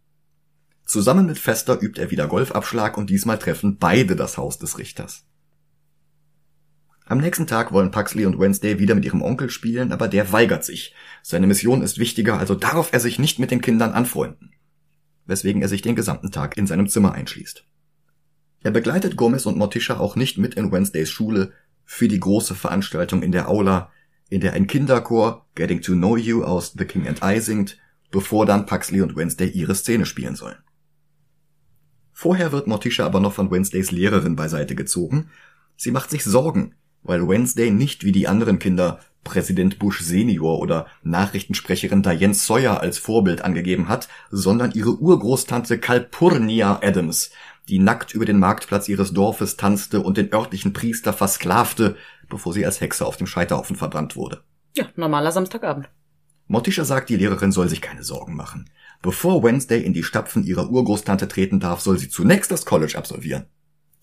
Zusammen 0.85 1.25
mit 1.25 1.37
Fester 1.37 1.81
übt 1.81 1.99
er 1.99 2.11
wieder 2.11 2.27
Golfabschlag 2.27 2.97
und 2.97 3.09
diesmal 3.09 3.39
treffen 3.39 3.77
beide 3.77 4.15
das 4.15 4.37
Haus 4.37 4.59
des 4.59 4.77
Richters. 4.77 5.25
Am 7.05 7.17
nächsten 7.17 7.47
Tag 7.47 7.73
wollen 7.73 7.91
Puxley 7.91 8.25
und 8.25 8.39
Wednesday 8.39 8.79
wieder 8.79 8.95
mit 8.95 9.05
ihrem 9.05 9.21
Onkel 9.21 9.49
spielen, 9.49 9.91
aber 9.91 10.07
der 10.07 10.31
weigert 10.31 10.63
sich. 10.63 10.95
Seine 11.21 11.47
Mission 11.47 11.81
ist 11.81 11.99
wichtiger, 11.99 12.37
also 12.37 12.55
darf 12.55 12.93
er 12.93 12.99
sich 12.99 13.19
nicht 13.19 13.39
mit 13.39 13.51
den 13.51 13.61
Kindern 13.61 13.91
anfreunden. 13.91 14.51
Weswegen 15.25 15.61
er 15.61 15.67
sich 15.67 15.81
den 15.81 15.95
gesamten 15.95 16.31
Tag 16.31 16.57
in 16.57 16.67
seinem 16.67 16.87
Zimmer 16.87 17.13
einschließt. 17.13 17.65
Er 18.63 18.71
begleitet 18.71 19.17
Gomez 19.17 19.45
und 19.45 19.57
Morticia 19.57 19.97
auch 19.97 20.15
nicht 20.15 20.37
mit 20.37 20.55
in 20.55 20.71
Wednesdays 20.71 21.09
Schule 21.09 21.51
für 21.83 22.07
die 22.07 22.19
große 22.19 22.55
Veranstaltung 22.55 23.21
in 23.21 23.33
der 23.33 23.49
Aula, 23.49 23.91
in 24.29 24.39
der 24.39 24.53
ein 24.53 24.67
Kinderchor 24.67 25.45
Getting 25.55 25.81
to 25.81 25.93
Know 25.93 26.15
You 26.15 26.43
aus 26.43 26.73
The 26.77 26.85
King 26.85 27.07
and 27.07 27.19
I 27.21 27.41
singt, 27.41 27.77
bevor 28.11 28.45
dann 28.45 28.65
Puxley 28.65 29.01
und 29.01 29.17
Wednesday 29.17 29.49
ihre 29.49 29.75
Szene 29.75 30.05
spielen 30.05 30.35
sollen. 30.35 30.62
Vorher 32.23 32.53
wird 32.53 32.67
Morticia 32.67 33.05
aber 33.05 33.19
noch 33.19 33.33
von 33.33 33.51
Wednesdays 33.51 33.91
Lehrerin 33.91 34.37
beiseite 34.37 34.75
gezogen. 34.75 35.29
Sie 35.75 35.91
macht 35.91 36.09
sich 36.09 36.23
Sorgen, 36.23 36.73
weil 37.01 37.27
Wednesday 37.27 37.69
nicht 37.69 38.05
wie 38.05 38.13
die 38.13 38.29
anderen 38.29 38.59
Kinder 38.59 39.01
Präsident 39.25 39.77
Bush 39.77 39.99
Senior 39.99 40.59
oder 40.59 40.87
Nachrichtensprecherin 41.03 42.01
Diane 42.01 42.33
Sawyer 42.33 42.79
als 42.79 42.97
Vorbild 42.97 43.41
angegeben 43.41 43.89
hat, 43.89 44.07
sondern 44.31 44.71
ihre 44.71 44.91
Urgroßtante 44.91 45.79
Calpurnia 45.79 46.79
Adams, 46.81 47.31
die 47.67 47.79
nackt 47.79 48.13
über 48.13 48.23
den 48.23 48.39
Marktplatz 48.39 48.87
ihres 48.87 49.11
Dorfes 49.11 49.57
tanzte 49.57 49.99
und 49.99 50.15
den 50.15 50.31
örtlichen 50.31 50.71
Priester 50.71 51.11
versklavte, 51.11 51.97
bevor 52.29 52.53
sie 52.53 52.65
als 52.65 52.79
Hexe 52.79 53.05
auf 53.05 53.17
dem 53.17 53.27
Scheiterhaufen 53.27 53.75
verbrannt 53.75 54.15
wurde. 54.15 54.45
Ja, 54.77 54.85
normaler 54.95 55.33
Samstagabend. 55.33 55.89
Morticia 56.47 56.85
sagt, 56.85 57.09
die 57.09 57.17
Lehrerin 57.17 57.51
soll 57.51 57.67
sich 57.67 57.81
keine 57.81 58.03
Sorgen 58.03 58.37
machen. 58.37 58.69
Bevor 59.03 59.43
Wednesday 59.43 59.83
in 59.83 59.91
die 59.91 60.01
Stapfen 60.01 60.45
ihrer 60.45 60.69
Urgroßtante 60.69 61.27
treten 61.27 61.59
darf, 61.59 61.81
soll 61.81 61.99
sie 61.99 62.07
zunächst 62.07 62.49
das 62.51 62.65
College 62.65 62.97
absolvieren. 62.97 63.45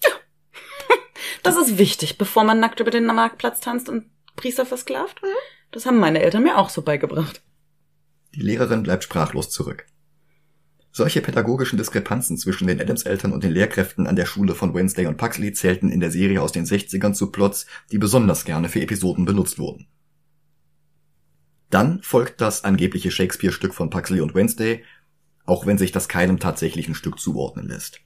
Das 1.43 1.57
ist 1.57 1.79
wichtig, 1.79 2.19
bevor 2.19 2.45
man 2.45 2.61
nackt 2.61 2.81
über 2.81 2.91
den 2.91 3.07
Marktplatz 3.07 3.61
tanzt 3.61 3.89
und 3.89 4.05
Priester 4.37 4.67
versklavt. 4.67 5.23
Das 5.71 5.87
haben 5.87 5.99
meine 5.99 6.21
Eltern 6.21 6.43
mir 6.43 6.59
auch 6.59 6.69
so 6.69 6.83
beigebracht. 6.83 7.43
Die 8.35 8.43
Lehrerin 8.43 8.83
bleibt 8.83 9.03
sprachlos 9.05 9.49
zurück. 9.49 9.87
Solche 10.93 11.23
pädagogischen 11.23 11.79
Diskrepanzen 11.79 12.37
zwischen 12.37 12.67
den 12.67 12.79
Adams-Eltern 12.79 13.33
und 13.33 13.43
den 13.43 13.53
Lehrkräften 13.53 14.07
an 14.07 14.17
der 14.17 14.27
Schule 14.27 14.55
von 14.55 14.75
Wednesday 14.75 15.07
und 15.07 15.17
Puxley 15.17 15.55
zählten 15.55 15.91
in 15.91 16.01
der 16.01 16.11
Serie 16.11 16.43
aus 16.43 16.53
den 16.53 16.67
60ern 16.67 17.15
zu 17.15 17.33
Plots, 17.33 17.65
die 17.91 17.99
besonders 17.99 18.45
gerne 18.45 18.69
für 18.69 18.83
Episoden 18.83 19.25
benutzt 19.25 19.59
wurden. 19.59 19.89
Dann 21.70 22.02
folgt 22.02 22.40
das 22.40 22.64
angebliche 22.64 23.11
Shakespeare-Stück 23.11 23.74
von 23.74 23.90
Puxley 23.90 24.20
und 24.20 24.35
Wednesday, 24.35 24.85
auch 25.46 25.66
wenn 25.66 25.78
sich 25.78 25.92
das 25.92 26.09
keinem 26.09 26.38
tatsächlichen 26.38 26.94
Stück 26.94 27.18
zuordnen 27.18 27.68
lässt. 27.68 28.00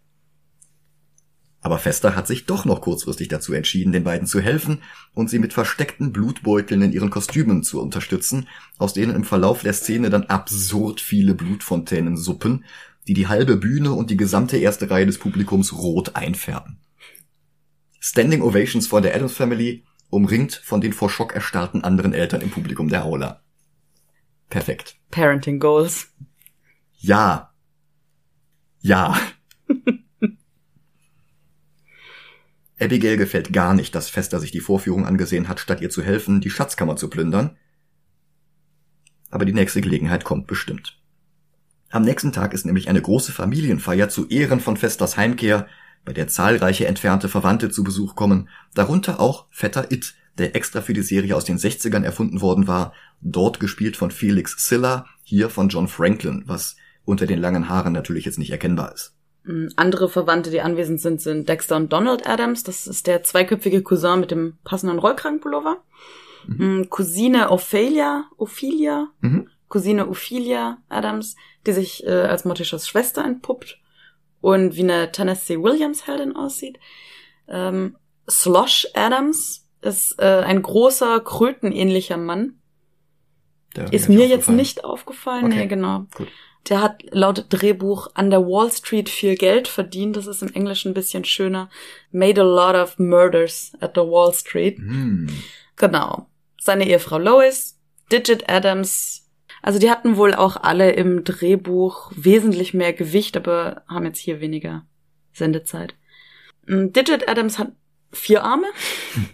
Aber 1.64 1.79
Fester 1.79 2.14
hat 2.14 2.27
sich 2.27 2.44
doch 2.44 2.66
noch 2.66 2.83
kurzfristig 2.83 3.29
dazu 3.29 3.55
entschieden, 3.55 3.92
den 3.92 4.05
beiden 4.05 4.27
zu 4.27 4.38
helfen 4.38 4.83
und 5.14 5.31
sie 5.31 5.38
mit 5.38 5.55
versteckten 5.55 6.12
Blutbeuteln 6.12 6.83
in 6.83 6.92
ihren 6.92 7.09
Kostümen 7.09 7.62
zu 7.62 7.81
unterstützen, 7.81 8.48
aus 8.77 8.92
denen 8.92 9.16
im 9.16 9.24
Verlauf 9.24 9.62
der 9.62 9.72
Szene 9.72 10.11
dann 10.11 10.24
absurd 10.24 11.00
viele 11.00 11.35
Blutfontänen 11.35 12.18
suppen, 12.18 12.66
die 13.09 13.14
die 13.14 13.29
halbe 13.29 13.57
Bühne 13.57 13.92
und 13.92 14.11
die 14.11 14.18
gesamte 14.18 14.59
erste 14.59 14.90
Reihe 14.90 15.07
des 15.07 15.16
Publikums 15.16 15.72
rot 15.72 16.16
einfärben. 16.16 16.81
Standing 17.98 18.42
Ovations 18.42 18.87
vor 18.87 19.00
der 19.00 19.14
Adams 19.14 19.33
Family, 19.33 19.85
umringt 20.11 20.55
von 20.55 20.83
den 20.83 20.92
vor 20.92 21.09
Schock 21.09 21.35
erstarrten 21.35 21.83
anderen 21.83 22.12
Eltern 22.12 22.42
im 22.42 22.50
Publikum 22.50 22.90
der 22.90 23.07
Aula. 23.07 23.44
Perfekt. 24.49 24.97
Parenting 25.11 25.61
Goals. 25.61 26.13
Ja. 26.97 27.53
Ja. 28.81 29.19
Abigail 32.81 33.17
gefällt 33.17 33.53
gar 33.53 33.75
nicht, 33.75 33.95
dass 33.95 34.11
Fester 34.11 34.41
sich 34.41 34.51
die 34.51 34.61
Vorführung 34.61 35.07
angesehen 35.07 35.49
hat, 35.49 35.61
statt 35.61 35.81
ihr 35.81 35.91
zu 35.91 36.03
helfen, 36.03 36.41
die 36.41 36.51
Schatzkammer 36.51 36.97
zu 36.97 37.09
plündern. 37.09 37.57
Aber 39.31 39.45
die 39.45 39.53
nächste 39.53 39.81
Gelegenheit 39.81 40.25
kommt 40.25 40.47
bestimmt. 40.47 41.01
Am 41.91 42.03
nächsten 42.03 42.33
Tag 42.33 42.53
ist 42.53 42.67
nämlich 42.67 42.89
eine 42.89 43.01
große 43.01 43.33
Familienfeier 43.33 44.09
zu 44.09 44.29
Ehren 44.29 44.61
von 44.61 44.77
Festers 44.77 45.17
Heimkehr, 45.17 45.69
bei 46.05 46.13
der 46.13 46.29
zahlreiche 46.29 46.87
entfernte 46.87 47.29
Verwandte 47.29 47.71
zu 47.71 47.85
Besuch 47.85 48.15
kommen, 48.15 48.49
darunter 48.75 49.21
auch 49.21 49.47
Vetter 49.51 49.91
It, 49.91 50.15
der 50.38 50.57
extra 50.57 50.81
für 50.81 50.92
die 50.92 51.03
Serie 51.03 51.37
aus 51.37 51.44
den 51.44 51.59
60ern 51.59 52.05
erfunden 52.05 52.40
worden 52.40 52.66
war, 52.66 52.92
dort 53.20 53.61
gespielt 53.61 53.97
von 53.97 54.11
Felix 54.11 54.68
Silla, 54.68 55.07
hier 55.23 55.49
von 55.49 55.68
John 55.68 55.88
Franklin, 55.88 56.44
was 56.47 56.77
unter 57.05 57.27
den 57.27 57.38
langen 57.38 57.68
Haaren 57.68 57.92
natürlich 57.92 58.25
jetzt 58.25 58.38
nicht 58.38 58.51
erkennbar 58.51 58.92
ist. 58.92 59.14
Mm, 59.44 59.68
andere 59.77 60.09
Verwandte, 60.09 60.51
die 60.51 60.61
anwesend 60.61 61.01
sind, 61.01 61.20
sind 61.20 61.49
Dexter 61.49 61.77
und 61.77 61.92
Donald 61.92 62.27
Adams. 62.27 62.64
Das 62.64 62.87
ist 62.87 63.07
der 63.07 63.23
zweiköpfige 63.23 63.83
Cousin 63.83 64.20
mit 64.20 64.31
dem 64.31 64.59
passenden 64.64 64.99
Rollkragenpullover. 64.99 65.83
Mhm. 66.47 66.81
Mm, 66.81 66.90
Cousine 66.90 67.51
Ophelia, 67.51 68.25
Ophelia, 68.37 69.09
mhm. 69.20 69.49
Cousine 69.68 70.09
Ophelia 70.09 70.79
Adams, 70.88 71.37
die 71.66 71.73
sich 71.73 72.07
äh, 72.07 72.11
als 72.11 72.44
Morticias 72.44 72.88
Schwester 72.88 73.25
entpuppt 73.25 73.79
und 74.40 74.77
wie 74.77 74.83
eine 74.83 75.11
Tennessee 75.11 75.59
Williams 75.59 76.07
Heldin 76.07 76.37
aussieht. 76.37 76.79
Ähm, 77.49 77.97
Slosh 78.29 78.87
Adams 78.94 79.63
ist 79.85 80.18
äh, 80.18 80.42
ein 80.44 80.62
großer, 80.62 81.20
krötenähnlicher 81.20 82.16
Mann. 82.16 82.61
Der 83.77 83.92
ist 83.92 84.09
mir 84.09 84.27
jetzt 84.27 84.49
nicht 84.49 84.85
aufgefallen. 84.85 85.47
Okay. 85.47 85.57
Nee, 85.57 85.66
genau. 85.66 86.07
Gut. 86.14 86.29
Der 86.68 86.81
hat 86.81 87.03
laut 87.11 87.47
Drehbuch 87.51 88.09
an 88.14 88.31
der 88.31 88.40
Wall 88.40 88.70
Street 88.70 89.09
viel 89.09 89.35
Geld 89.37 89.68
verdient. 89.68 90.16
Das 90.16 90.27
ist 90.27 90.42
im 90.42 90.53
Englischen 90.53 90.92
ein 90.92 90.94
bisschen 90.94 91.25
schöner. 91.25 91.68
Made 92.11 92.40
a 92.40 92.44
lot 92.44 92.75
of 92.75 92.99
murders 92.99 93.73
at 93.81 93.92
the 93.94 94.01
Wall 94.01 94.33
Street. 94.33 94.79
Mm. 94.79 95.27
Genau. 95.77 96.27
Seine 96.59 96.88
Ehefrau 96.88 97.18
Lois, 97.18 97.79
Digit 98.11 98.49
Adams. 98.49 99.29
Also 99.61 99.79
die 99.79 99.90
hatten 99.90 100.16
wohl 100.16 100.35
auch 100.35 100.57
alle 100.57 100.92
im 100.92 101.25
Drehbuch 101.25 102.12
wesentlich 102.14 102.73
mehr 102.73 102.92
Gewicht, 102.92 103.37
aber 103.37 103.83
haben 103.88 104.07
jetzt 104.07 104.20
hier 104.20 104.40
weniger 104.40 104.87
Sendezeit. 105.33 105.94
Digit 106.66 107.29
Adams 107.29 107.59
hat 107.59 107.73
vier 108.14 108.44
Arme 108.44 108.66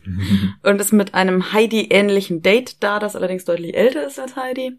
und 0.63 0.81
ist 0.81 0.93
mit 0.93 1.15
einem 1.15 1.53
Heidi-ähnlichen 1.53 2.43
Date 2.43 2.83
da, 2.83 2.99
das 2.99 3.17
allerdings 3.17 3.45
deutlich 3.45 3.77
älter 3.77 4.07
ist 4.07 4.19
als 4.19 4.37
Heidi. 4.37 4.79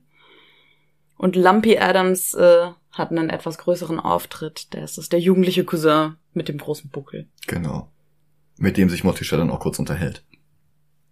Und 1.17 1.35
Lumpy 1.35 1.77
Adams 1.77 2.33
äh, 2.33 2.71
hat 2.91 3.11
einen 3.11 3.29
etwas 3.29 3.57
größeren 3.57 3.99
Auftritt. 3.99 4.73
Der 4.73 4.83
ist 4.83 4.97
das 4.97 5.09
der 5.09 5.19
jugendliche 5.19 5.63
Cousin 5.63 6.15
mit 6.33 6.47
dem 6.47 6.57
großen 6.57 6.89
Buckel. 6.89 7.29
Genau. 7.47 7.91
Mit 8.57 8.77
dem 8.77 8.89
sich 8.89 9.03
Morticia 9.03 9.37
dann 9.37 9.51
auch 9.51 9.59
kurz 9.59 9.79
unterhält. 9.79 10.25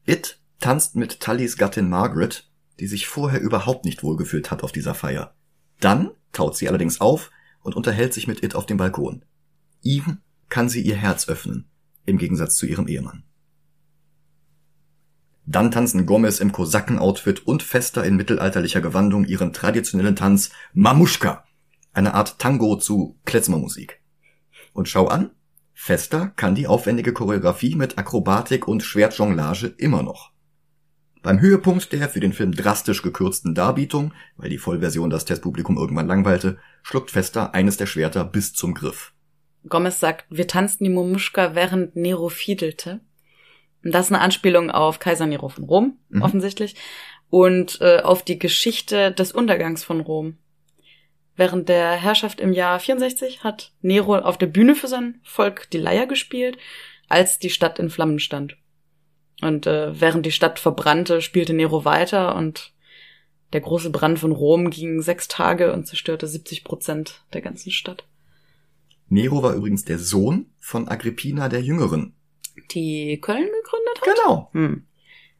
It 0.05 0.39
tanzt 0.59 0.95
mit 0.95 1.19
Tullys 1.19 1.57
Gattin 1.57 1.89
Margaret, 1.89 2.49
die 2.79 2.87
sich 2.87 3.07
vorher 3.07 3.41
überhaupt 3.41 3.85
nicht 3.85 4.03
wohlgefühlt 4.03 4.51
hat 4.51 4.63
auf 4.63 4.71
dieser 4.71 4.95
Feier. 4.95 5.35
Dann 5.79 6.11
taut 6.33 6.57
sie 6.57 6.67
allerdings 6.67 7.01
auf 7.01 7.31
und 7.61 7.75
unterhält 7.75 8.13
sich 8.13 8.27
mit 8.27 8.43
It 8.43 8.55
auf 8.55 8.65
dem 8.65 8.77
Balkon. 8.77 9.23
Ihm 9.81 10.19
kann 10.49 10.69
sie 10.69 10.81
ihr 10.81 10.95
Herz 10.95 11.29
öffnen, 11.29 11.69
im 12.09 12.17
Gegensatz 12.17 12.55
zu 12.55 12.65
ihrem 12.65 12.87
Ehemann. 12.87 13.23
Dann 15.45 15.71
tanzen 15.71 16.05
Gomez 16.05 16.39
im 16.39 16.51
Kosaken-Outfit 16.51 17.47
und 17.47 17.63
Fester 17.63 18.03
in 18.03 18.15
mittelalterlicher 18.15 18.81
Gewandung 18.81 19.25
ihren 19.25 19.51
traditionellen 19.51 20.15
Tanz 20.15 20.51
Mamushka, 20.73 21.43
eine 21.91 22.13
Art 22.13 22.37
Tango 22.37 22.75
zu 22.75 23.19
Klezmermusik. 23.25 24.01
Und 24.73 24.87
schau 24.87 25.07
an, 25.07 25.31
Fester 25.73 26.27
kann 26.35 26.55
die 26.55 26.67
aufwendige 26.67 27.13
Choreografie 27.13 27.75
mit 27.75 27.97
Akrobatik 27.97 28.67
und 28.67 28.83
Schwertjonglage 28.83 29.67
immer 29.77 30.03
noch. 30.03 30.31
Beim 31.21 31.41
Höhepunkt 31.41 31.91
der 31.91 32.09
für 32.09 32.19
den 32.19 32.33
Film 32.33 32.51
drastisch 32.51 33.01
gekürzten 33.01 33.55
Darbietung, 33.55 34.13
weil 34.37 34.49
die 34.49 34.57
Vollversion 34.57 35.09
das 35.09 35.25
Testpublikum 35.25 35.77
irgendwann 35.77 36.07
langweilte, 36.07 36.59
schluckt 36.83 37.11
Fester 37.11 37.53
eines 37.53 37.77
der 37.77 37.87
Schwerter 37.87 38.23
bis 38.23 38.53
zum 38.53 38.73
Griff. 38.73 39.13
Gomez 39.67 39.99
sagt, 39.99 40.25
wir 40.29 40.47
tanzten 40.47 40.85
die 40.85 40.89
Mamushka, 40.89 41.55
während 41.55 41.95
Nero 41.95 42.29
fiedelte. 42.29 43.01
Und 43.83 43.93
das 43.93 44.07
ist 44.07 44.11
eine 44.11 44.21
Anspielung 44.21 44.71
auf 44.71 44.99
Kaiser 44.99 45.25
Nero 45.25 45.49
von 45.49 45.65
Rom, 45.65 45.97
mhm. 46.09 46.21
offensichtlich, 46.21 46.75
und 47.29 47.79
äh, 47.81 47.99
auf 47.99 48.23
die 48.23 48.39
Geschichte 48.39 49.11
des 49.11 49.31
Untergangs 49.31 49.83
von 49.83 50.01
Rom. 50.01 50.37
Während 51.35 51.69
der 51.69 51.91
Herrschaft 51.91 52.41
im 52.41 52.51
Jahr 52.51 52.79
64 52.79 53.43
hat 53.43 53.71
Nero 53.81 54.17
auf 54.17 54.37
der 54.37 54.47
Bühne 54.47 54.75
für 54.75 54.87
sein 54.87 55.21
Volk 55.23 55.69
die 55.71 55.77
Leier 55.77 56.05
gespielt, 56.05 56.57
als 57.07 57.39
die 57.39 57.49
Stadt 57.49 57.79
in 57.79 57.89
Flammen 57.89 58.19
stand. 58.19 58.57
Und 59.41 59.65
äh, 59.65 59.99
während 59.99 60.25
die 60.25 60.33
Stadt 60.33 60.59
verbrannte, 60.59 61.21
spielte 61.21 61.53
Nero 61.53 61.85
weiter 61.85 62.35
und 62.35 62.73
der 63.53 63.61
große 63.61 63.89
Brand 63.89 64.19
von 64.19 64.31
Rom 64.31 64.69
ging 64.69 65.01
sechs 65.01 65.27
Tage 65.27 65.73
und 65.73 65.85
zerstörte 65.85 66.27
70 66.27 66.63
Prozent 66.63 67.23
der 67.33 67.41
ganzen 67.41 67.71
Stadt. 67.71 68.03
Nero 69.09 69.43
war 69.43 69.53
übrigens 69.53 69.85
der 69.85 69.99
Sohn 69.99 70.47
von 70.59 70.87
Agrippina 70.87 71.49
der 71.49 71.61
Jüngeren, 71.61 72.15
die 72.71 73.19
Köln 73.19 73.45
gegründet 73.45 74.01
hat? 74.01 74.15
Genau. 74.15 74.49
Hm. 74.53 74.85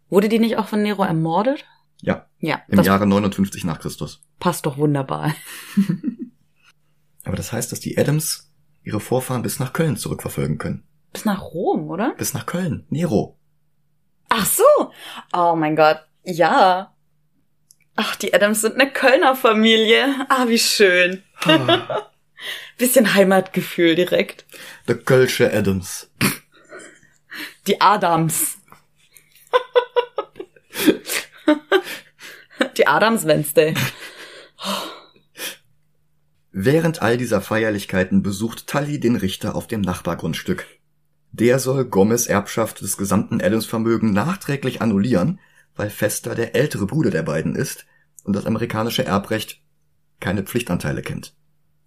Wurde 0.10 0.30
die 0.30 0.40
nicht 0.40 0.58
auch 0.58 0.68
von 0.68 0.82
Nero 0.82 1.04
ermordet? 1.04 1.66
Ja. 2.02 2.26
Ja. 2.40 2.62
Im 2.68 2.82
Jahre 2.82 3.06
59 3.06 3.64
nach 3.66 3.80
Christus. 3.80 4.22
Passt 4.40 4.66
doch 4.66 4.78
wunderbar. 4.78 5.36
Aber 7.24 7.36
das 7.36 7.52
heißt, 7.52 7.72
dass 7.72 7.80
die 7.80 7.98
Adams 7.98 8.52
ihre 8.84 9.00
Vorfahren 9.00 9.44
bis 9.44 9.60
nach 9.60 9.74
Köln 9.74 9.98
zurückverfolgen 9.98 10.58
können. 10.58 10.84
Bis 11.14 11.26
nach 11.26 11.42
Rom, 11.42 11.90
oder? 11.90 12.16
Bis 12.18 12.34
nach 12.34 12.46
Köln. 12.46 12.86
Nero. 12.90 13.38
Ach 14.30 14.46
so. 14.46 14.64
Oh 15.34 15.56
mein 15.56 15.76
Gott. 15.76 16.00
Ja. 16.24 16.96
Ach, 17.96 18.16
die 18.16 18.34
Adams 18.34 18.62
sind 18.62 18.76
eine 18.76 18.92
Kölner 18.92 19.36
Familie. 19.36 20.26
Ah, 20.30 20.48
wie 20.48 20.60
schön. 20.60 21.24
Bisschen 22.80 23.14
Heimatgefühl 23.14 23.96
direkt. 23.96 24.46
The 24.88 24.96
Kölsche 24.96 25.54
Adams. 25.54 26.10
Die 27.68 27.80
Adams. 27.82 28.58
Die 32.78 32.88
Adams 32.88 33.26
Wednesday. 33.26 33.74
Während 36.52 37.02
all 37.02 37.18
dieser 37.18 37.42
Feierlichkeiten 37.42 38.24
besucht 38.24 38.68
Tully 38.68 38.98
den 38.98 39.18
Richter 39.18 39.56
auf 39.56 39.68
dem 39.68 39.82
Nachbargrundstück. 39.82 40.66
Der 41.32 41.60
soll 41.60 41.84
Gomez 41.84 42.28
Erbschaft 42.28 42.80
des 42.80 42.96
gesamten 42.96 43.42
Adams-Vermögen 43.42 44.14
nachträglich 44.14 44.82
annullieren, 44.82 45.42
weil 45.76 45.90
Fester 45.90 46.34
der 46.34 46.56
ältere 46.56 46.86
Bruder 46.86 47.12
der 47.12 47.24
beiden 47.24 47.58
ist 47.58 47.86
und 48.24 48.38
das 48.38 48.46
amerikanische 48.46 49.04
Erbrecht 49.04 49.62
keine 50.22 50.44
Pflichtanteile 50.44 51.02
kennt. 51.02 51.36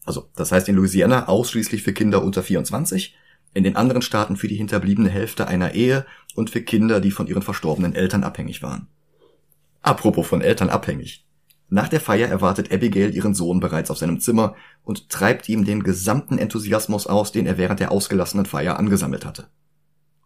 Also, 0.05 0.29
das 0.35 0.53
heißt 0.53 0.69
in 0.69 0.77
Louisiana 0.77 1.29
ausschließlich 1.29 1.83
für 1.83 1.93
Kinder 1.93 2.23
unter 2.23 2.43
24 2.43 3.17
in 3.55 3.65
den 3.65 3.77
anderen 3.77 4.03
Staaten 4.03 4.37
für 4.37 4.49
die 4.49 4.57
hinterbliebene 4.57 5.11
Hälfte 5.11 5.47
einer 5.47 5.75
Ehe 5.75 6.07
und 6.35 6.51
für 6.51 6.63
Kinder, 6.63 7.01
die 7.01 7.11
von 7.11 7.27
ihren 7.27 7.43
verstorbenen 7.43 7.95
Eltern 7.95 8.25
abhängig 8.25 8.63
waren. 8.63 8.89
Apropos 9.83 10.27
von 10.27 10.41
Eltern 10.41 10.71
abhängig. 10.71 11.27
Nach 11.69 11.89
der 11.89 12.01
Feier 12.01 12.29
erwartet 12.29 12.73
Abigail 12.73 13.15
ihren 13.15 13.35
Sohn 13.35 13.59
bereits 13.59 13.91
auf 13.91 13.99
seinem 13.99 14.21
Zimmer 14.21 14.55
und 14.85 15.09
treibt 15.09 15.49
ihm 15.49 15.65
den 15.65 15.83
gesamten 15.83 16.39
Enthusiasmus 16.39 17.07
aus, 17.07 17.33
den 17.33 17.47
er 17.47 17.57
während 17.57 17.81
der 17.81 17.91
ausgelassenen 17.91 18.47
Feier 18.47 18.79
angesammelt 18.79 19.25
hatte. 19.25 19.49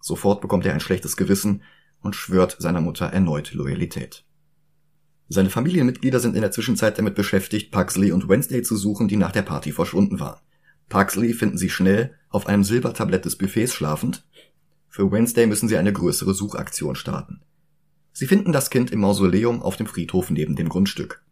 Sofort 0.01 0.41
bekommt 0.41 0.67
er 0.67 0.75
ein 0.75 0.81
schlechtes 0.81 1.17
Gewissen 1.17 1.63
und 2.01 2.17
schwört 2.17 2.57
seiner 2.59 2.81
Mutter 2.81 3.07
erneut 3.07 3.53
Loyalität. 3.53 4.26
Seine 5.29 5.51
Familienmitglieder 5.51 6.21
sind 6.21 6.37
in 6.37 6.43
der 6.43 6.53
Zwischenzeit 6.53 6.99
damit 6.99 7.17
beschäftigt, 7.17 7.73
Pugsley 7.73 8.13
und 8.13 8.29
Wednesday 8.29 8.63
zu 8.63 8.77
suchen, 8.77 9.09
die 9.09 9.17
nach 9.17 9.33
der 9.33 9.43
Party 9.43 9.73
verschwunden 9.73 10.21
waren. 10.21 10.41
Pugsley 10.89 11.33
finden 11.33 11.59
sie 11.59 11.69
schnell 11.69 12.15
auf 12.31 12.47
einem 12.47 12.63
Silbertablett 12.63 13.25
des 13.25 13.37
Buffets 13.37 13.75
schlafend. 13.75 14.25
Für 14.89 15.11
Wednesday 15.11 15.47
müssen 15.47 15.69
sie 15.69 15.77
eine 15.77 15.93
größere 15.93 16.33
Suchaktion 16.33 16.95
starten. 16.95 17.41
Sie 18.13 18.27
finden 18.27 18.53
das 18.53 18.71
Kind 18.71 18.93
im 18.93 19.01
Mausoleum 19.01 19.63
auf 19.63 19.77
dem 19.77 19.87
Friedhof 19.87 20.31
neben 20.31 20.55
dem 20.55 20.69
Grundstück. 20.69 21.23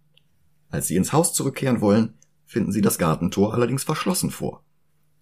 Als 0.71 0.89
sie 0.89 0.97
ins 0.97 1.13
Haus 1.13 1.33
zurückkehren 1.33 1.81
wollen, 1.81 2.15
finden 2.45 2.73
sie 2.73 2.83
das 2.83 2.99
Gartentor 2.99 3.55
allerdings 3.55 3.85
verschlossen 3.85 4.31
vor. 4.31 4.65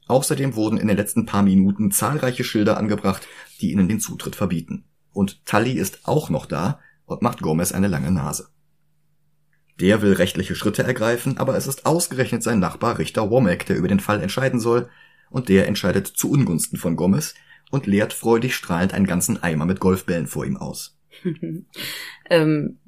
Außerdem 0.08 0.56
wurden 0.56 0.78
in 0.78 0.88
den 0.88 0.96
letzten 0.96 1.26
paar 1.26 1.42
Minuten 1.42 1.90
zahlreiche 1.90 2.42
Schilder 2.42 2.78
angebracht, 2.78 3.28
die 3.60 3.70
ihnen 3.70 3.88
den 3.88 4.00
Zutritt 4.00 4.34
verbieten. 4.34 4.84
Und 5.12 5.44
Tully 5.44 5.72
ist 5.72 6.00
auch 6.04 6.30
noch 6.30 6.46
da 6.46 6.80
und 7.04 7.22
macht 7.22 7.42
Gomez 7.42 7.72
eine 7.72 7.88
lange 7.88 8.10
Nase. 8.10 8.48
Der 9.80 10.02
will 10.02 10.12
rechtliche 10.12 10.54
Schritte 10.54 10.82
ergreifen, 10.82 11.38
aber 11.38 11.56
es 11.56 11.66
ist 11.66 11.86
ausgerechnet 11.86 12.42
sein 12.42 12.58
Nachbar 12.58 12.98
Richter 12.98 13.30
Womack, 13.30 13.66
der 13.66 13.76
über 13.76 13.88
den 13.88 14.00
Fall 14.00 14.22
entscheiden 14.22 14.60
soll, 14.60 14.88
und 15.30 15.48
der 15.48 15.66
entscheidet 15.66 16.06
zu 16.06 16.30
Ungunsten 16.30 16.78
von 16.78 16.94
Gomez 16.94 17.34
und 17.70 17.86
leert 17.86 18.12
freudig 18.12 18.54
strahlend 18.54 18.92
einen 18.92 19.06
ganzen 19.06 19.42
Eimer 19.42 19.64
mit 19.64 19.80
Golfbällen 19.80 20.26
vor 20.26 20.44
ihm 20.44 20.56
aus. 20.56 20.98
ähm, 22.30 22.78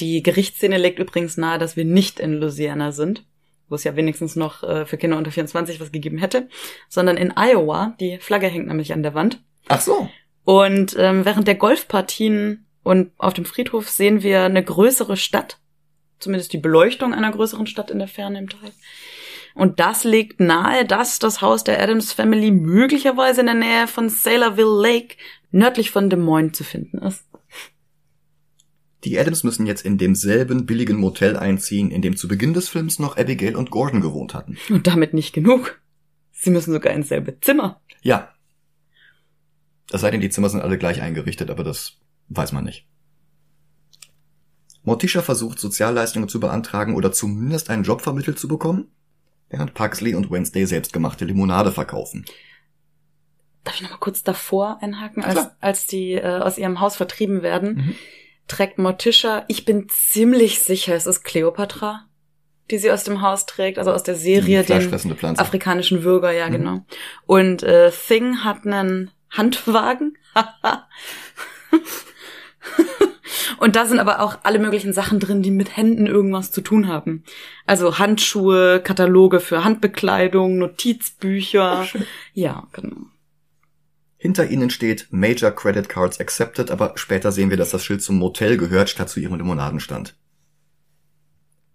die 0.00 0.22
Gerichtsszene 0.22 0.78
legt 0.78 0.98
übrigens 0.98 1.36
nahe, 1.36 1.58
dass 1.58 1.76
wir 1.76 1.84
nicht 1.84 2.18
in 2.18 2.34
Louisiana 2.34 2.90
sind 2.90 3.24
wo 3.72 3.76
es 3.76 3.84
ja 3.84 3.96
wenigstens 3.96 4.36
noch 4.36 4.62
äh, 4.62 4.84
für 4.84 4.98
Kinder 4.98 5.16
unter 5.16 5.32
24 5.32 5.80
was 5.80 5.90
gegeben 5.90 6.18
hätte, 6.18 6.46
sondern 6.90 7.16
in 7.16 7.32
Iowa. 7.34 7.96
Die 7.98 8.18
Flagge 8.18 8.46
hängt 8.46 8.68
nämlich 8.68 8.92
an 8.92 9.02
der 9.02 9.14
Wand. 9.14 9.42
Ach 9.66 9.80
so. 9.80 10.10
Und 10.44 10.94
ähm, 10.98 11.24
während 11.24 11.48
der 11.48 11.54
Golfpartien 11.54 12.66
und 12.82 13.12
auf 13.16 13.32
dem 13.32 13.46
Friedhof 13.46 13.88
sehen 13.88 14.22
wir 14.22 14.42
eine 14.42 14.62
größere 14.62 15.16
Stadt, 15.16 15.58
zumindest 16.22 16.52
die 16.52 16.58
Beleuchtung 16.58 17.12
einer 17.14 17.32
größeren 17.32 17.66
Stadt 17.66 17.90
in 17.90 17.98
der 17.98 18.08
Ferne 18.08 18.38
im 18.38 18.48
Teil. 18.48 18.72
Und 19.54 19.80
das 19.80 20.04
legt 20.04 20.40
nahe, 20.40 20.86
dass 20.86 21.18
das 21.18 21.42
Haus 21.42 21.64
der 21.64 21.82
Adams 21.82 22.12
Family 22.12 22.50
möglicherweise 22.50 23.40
in 23.40 23.46
der 23.46 23.54
Nähe 23.54 23.86
von 23.86 24.08
Sailorville 24.08 24.80
Lake 24.80 25.16
nördlich 25.50 25.90
von 25.90 26.08
Des 26.08 26.18
Moines 26.18 26.56
zu 26.56 26.64
finden 26.64 26.98
ist. 26.98 27.24
Die 29.04 29.18
Adams 29.18 29.42
müssen 29.42 29.66
jetzt 29.66 29.84
in 29.84 29.98
demselben 29.98 30.64
billigen 30.64 30.96
Motel 30.96 31.36
einziehen, 31.36 31.90
in 31.90 32.02
dem 32.02 32.16
zu 32.16 32.28
Beginn 32.28 32.54
des 32.54 32.68
Films 32.68 33.00
noch 33.00 33.16
Abigail 33.16 33.56
und 33.56 33.70
Gordon 33.70 34.00
gewohnt 34.00 34.32
hatten. 34.32 34.56
Und 34.70 34.86
damit 34.86 35.12
nicht 35.12 35.32
genug. 35.32 35.80
Sie 36.30 36.50
müssen 36.50 36.72
sogar 36.72 36.92
ins 36.92 37.08
selbe 37.08 37.38
Zimmer. 37.40 37.80
Ja. 38.02 38.32
Es 39.90 40.00
sei 40.00 40.10
denn, 40.10 40.20
die 40.20 40.30
Zimmer 40.30 40.48
sind 40.48 40.60
alle 40.60 40.78
gleich 40.78 41.02
eingerichtet, 41.02 41.50
aber 41.50 41.64
das 41.64 41.98
weiß 42.28 42.52
man 42.52 42.64
nicht. 42.64 42.86
Morticia 44.82 45.22
versucht, 45.22 45.58
Sozialleistungen 45.58 46.28
zu 46.28 46.40
beantragen 46.40 46.96
oder 46.96 47.12
zumindest 47.12 47.70
einen 47.70 47.84
Job 47.84 48.00
vermittelt 48.02 48.38
zu 48.38 48.48
bekommen, 48.48 48.90
während 49.48 49.74
Pugsley 49.74 50.14
und 50.14 50.30
Wednesday 50.30 50.66
selbstgemachte 50.66 51.24
Limonade 51.24 51.72
verkaufen. 51.72 52.24
Darf 53.64 53.76
ich 53.76 53.82
noch 53.82 53.90
mal 53.90 53.98
kurz 53.98 54.22
davor 54.24 54.78
einhaken, 54.80 55.22
als, 55.24 55.50
als 55.60 55.86
die 55.86 56.14
äh, 56.14 56.40
aus 56.40 56.58
ihrem 56.58 56.80
Haus 56.80 56.96
vertrieben 56.96 57.42
werden? 57.42 57.74
Mhm 57.74 57.94
trägt 58.48 58.78
Morticia, 58.78 59.44
ich 59.48 59.64
bin 59.64 59.88
ziemlich 59.88 60.60
sicher, 60.60 60.94
es 60.94 61.06
ist 61.06 61.24
Cleopatra, 61.24 62.06
die 62.70 62.78
sie 62.78 62.90
aus 62.90 63.04
dem 63.04 63.22
Haus 63.22 63.46
trägt, 63.46 63.78
also 63.78 63.92
aus 63.92 64.02
der 64.02 64.14
Serie, 64.14 64.62
den 64.62 64.92
afrikanischen 65.38 66.04
Würger, 66.04 66.32
ja, 66.32 66.48
mhm. 66.48 66.52
genau. 66.52 66.84
Und 67.26 67.62
äh, 67.62 67.90
Thing 67.90 68.44
hat 68.44 68.66
einen 68.66 69.10
Handwagen. 69.30 70.18
Und 73.62 73.76
da 73.76 73.86
sind 73.86 74.00
aber 74.00 74.18
auch 74.18 74.38
alle 74.42 74.58
möglichen 74.58 74.92
Sachen 74.92 75.20
drin, 75.20 75.40
die 75.40 75.52
mit 75.52 75.76
Händen 75.76 76.08
irgendwas 76.08 76.50
zu 76.50 76.62
tun 76.62 76.88
haben. 76.88 77.22
Also 77.64 77.96
Handschuhe, 77.96 78.80
Kataloge 78.82 79.38
für 79.38 79.62
Handbekleidung, 79.62 80.58
Notizbücher. 80.58 81.86
ja, 82.34 82.66
genau. 82.72 82.96
Hinter 84.16 84.50
ihnen 84.50 84.68
steht 84.68 85.06
Major 85.12 85.52
Credit 85.52 85.88
Cards 85.88 86.18
Accepted, 86.18 86.72
aber 86.72 86.94
später 86.96 87.30
sehen 87.30 87.50
wir, 87.50 87.56
dass 87.56 87.70
das 87.70 87.84
Schild 87.84 88.02
zum 88.02 88.18
Motel 88.18 88.56
gehört, 88.56 88.90
statt 88.90 89.10
zu 89.10 89.20
ihrem 89.20 89.36
Limonadenstand. 89.36 90.16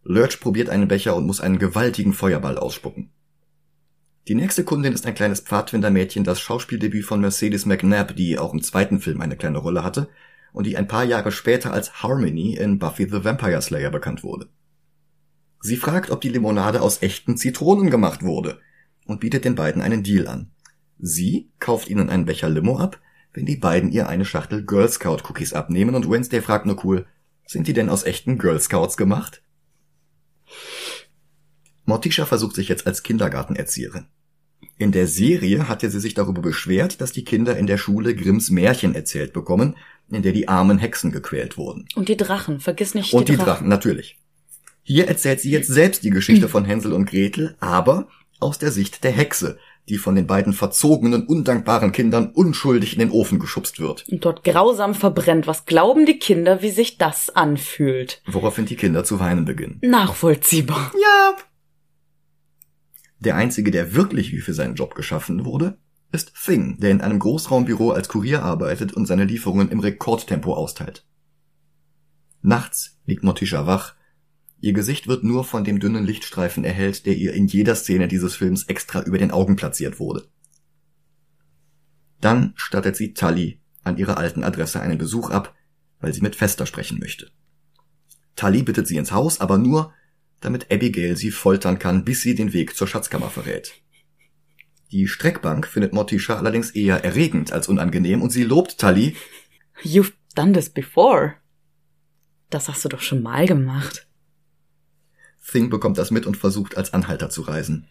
Lurch 0.04 0.41
probiert 0.41 0.67
einen 0.67 0.89
Becher 0.89 1.15
und 1.15 1.26
muss 1.26 1.39
einen 1.39 1.58
gewaltigen 1.58 2.12
Feuerball 2.12 2.58
ausspucken. 2.58 3.12
Die 4.28 4.36
nächste 4.36 4.65
Kundin 4.65 4.91
ist 4.91 5.06
ein 5.06 5.15
kleines 5.15 5.39
Pfadfindermädchen, 5.39 6.26
das 6.26 6.41
Schauspieldebüt 6.41 7.06
von 7.06 7.21
Mercedes 7.21 7.65
McNabb, 7.65 8.13
die 8.17 8.38
auch 8.38 8.54
im 8.54 8.62
zweiten 8.62 9.00
Film 9.00 9.21
eine 9.21 9.38
kleine 9.38 9.60
Rolle 9.60 9.86
hatte 9.86 10.10
und 10.58 10.65
die 10.65 10.76
ein 10.76 10.88
paar 10.88 11.04
Jahre 11.04 11.32
später 11.32 11.72
als 11.72 12.02
Harmony 12.02 12.56
in 12.56 12.80
Buffy 12.80 13.08
the 13.08 13.24
Vampire 13.24 13.62
Slayer 13.62 13.91
bekannt 13.91 14.24
wurde. 14.24 14.50
Sie 15.62 15.78
fragt, 15.78 16.10
ob 16.10 16.20
die 16.20 16.30
Limonade 16.30 16.82
aus 16.82 17.04
echten 17.04 17.38
Zitronen 17.38 17.91
gemacht 17.91 18.24
wurde 18.24 18.60
und 19.06 19.20
bietet 19.20 19.46
den 19.46 19.54
beiden 19.54 19.84
einen 19.84 20.02
Deal 20.02 20.28
an. 20.28 20.50
Sie 20.98 21.52
kauft 21.60 21.89
ihnen 21.89 22.10
einen 22.10 22.26
Becher 22.26 22.50
Limo 22.50 22.80
ab, 22.80 23.00
wenn 23.34 23.46
die 23.46 23.56
beiden 23.56 23.91
ihr 23.91 24.10
eine 24.10 24.26
Schachtel 24.26 24.65
Girl 24.65 24.89
Scout 24.89 25.20
Cookies 25.30 25.54
abnehmen 25.54 25.93
und 25.93 26.10
Wednesday 26.10 26.41
fragt 26.41 26.65
nur 26.65 26.84
cool, 26.84 27.06
sind 27.46 27.67
die 27.67 27.74
denn 27.74 27.88
aus 27.88 28.04
echten 28.04 28.39
Girl 28.39 28.60
Scouts 28.60 28.98
gemacht? 28.98 29.43
Morticia 31.86 32.26
versucht 32.26 32.56
sich 32.56 32.67
jetzt 32.67 32.88
als 32.88 33.04
Kindergartenerzieherin. 33.04 34.08
In 34.80 34.91
der 34.91 35.06
Serie 35.06 35.70
hatte 35.70 35.91
sie 35.91 36.00
sich 36.00 36.15
darüber 36.15 36.41
beschwert, 36.41 37.00
dass 37.00 37.12
die 37.12 37.24
Kinder 37.24 37.58
in 37.58 37.67
der 37.67 37.78
Schule 37.78 38.15
Grimms 38.15 38.50
Märchen 38.50 38.96
erzählt 38.96 39.34
bekommen, 39.34 39.76
in 40.10 40.22
der 40.22 40.32
die 40.32 40.48
armen 40.48 40.78
Hexen 40.78 41.12
gequält 41.12 41.58
wurden. 41.58 41.88
Und 41.96 42.10
die 42.10 42.17
Drachen, 42.17 42.60
vergiss 42.60 42.93
nicht 42.93 43.12
die 43.12 43.12
Drachen. 43.12 43.20
Und 43.20 43.30
die 43.30 43.38
Drachen, 43.38 43.67
natürlich. 43.67 44.17
Hier 44.84 45.08
erzählt 45.08 45.41
sie 45.41 45.52
jetzt 45.52 45.67
selbst 45.67 46.04
die 46.04 46.12
Geschichte 46.12 46.48
von 46.48 46.63
Hänsel 46.63 46.93
und 46.93 47.10
Gretel, 47.10 47.56
aber 47.60 48.08
aus 48.39 48.58
der 48.58 48.72
Sicht 48.72 49.04
der 49.04 49.12
Hexe, 49.12 49.58
die 49.89 49.98
von 49.98 50.15
den 50.15 50.28
beiden 50.28 50.54
verzogenen, 50.54 51.26
undankbaren 51.26 51.91
Kindern 51.91 52.32
unschuldig 52.32 52.93
in 52.93 53.00
den 53.00 53.12
Ofen 53.12 53.39
geschubst 53.39 53.80
wird. 53.80 54.08
Und 54.10 54.24
dort 54.24 54.43
grausam 54.43 54.96
verbrennt. 54.96 55.48
Was 55.48 55.65
glauben 55.65 56.06
die 56.06 56.20
Kinder, 56.20 56.62
wie 56.62 56.72
sich 56.72 56.98
das 56.98 57.30
anfühlt? 57.30 58.22
Woraufhin 58.28 58.65
die 58.65 58.76
Kinder 58.76 59.04
zu 59.04 59.20
weinen 59.20 59.46
beginnen. 59.46 59.80
Nachvollziehbar. 59.82 60.91
Ja. 61.02 61.36
Der 63.20 63.36
einzige, 63.36 63.72
der 63.72 63.93
wirklich 63.93 64.32
wie 64.32 64.39
für 64.39 64.54
seinen 64.54 64.76
Job 64.76 64.93
geschaffen 64.96 65.46
wurde, 65.46 65.78
ist 66.12 66.34
Thing, 66.36 66.80
der 66.80 66.91
in 66.91 67.02
einem 67.02 67.20
Großraumbüro 67.20 67.91
als 67.91 68.08
Kurier 68.08 68.43
arbeitet 68.43 68.93
und 68.93 69.06
seine 69.06 69.26
Lieferungen 69.26 69.70
im 69.70 69.80
Rekordtempo 69.80 70.54
austeilt. 70.54 71.06
Nachts 72.41 72.98
liegt 73.06 73.24
Morticia 73.24 73.67
wach 73.67 73.96
Ihr 74.60 74.74
Gesicht 74.74 75.08
wird 75.08 75.24
nur 75.24 75.43
von 75.43 75.63
dem 75.63 75.80
dünnen 75.80 76.06
Lichtstreifen 76.06 76.63
erhellt, 76.63 77.06
der 77.06 77.15
ihr 77.15 77.34
in 77.34 77.48
jeder 77.48 77.76
Szene 77.76 78.08
dieses 78.08 78.36
Films 78.36 78.63
extra 78.63 79.04
über 79.04 79.17
den 79.17 79.32
Augen 79.32 79.56
platziert 79.56 80.00
wurde. 80.00 80.28
Dann 82.20 82.54
stattet 82.56 82.96
sie 82.96 83.13
Tully 83.13 83.62
an 83.84 83.98
ihrer 83.98 84.17
alten 84.17 84.43
Adresse 84.43 84.82
einen 84.82 84.98
Besuch 84.98 85.30
ab, 85.30 85.56
weil 86.00 86.13
sie 86.13 86.22
mit 86.22 86.36
Fester 86.36 86.65
sprechen 86.65 87.00
möchte. 87.00 87.30
Tully 88.36 88.63
bittet 88.63 88.88
sie 88.88 88.98
ins 88.98 89.12
Haus, 89.12 89.39
aber 89.39 89.60
nur, 89.60 89.93
damit 90.39 90.72
Abigail 90.72 91.15
sie 91.15 91.32
foltern 91.32 91.78
kann, 91.78 92.04
bis 92.04 92.22
sie 92.22 92.34
den 92.34 92.54
Weg 92.54 92.76
zur 92.76 92.88
Schatzkammer 92.88 93.30
verrät. 93.30 93.74
Die 94.91 95.08
Streckbank 95.08 95.67
findet 95.67 95.93
Morticia 95.93 96.38
allerdings 96.38 96.71
eher 96.71 97.04
erregend 97.04 97.52
als 97.52 97.67
unangenehm 97.67 98.21
und 98.21 98.30
sie 98.30 98.43
lobt 98.43 98.78
Tully. 98.78 99.15
You've 99.84 100.13
done 100.36 100.54
this 100.54 100.69
before. 100.69 101.36
Das 102.50 102.69
hast 102.69 102.86
du 102.86 102.89
doch 102.89 103.02
schon 103.02 103.21
mal 103.21 103.45
gemacht. 103.45 104.08
Thing 105.45 105.69
bekommt 105.69 105.97
das 105.97 106.12
mit 106.12 106.26
und 106.26 106.38
versucht 106.38 106.78
als 106.78 106.93
Anhalter 106.93 107.30
zu 107.30 107.41
reisen. 107.41 107.88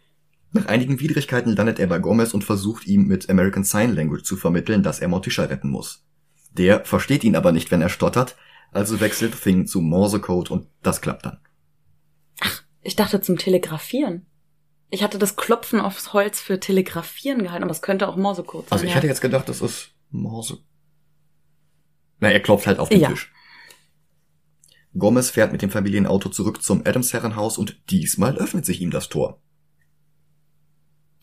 Nach 0.52 0.66
einigen 0.66 1.00
Widrigkeiten 1.00 1.54
landet 1.54 1.78
er 1.78 1.86
bei 1.86 1.98
Gomez 1.98 2.32
und 2.32 2.44
versucht 2.44 2.86
ihm 2.86 3.06
mit 3.06 3.28
American 3.28 3.64
Sign 3.64 3.94
Language 3.94 4.24
zu 4.24 4.36
vermitteln, 4.36 4.82
dass 4.82 5.00
er 5.00 5.08
Morticia 5.08 5.44
retten 5.44 5.68
muss. 5.70 6.04
Der 6.52 6.84
versteht 6.84 7.24
ihn 7.24 7.36
aber 7.36 7.52
nicht, 7.52 7.70
wenn 7.70 7.82
er 7.82 7.88
stottert, 7.90 8.36
also 8.72 9.00
wechselt 9.00 9.40
Thing 9.40 9.66
zu 9.66 9.80
Morsecode 9.80 10.50
und 10.50 10.68
das 10.82 11.00
klappt 11.00 11.26
dann. 11.26 11.38
Ach, 12.40 12.62
ich 12.80 12.96
dachte 12.96 13.20
zum 13.20 13.36
Telegrafieren. 13.36 14.26
Ich 14.90 15.02
hatte 15.02 15.18
das 15.18 15.36
Klopfen 15.36 15.80
aufs 15.80 16.12
Holz 16.12 16.40
für 16.40 16.60
Telegrafieren 16.60 17.42
gehalten, 17.42 17.64
aber 17.64 17.72
es 17.72 17.82
könnte 17.82 18.08
auch 18.08 18.16
Morsecode 18.16 18.68
sein. 18.68 18.72
Also 18.72 18.84
ich 18.84 18.90
ja. 18.90 18.96
hätte 18.96 19.08
jetzt 19.08 19.20
gedacht, 19.20 19.48
das 19.48 19.60
ist 19.60 19.90
Morse. 20.10 20.58
Na, 22.20 22.30
er 22.30 22.40
klopft 22.40 22.66
halt 22.66 22.78
auf 22.78 22.88
den 22.88 23.00
ja. 23.00 23.10
Tisch. 23.10 23.32
Gomez 24.96 25.30
fährt 25.30 25.52
mit 25.52 25.60
dem 25.60 25.70
Familienauto 25.70 26.30
zurück 26.30 26.62
zum 26.62 26.80
Adams 26.86 27.12
Herrenhaus 27.12 27.58
und 27.58 27.82
diesmal 27.90 28.36
öffnet 28.36 28.64
sich 28.64 28.80
ihm 28.80 28.90
das 28.90 29.08
Tor. 29.08 29.42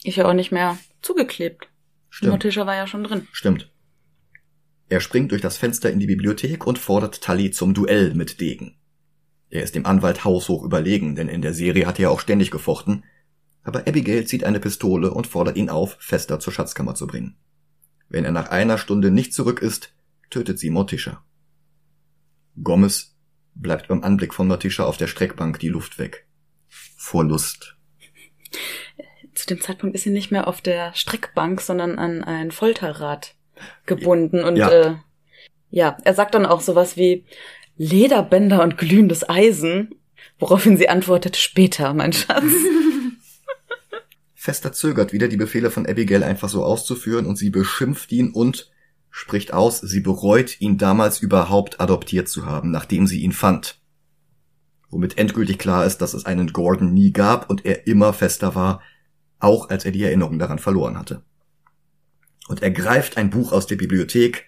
Ist 0.03 0.17
ja 0.17 0.27
auch 0.27 0.33
nicht 0.33 0.51
mehr 0.51 0.77
zugeklebt. 1.01 1.69
Stimmt. 2.09 2.31
Morticia 2.31 2.67
war 2.67 2.75
ja 2.75 2.85
schon 2.85 3.03
drin. 3.03 3.27
Stimmt. 3.31 3.71
Er 4.89 4.99
springt 4.99 5.31
durch 5.31 5.41
das 5.41 5.57
Fenster 5.57 5.89
in 5.91 5.99
die 5.99 6.05
Bibliothek 6.05 6.67
und 6.67 6.77
fordert 6.77 7.23
Tully 7.23 7.49
zum 7.49 7.73
Duell 7.73 8.13
mit 8.13 8.39
Degen. 8.39 8.77
Er 9.49 9.63
ist 9.63 9.75
dem 9.75 9.85
Anwalt 9.85 10.23
haushoch 10.23 10.63
überlegen, 10.63 11.15
denn 11.15 11.29
in 11.29 11.41
der 11.41 11.53
Serie 11.53 11.87
hat 11.87 11.99
er 11.99 12.11
auch 12.11 12.19
ständig 12.19 12.51
gefochten. 12.51 13.03
Aber 13.63 13.87
Abigail 13.87 14.25
zieht 14.25 14.43
eine 14.43 14.59
Pistole 14.59 15.11
und 15.13 15.27
fordert 15.27 15.57
ihn 15.57 15.69
auf, 15.69 15.97
Fester 15.99 16.39
zur 16.39 16.53
Schatzkammer 16.53 16.95
zu 16.95 17.07
bringen. 17.07 17.37
Wenn 18.09 18.25
er 18.25 18.31
nach 18.31 18.49
einer 18.49 18.77
Stunde 18.77 19.09
nicht 19.09 19.33
zurück 19.33 19.61
ist, 19.61 19.93
tötet 20.29 20.59
sie 20.59 20.69
Morticia. 20.69 21.23
Gomez 22.61 23.15
bleibt 23.55 23.87
beim 23.87 24.03
Anblick 24.03 24.33
von 24.33 24.47
Morticia 24.47 24.85
auf 24.85 24.97
der 24.97 25.07
Streckbank 25.07 25.59
die 25.59 25.69
Luft 25.69 25.97
weg. 25.97 26.27
Vor 26.67 27.23
Lust. 27.23 27.77
Zu 29.33 29.47
dem 29.47 29.61
Zeitpunkt 29.61 29.95
ist 29.95 30.03
sie 30.03 30.11
nicht 30.11 30.31
mehr 30.31 30.47
auf 30.47 30.61
der 30.61 30.93
Streckbank, 30.93 31.61
sondern 31.61 31.97
an 31.97 32.23
ein 32.23 32.51
Folterrad 32.51 33.35
gebunden. 33.85 34.43
Und 34.43 34.57
ja. 34.57 34.69
Äh, 34.69 34.95
ja, 35.69 35.97
er 36.03 36.13
sagt 36.13 36.35
dann 36.35 36.45
auch 36.45 36.61
sowas 36.61 36.97
wie 36.97 37.25
Lederbänder 37.77 38.61
und 38.61 38.77
glühendes 38.77 39.27
Eisen, 39.27 39.95
woraufhin 40.37 40.77
sie 40.77 40.89
antwortet, 40.89 41.35
später, 41.35 41.93
mein 41.93 42.13
Schatz. 42.13 42.43
Fester 44.43 44.73
zögert 44.73 45.13
wieder, 45.13 45.29
die 45.29 45.37
Befehle 45.37 45.71
von 45.71 45.85
Abigail 45.85 46.21
einfach 46.21 46.49
so 46.49 46.65
auszuführen 46.65 47.27
und 47.27 47.37
sie 47.37 47.49
beschimpft 47.49 48.11
ihn 48.11 48.31
und 48.31 48.69
spricht 49.09 49.53
aus, 49.53 49.79
sie 49.79 50.01
bereut, 50.01 50.59
ihn 50.59 50.77
damals 50.77 51.21
überhaupt 51.21 51.79
adoptiert 51.79 52.27
zu 52.27 52.45
haben, 52.45 52.69
nachdem 52.69 53.07
sie 53.07 53.21
ihn 53.21 53.31
fand. 53.31 53.79
Womit 54.89 55.17
endgültig 55.17 55.59
klar 55.59 55.85
ist, 55.85 55.99
dass 55.99 56.13
es 56.13 56.25
einen 56.25 56.51
Gordon 56.51 56.93
nie 56.93 57.13
gab 57.13 57.49
und 57.49 57.65
er 57.65 57.87
immer 57.87 58.11
fester 58.11 58.53
war, 58.53 58.81
auch 59.39 59.69
als 59.69 59.85
er 59.85 59.91
die 59.91 60.03
Erinnerung 60.03 60.39
daran 60.39 60.59
verloren 60.59 60.99
hatte. 60.99 61.23
Und 62.49 62.61
er 62.61 62.71
greift 62.71 63.15
ein 63.15 63.29
Buch 63.29 63.53
aus 63.53 63.65
der 63.65 63.77
Bibliothek, 63.77 64.47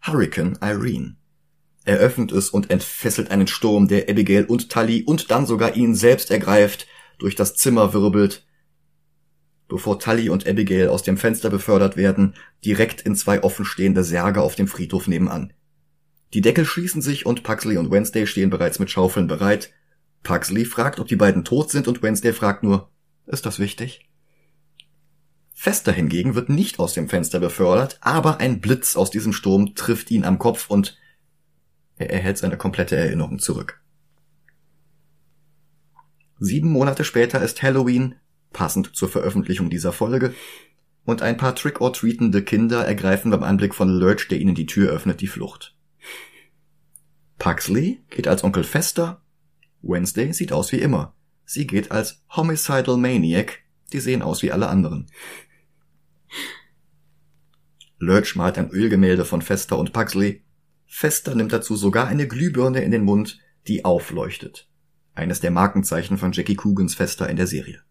Hurricane 0.00 0.56
Irene. 0.62 1.16
Er 1.84 1.98
öffnet 1.98 2.32
es 2.32 2.48
und 2.48 2.70
entfesselt 2.70 3.30
einen 3.30 3.48
Sturm, 3.48 3.86
der 3.86 4.08
Abigail 4.08 4.46
und 4.46 4.70
Tully 4.70 5.02
und 5.02 5.30
dann 5.30 5.44
sogar 5.44 5.76
ihn 5.76 5.94
selbst 5.94 6.30
ergreift, 6.30 6.86
durch 7.18 7.34
das 7.34 7.54
Zimmer 7.54 7.92
wirbelt, 7.92 8.46
bevor 9.70 9.98
Tully 9.98 10.28
und 10.28 10.46
Abigail 10.46 10.88
aus 10.88 11.02
dem 11.02 11.16
Fenster 11.16 11.48
befördert 11.48 11.96
werden, 11.96 12.34
direkt 12.64 13.00
in 13.00 13.16
zwei 13.16 13.42
offenstehende 13.42 14.04
Särge 14.04 14.42
auf 14.42 14.56
dem 14.56 14.68
Friedhof 14.68 15.08
nebenan. 15.08 15.54
Die 16.34 16.42
Deckel 16.42 16.66
schließen 16.66 17.00
sich 17.00 17.24
und 17.24 17.42
Pugsley 17.42 17.78
und 17.78 17.90
Wednesday 17.90 18.26
stehen 18.26 18.50
bereits 18.50 18.78
mit 18.78 18.90
Schaufeln 18.90 19.26
bereit. 19.26 19.72
Pugsley 20.22 20.64
fragt, 20.66 21.00
ob 21.00 21.08
die 21.08 21.16
beiden 21.16 21.44
tot 21.44 21.70
sind 21.70 21.88
und 21.88 22.02
Wednesday 22.02 22.32
fragt 22.32 22.62
nur, 22.62 22.90
ist 23.26 23.46
das 23.46 23.58
wichtig? 23.58 24.08
Fester 25.54 25.92
hingegen 25.92 26.34
wird 26.34 26.48
nicht 26.48 26.78
aus 26.78 26.94
dem 26.94 27.08
Fenster 27.08 27.38
befördert, 27.38 27.98
aber 28.00 28.40
ein 28.40 28.60
Blitz 28.60 28.96
aus 28.96 29.10
diesem 29.10 29.32
Sturm 29.32 29.74
trifft 29.74 30.10
ihn 30.10 30.24
am 30.24 30.38
Kopf 30.38 30.68
und 30.68 30.98
er 31.96 32.10
erhält 32.10 32.38
seine 32.38 32.56
komplette 32.56 32.96
Erinnerung 32.96 33.38
zurück. 33.38 33.80
Sieben 36.38 36.70
Monate 36.72 37.04
später 37.04 37.42
ist 37.42 37.62
Halloween, 37.62 38.14
passend 38.52 38.94
zur 38.94 39.08
Veröffentlichung 39.08 39.70
dieser 39.70 39.92
Folge, 39.92 40.34
und 41.04 41.22
ein 41.22 41.36
paar 41.36 41.54
trick-or-treatende 41.54 42.42
Kinder 42.42 42.84
ergreifen 42.84 43.30
beim 43.30 43.42
Anblick 43.42 43.74
von 43.74 43.88
Lurch, 43.88 44.28
der 44.28 44.38
ihnen 44.38 44.54
die 44.54 44.66
Tür 44.66 44.90
öffnet, 44.90 45.20
die 45.20 45.26
Flucht. 45.26 45.74
Pugsley 47.38 48.02
geht 48.10 48.28
als 48.28 48.44
Onkel 48.44 48.64
Fester, 48.64 49.22
Wednesday 49.82 50.32
sieht 50.32 50.52
aus 50.52 50.72
wie 50.72 50.78
immer. 50.78 51.14
Sie 51.44 51.66
geht 51.66 51.90
als 51.90 52.22
Homicidal 52.36 52.96
Maniac, 52.96 53.60
die 53.92 54.00
sehen 54.00 54.22
aus 54.22 54.42
wie 54.42 54.52
alle 54.52 54.68
anderen. 54.68 55.06
Lurch 57.98 58.36
malt 58.36 58.56
ein 58.56 58.70
Ölgemälde 58.70 59.24
von 59.24 59.42
Fester 59.42 59.78
und 59.78 59.92
Pugsley. 59.92 60.44
Fester 60.86 61.34
nimmt 61.34 61.52
dazu 61.52 61.76
sogar 61.76 62.06
eine 62.06 62.28
Glühbirne 62.28 62.82
in 62.82 62.90
den 62.90 63.04
Mund, 63.04 63.40
die 63.66 63.84
aufleuchtet. 63.84 64.68
Eines 65.14 65.40
der 65.40 65.50
Markenzeichen 65.50 66.18
von 66.18 66.32
Jackie 66.32 66.56
Coogans 66.56 66.94
Fester 66.94 67.28
in 67.28 67.36
der 67.36 67.46
Serie. 67.46 67.82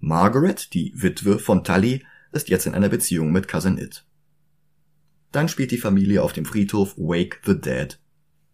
Margaret, 0.00 0.72
die 0.72 0.92
Witwe 0.94 1.38
von 1.38 1.62
Tully, 1.62 2.04
ist 2.32 2.48
jetzt 2.48 2.66
in 2.66 2.74
einer 2.74 2.88
Beziehung 2.88 3.32
mit 3.32 3.48
Cousin 3.48 3.78
It. 3.78 4.04
Dann 5.30 5.48
spielt 5.48 5.70
die 5.70 5.78
Familie 5.78 6.22
auf 6.22 6.32
dem 6.32 6.44
Friedhof 6.44 6.96
Wake 6.96 7.40
the 7.44 7.58
Dead. 7.58 7.98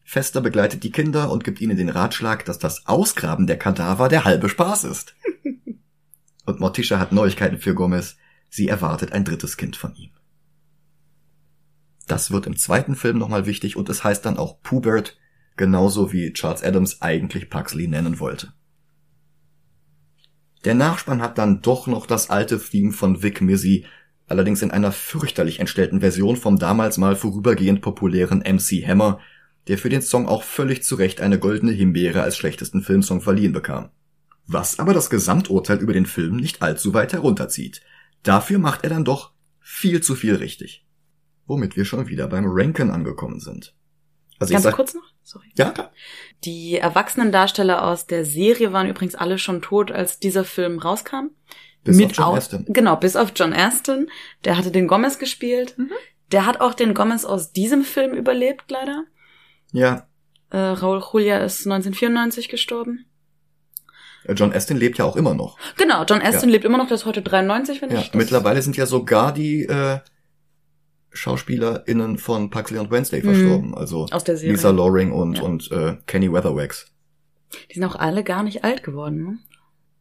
Fester 0.02 0.40
begleitet 0.40 0.82
die 0.82 0.90
Kinder 0.90 1.30
und 1.30 1.44
gibt 1.44 1.60
ihnen 1.60 1.76
den 1.76 1.88
Ratschlag, 1.88 2.44
dass 2.44 2.58
das 2.58 2.86
Ausgraben 2.86 3.46
der 3.46 3.58
Kadaver 3.58 4.08
der 4.08 4.24
halbe 4.24 4.48
Spaß 4.48 4.84
ist. 4.84 5.16
Und 6.46 6.60
Morticia 6.60 7.00
hat 7.00 7.10
Neuigkeiten 7.10 7.58
für 7.58 7.74
Gomez. 7.74 8.16
Sie 8.48 8.68
erwartet 8.68 9.10
ein 9.10 9.24
drittes 9.24 9.56
Kind 9.56 9.74
von 9.74 9.96
ihm. 9.96 10.10
Das 12.06 12.30
wird 12.30 12.46
im 12.46 12.56
zweiten 12.56 12.94
Film 12.94 13.18
nochmal 13.18 13.46
wichtig 13.46 13.76
und 13.76 13.88
es 13.88 14.04
heißt 14.04 14.24
dann 14.24 14.38
auch 14.38 14.62
Pubert, 14.62 15.18
genauso 15.56 16.12
wie 16.12 16.32
Charles 16.32 16.62
Adams 16.62 17.02
eigentlich 17.02 17.50
Pugsley 17.50 17.88
nennen 17.88 18.20
wollte. 18.20 18.52
Der 20.66 20.74
Nachspann 20.74 21.22
hat 21.22 21.38
dann 21.38 21.62
doch 21.62 21.86
noch 21.86 22.06
das 22.06 22.28
alte 22.28 22.58
Theme 22.58 22.90
von 22.90 23.22
Vic 23.22 23.40
Mizzy, 23.40 23.86
allerdings 24.26 24.62
in 24.62 24.72
einer 24.72 24.90
fürchterlich 24.90 25.60
entstellten 25.60 26.00
Version 26.00 26.36
vom 26.36 26.58
damals 26.58 26.98
mal 26.98 27.14
vorübergehend 27.14 27.82
populären 27.82 28.40
MC 28.40 28.84
Hammer, 28.84 29.20
der 29.68 29.78
für 29.78 29.90
den 29.90 30.02
Song 30.02 30.26
auch 30.26 30.42
völlig 30.42 30.82
zu 30.82 30.96
Recht 30.96 31.20
eine 31.20 31.38
goldene 31.38 31.70
Himbeere 31.70 32.20
als 32.20 32.36
schlechtesten 32.36 32.82
Filmsong 32.82 33.20
verliehen 33.20 33.52
bekam. 33.52 33.90
Was 34.48 34.80
aber 34.80 34.92
das 34.92 35.08
Gesamturteil 35.08 35.78
über 35.78 35.92
den 35.92 36.06
Film 36.06 36.34
nicht 36.34 36.60
allzu 36.62 36.92
weit 36.94 37.12
herunterzieht. 37.12 37.82
Dafür 38.24 38.58
macht 38.58 38.82
er 38.82 38.90
dann 38.90 39.04
doch 39.04 39.34
viel 39.60 40.02
zu 40.02 40.16
viel 40.16 40.34
richtig. 40.34 40.84
Womit 41.46 41.76
wir 41.76 41.84
schon 41.84 42.08
wieder 42.08 42.26
beim 42.26 42.44
Ranken 42.44 42.90
angekommen 42.90 43.38
sind. 43.38 43.72
Also 44.40 44.52
Ganz 44.52 44.64
ich 44.64 44.70
sag, 44.70 44.74
kurz 44.74 44.94
noch? 44.94 45.12
Sorry. 45.26 45.48
Ja, 45.56 45.70
klar. 45.72 45.90
Die 46.44 46.76
erwachsenen 46.76 47.32
Darsteller 47.32 47.84
aus 47.84 48.06
der 48.06 48.24
Serie 48.24 48.72
waren 48.72 48.88
übrigens 48.88 49.16
alle 49.16 49.38
schon 49.38 49.60
tot, 49.60 49.90
als 49.90 50.20
dieser 50.20 50.44
Film 50.44 50.78
rauskam. 50.78 51.30
Bis 51.82 51.96
Mit 51.96 52.10
auf 52.10 52.16
John 52.16 52.36
Aston. 52.36 52.64
Genau, 52.68 52.94
bis 52.94 53.16
auf 53.16 53.32
John 53.34 53.52
Aston. 53.52 54.08
Der 54.44 54.56
hatte 54.56 54.70
den 54.70 54.86
Gomez 54.86 55.18
gespielt. 55.18 55.76
Mhm. 55.78 55.90
Der 56.30 56.46
hat 56.46 56.60
auch 56.60 56.74
den 56.74 56.94
Gomez 56.94 57.24
aus 57.24 57.50
diesem 57.50 57.82
Film 57.82 58.14
überlebt, 58.14 58.70
leider. 58.70 59.02
Ja. 59.72 60.06
Äh, 60.50 60.58
Raul 60.58 61.02
Julia 61.12 61.38
ist 61.38 61.66
1994 61.66 62.48
gestorben. 62.48 63.06
John 64.28 64.52
Aston 64.52 64.76
lebt 64.76 64.98
ja 64.98 65.04
auch 65.04 65.16
immer 65.16 65.34
noch. 65.34 65.58
Genau, 65.76 66.04
John 66.04 66.22
Aston 66.22 66.50
ja. 66.50 66.52
lebt 66.54 66.64
immer 66.64 66.78
noch, 66.78 66.86
der 66.86 66.96
ist 66.96 67.04
heute 67.04 67.22
93, 67.22 67.82
wenn 67.82 67.90
ja, 67.90 67.98
ich 67.98 68.06
das 68.10 68.14
Mittlerweile 68.14 68.62
sind 68.62 68.76
ja 68.76 68.86
sogar 68.86 69.34
die 69.34 69.64
äh, 69.64 69.98
SchauspielerInnen 71.16 72.18
von 72.18 72.50
Pugsley 72.50 72.78
und 72.78 72.90
Wednesday 72.90 73.22
mhm. 73.22 73.24
verstorben. 73.24 73.74
Also 73.74 74.06
Aus 74.10 74.24
der 74.24 74.36
Serie. 74.36 74.54
Lisa 74.54 74.70
Loring 74.70 75.12
und, 75.12 75.38
ja. 75.38 75.42
und 75.42 75.70
äh, 75.72 75.96
Kenny 76.06 76.32
Weatherwax. 76.32 76.92
Die 77.70 77.74
sind 77.74 77.84
auch 77.84 77.96
alle 77.96 78.24
gar 78.24 78.42
nicht 78.42 78.64
alt 78.64 78.82
geworden, 78.82 79.22
ne? 79.24 79.38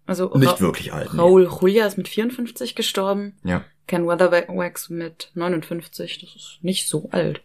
Also 0.07 0.32
nicht 0.36 0.51
Ra 0.51 0.59
wirklich 0.59 0.93
alt. 0.93 1.18
Raul 1.18 1.43
nee. 1.43 1.57
Julia 1.61 1.88
ist 1.88 1.97
mit 1.97 2.07
54 2.07 2.76
gestorben. 2.76 3.34
Ja. 3.43 3.66
Ken 3.88 4.05
Weatherwax 4.05 4.89
mit 4.89 5.32
59. 5.34 6.20
Das 6.22 6.36
ist 6.36 6.59
nicht 6.61 6.88
so 6.88 7.09
alt. 7.11 7.41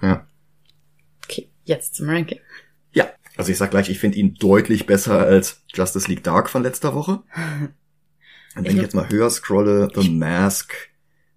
Ja. 0.00 0.26
Okay, 1.24 1.48
jetzt 1.64 1.96
zum 1.96 2.08
Ranking. 2.08 2.40
Ja, 2.92 3.10
also 3.36 3.50
ich 3.50 3.58
sag 3.58 3.70
gleich, 3.70 3.88
ich 3.88 3.98
finde 3.98 4.18
ihn 4.18 4.34
deutlich 4.34 4.86
besser 4.86 5.18
als 5.18 5.62
Justice 5.72 6.08
League 6.08 6.22
Dark 6.22 6.50
von 6.50 6.62
letzter 6.62 6.94
Woche. 6.94 7.22
Und 7.22 7.74
wenn 8.54 8.66
ich, 8.66 8.76
ich 8.76 8.82
jetzt 8.82 8.94
mal 8.94 9.08
höher 9.08 9.30
scrolle, 9.30 9.88
The 9.94 10.10
Mask, 10.10 10.72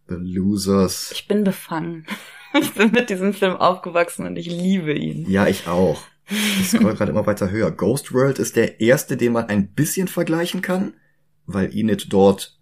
The 0.08 0.16
Losers. 0.16 1.12
Ich 1.14 1.28
bin 1.28 1.43
befangen. 1.43 2.05
Ich 2.60 2.74
bin 2.74 2.91
mit 2.91 3.10
diesem 3.10 3.34
Film 3.34 3.58
aufgewachsen 3.58 4.26
und 4.26 4.38
ich 4.38 4.47
liebe 4.47 4.93
ihn. 4.93 5.30
Ja, 5.30 5.47
ich 5.47 5.68
auch. 5.68 6.01
Ich 6.30 6.70
scroll 6.70 6.95
gerade 6.95 7.12
immer 7.12 7.28
weiter 7.28 7.51
höher. 7.51 7.72
Ghost 7.72 8.14
World 8.14 8.39
ist 8.39 8.55
der 8.55 8.80
erste, 8.80 9.18
den 9.18 9.34
man 9.34 9.45
ein 9.45 9.74
bisschen 9.74 10.08
vergleichen 10.08 10.62
kann, 10.62 10.93
weil 11.45 11.76
Enid 11.76 12.12
dort 12.12 12.58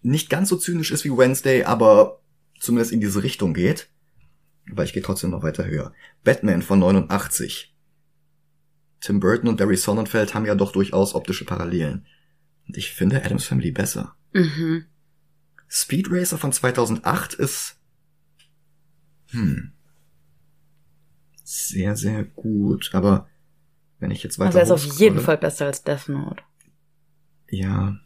nicht 0.00 0.28
ganz 0.28 0.48
so 0.48 0.56
zynisch 0.56 0.90
ist 0.90 1.04
wie 1.04 1.16
Wednesday, 1.16 1.64
aber 1.64 2.22
zumindest 2.58 2.92
in 2.92 3.00
diese 3.00 3.22
Richtung 3.22 3.54
geht. 3.54 3.88
Aber 4.70 4.82
ich 4.82 4.92
gehe 4.92 5.02
trotzdem 5.02 5.30
noch 5.30 5.42
weiter 5.42 5.66
höher. 5.66 5.92
Batman 6.24 6.62
von 6.62 6.78
89. 6.78 7.74
Tim 9.00 9.20
Burton 9.20 9.48
und 9.48 9.56
Barry 9.56 9.76
Sonnenfeld 9.76 10.34
haben 10.34 10.46
ja 10.46 10.54
doch 10.54 10.72
durchaus 10.72 11.14
optische 11.14 11.44
Parallelen. 11.44 12.06
Und 12.66 12.76
ich 12.76 12.92
finde 12.92 13.22
Adams 13.22 13.44
Family 13.44 13.70
besser. 13.70 14.16
Mhm. 14.32 14.86
Speed 15.76 16.06
Racer 16.08 16.38
von 16.38 16.52
2008 16.52 17.34
ist 17.34 17.76
hm, 19.30 19.72
sehr, 21.42 21.96
sehr 21.96 22.22
gut. 22.22 22.90
Aber 22.92 23.28
wenn 23.98 24.12
ich 24.12 24.22
jetzt 24.22 24.38
weiter. 24.38 24.56
Also 24.56 24.58
er 24.60 24.64
ist 24.64 24.70
auf 24.70 25.00
jeden 25.00 25.18
Fall 25.18 25.36
besser 25.36 25.66
als 25.66 25.82
Death 25.82 26.08
Note. 26.08 26.44
Ja. 27.48 27.96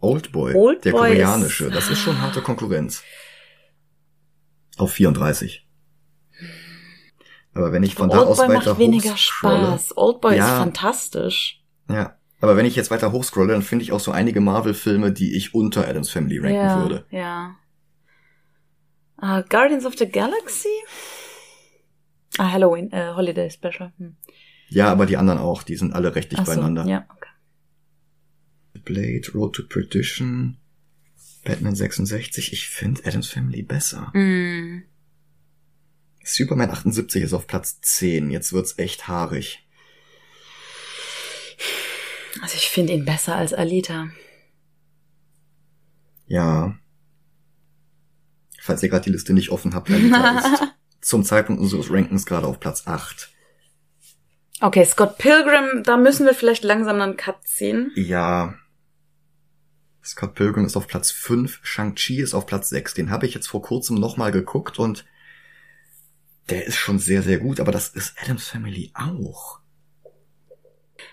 Oldboy, 0.00 0.52
Old 0.54 0.84
der 0.84 0.92
koreanische, 0.92 1.70
das 1.70 1.88
ist 1.88 1.98
schon 2.00 2.20
harte 2.20 2.42
Konkurrenz. 2.42 3.02
Auf 4.76 4.92
34. 4.92 5.66
Aber 7.54 7.72
wenn 7.72 7.82
ich 7.82 7.94
von 7.94 8.10
da 8.10 8.18
aus 8.18 8.36
weiter 8.36 8.52
macht 8.52 8.78
weniger 8.78 9.16
Spaß. 9.16 9.96
Oldboy 9.96 10.36
ja, 10.36 10.44
ist 10.44 10.58
fantastisch. 10.58 11.64
Ja. 11.88 12.18
Aber 12.40 12.56
wenn 12.56 12.66
ich 12.66 12.76
jetzt 12.76 12.90
weiter 12.90 13.12
hochscrolle, 13.12 13.52
dann 13.52 13.62
finde 13.62 13.82
ich 13.84 13.92
auch 13.92 14.00
so 14.00 14.12
einige 14.12 14.40
Marvel-Filme, 14.40 15.12
die 15.12 15.36
ich 15.36 15.54
unter 15.54 15.88
Adams 15.88 16.10
Family 16.10 16.38
ranken 16.38 16.54
ja, 16.54 16.82
würde. 16.82 17.06
Ja. 17.10 17.56
Uh, 19.20 19.42
Guardians 19.48 19.86
of 19.86 19.96
the 19.96 20.06
Galaxy? 20.06 20.68
Ah, 22.38 22.52
Halloween, 22.52 22.92
äh, 22.92 23.14
Holiday 23.14 23.50
Special. 23.50 23.92
Hm. 23.96 24.16
Ja, 24.68 24.90
aber 24.92 25.06
die 25.06 25.16
anderen 25.16 25.38
auch, 25.38 25.62
die 25.62 25.76
sind 25.76 25.94
alle 25.94 26.14
recht 26.14 26.32
dicht 26.32 26.44
so, 26.44 26.52
beieinander. 26.52 26.84
Ja, 26.86 27.06
okay. 27.14 27.30
Blade, 28.84 29.32
Road 29.34 29.54
to 29.54 29.62
Perdition, 29.62 30.58
Batman 31.44 31.74
66. 31.74 32.52
Ich 32.52 32.68
finde 32.68 33.04
Adams 33.04 33.28
Family 33.28 33.62
besser. 33.62 34.12
Mm. 34.14 34.82
Superman 36.22 36.70
78 36.70 37.22
ist 37.22 37.32
auf 37.32 37.46
Platz 37.46 37.80
10. 37.80 38.30
Jetzt 38.30 38.52
wird's 38.52 38.78
echt 38.78 39.08
haarig. 39.08 39.65
Also 42.42 42.56
ich 42.56 42.68
finde 42.68 42.92
ihn 42.92 43.04
besser 43.04 43.36
als 43.36 43.52
Alita. 43.52 44.08
Ja. 46.26 46.76
Falls 48.60 48.82
ihr 48.82 48.88
gerade 48.88 49.04
die 49.04 49.10
Liste 49.10 49.32
nicht 49.32 49.50
offen 49.50 49.74
habt, 49.74 49.90
Alita 49.90 50.38
ist 50.38 50.74
zum 51.00 51.24
Zeitpunkt 51.24 51.62
unseres 51.62 51.90
Rankings 51.90 52.26
gerade 52.26 52.46
auf 52.46 52.58
Platz 52.58 52.86
8. 52.86 53.30
Okay, 54.60 54.84
Scott 54.84 55.18
Pilgrim, 55.18 55.82
da 55.82 55.96
müssen 55.96 56.26
wir 56.26 56.34
vielleicht 56.34 56.64
langsam 56.64 57.00
einen 57.00 57.16
Cut 57.16 57.46
ziehen. 57.46 57.92
Ja. 57.94 58.54
Scott 60.02 60.34
Pilgrim 60.34 60.64
ist 60.64 60.76
auf 60.76 60.86
Platz 60.86 61.10
5, 61.10 61.60
Shang-Chi 61.62 62.20
ist 62.20 62.34
auf 62.34 62.46
Platz 62.46 62.70
6. 62.70 62.94
Den 62.94 63.10
habe 63.10 63.26
ich 63.26 63.34
jetzt 63.34 63.48
vor 63.48 63.60
kurzem 63.60 63.98
nochmal 63.98 64.32
geguckt 64.32 64.78
und 64.78 65.04
der 66.48 66.64
ist 66.66 66.76
schon 66.76 66.98
sehr, 66.98 67.22
sehr 67.22 67.38
gut, 67.38 67.60
aber 67.60 67.72
das 67.72 67.88
ist 67.88 68.14
Adams 68.22 68.48
Family 68.48 68.92
auch. 68.94 69.60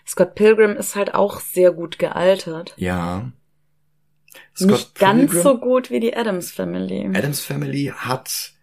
Scott 0.06 0.36
Pilgrim 0.36 0.76
ist 0.76 0.96
halt 0.96 1.14
auch 1.14 1.40
sehr 1.40 1.72
gut 1.72 2.00
gealtert. 2.00 2.74
Ja. 2.78 3.32
Scott 4.56 4.70
Nicht 4.70 4.96
ganz 4.96 5.32
Pilgrim, 5.32 5.44
so 5.44 5.58
gut 5.60 5.92
wie 5.92 6.00
die 6.00 6.16
Adams 6.16 6.52
Family. 6.52 7.10
Adams 7.14 7.42
Family 7.42 7.94
hat 7.96 8.54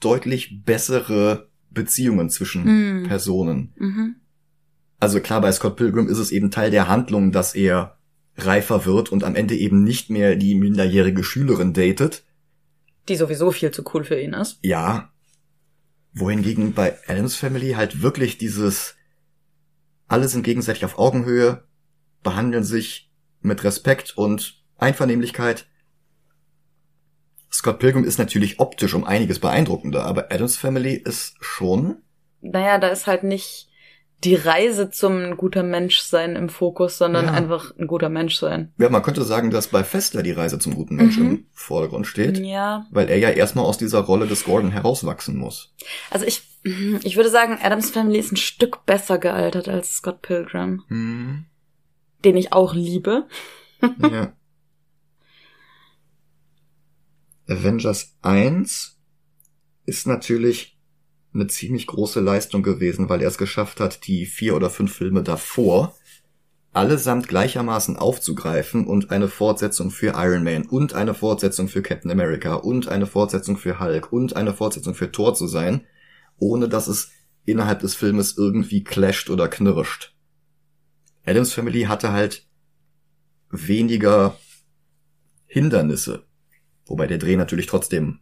deutlich 0.00 0.64
bessere 0.64 1.48
Beziehungen 1.70 2.30
zwischen 2.30 3.02
mm. 3.02 3.08
Personen. 3.08 3.72
Mhm. 3.76 4.16
Also 4.98 5.20
klar, 5.20 5.40
bei 5.40 5.52
Scott 5.52 5.76
Pilgrim 5.76 6.08
ist 6.08 6.18
es 6.18 6.32
eben 6.32 6.50
Teil 6.50 6.70
der 6.70 6.88
Handlung, 6.88 7.32
dass 7.32 7.54
er 7.54 7.98
reifer 8.36 8.84
wird 8.84 9.10
und 9.12 9.24
am 9.24 9.34
Ende 9.34 9.56
eben 9.56 9.82
nicht 9.82 10.10
mehr 10.10 10.36
die 10.36 10.54
minderjährige 10.54 11.24
Schülerin 11.24 11.72
datet. 11.72 12.24
Die 13.08 13.16
sowieso 13.16 13.50
viel 13.50 13.70
zu 13.70 13.84
cool 13.94 14.04
für 14.04 14.20
ihn 14.20 14.32
ist. 14.32 14.58
Ja. 14.62 15.10
Wohingegen 16.12 16.72
bei 16.72 16.96
Adams 17.06 17.36
Family 17.36 17.72
halt 17.72 18.02
wirklich 18.02 18.38
dieses 18.38 18.95
alle 20.08 20.28
sind 20.28 20.42
gegenseitig 20.42 20.84
auf 20.84 20.98
Augenhöhe, 20.98 21.64
behandeln 22.22 22.64
sich 22.64 23.10
mit 23.40 23.64
Respekt 23.64 24.16
und 24.16 24.62
Einvernehmlichkeit. 24.78 25.66
Scott 27.52 27.78
Pilgrim 27.78 28.04
ist 28.04 28.18
natürlich 28.18 28.60
optisch 28.60 28.94
um 28.94 29.04
einiges 29.04 29.38
beeindruckender, 29.38 30.04
aber 30.04 30.32
Adams 30.32 30.56
Family 30.56 30.94
ist 30.94 31.36
schon. 31.40 32.02
Naja, 32.40 32.78
da 32.78 32.88
ist 32.88 33.06
halt 33.06 33.22
nicht 33.22 33.68
die 34.24 34.34
Reise 34.34 34.90
zum 34.90 35.36
guter 35.36 35.62
Mensch 35.62 36.00
sein 36.00 36.36
im 36.36 36.48
Fokus, 36.48 36.98
sondern 36.98 37.26
ja. 37.26 37.32
einfach 37.32 37.76
ein 37.78 37.86
guter 37.86 38.08
Mensch 38.08 38.36
sein. 38.36 38.72
Ja, 38.78 38.88
man 38.88 39.02
könnte 39.02 39.22
sagen, 39.24 39.50
dass 39.50 39.68
bei 39.68 39.84
Fester 39.84 40.22
die 40.22 40.32
Reise 40.32 40.58
zum 40.58 40.74
guten 40.74 40.96
Mensch 40.96 41.18
mhm. 41.18 41.26
im 41.26 41.46
Vordergrund 41.52 42.06
steht. 42.06 42.38
Ja. 42.38 42.86
Weil 42.90 43.10
er 43.10 43.18
ja 43.18 43.30
erstmal 43.30 43.66
aus 43.66 43.78
dieser 43.78 44.00
Rolle 44.00 44.26
des 44.26 44.44
Gordon 44.44 44.70
herauswachsen 44.70 45.36
muss. 45.36 45.74
Also 46.10 46.24
ich, 46.24 46.42
ich 47.04 47.16
würde 47.16 47.30
sagen, 47.30 47.58
Adams 47.62 47.90
Family 47.90 48.18
ist 48.18 48.32
ein 48.32 48.36
Stück 48.36 48.84
besser 48.86 49.18
gealtert 49.18 49.68
als 49.68 49.94
Scott 49.94 50.22
Pilgrim. 50.22 50.82
Mhm. 50.88 51.44
Den 52.24 52.36
ich 52.36 52.52
auch 52.52 52.74
liebe. 52.74 53.26
ja. 54.00 54.32
Avengers 57.48 58.16
1 58.22 58.98
ist 59.84 60.06
natürlich 60.08 60.76
eine 61.32 61.46
ziemlich 61.46 61.86
große 61.86 62.18
Leistung 62.20 62.64
gewesen, 62.64 63.08
weil 63.08 63.22
er 63.22 63.28
es 63.28 63.38
geschafft 63.38 63.78
hat, 63.78 64.06
die 64.08 64.26
vier 64.26 64.56
oder 64.56 64.68
fünf 64.70 64.92
Filme 64.92 65.22
davor 65.22 65.94
allesamt 66.72 67.28
gleichermaßen 67.28 67.96
aufzugreifen 67.96 68.86
und 68.86 69.10
eine 69.10 69.28
Fortsetzung 69.28 69.90
für 69.90 70.14
Iron 70.16 70.44
Man 70.44 70.66
und 70.66 70.94
eine 70.94 71.14
Fortsetzung 71.14 71.68
für 71.68 71.82
Captain 71.82 72.10
America 72.10 72.54
und 72.54 72.88
eine 72.88 73.06
Fortsetzung 73.06 73.56
für 73.56 73.80
Hulk 73.80 74.12
und 74.12 74.36
eine 74.36 74.52
Fortsetzung 74.52 74.94
für 74.94 75.10
Thor 75.10 75.34
zu 75.34 75.46
sein, 75.46 75.86
ohne 76.38 76.68
dass 76.68 76.88
es 76.88 77.10
innerhalb 77.44 77.80
des 77.80 77.94
Filmes 77.94 78.36
irgendwie 78.36 78.84
clasht 78.84 79.30
oder 79.30 79.48
knirscht. 79.48 80.14
Adams 81.24 81.52
Family 81.52 81.82
hatte 81.82 82.12
halt 82.12 82.46
weniger 83.50 84.36
Hindernisse, 85.46 86.24
wobei 86.86 87.06
der 87.06 87.18
Dreh 87.18 87.36
natürlich 87.36 87.66
trotzdem 87.66 88.20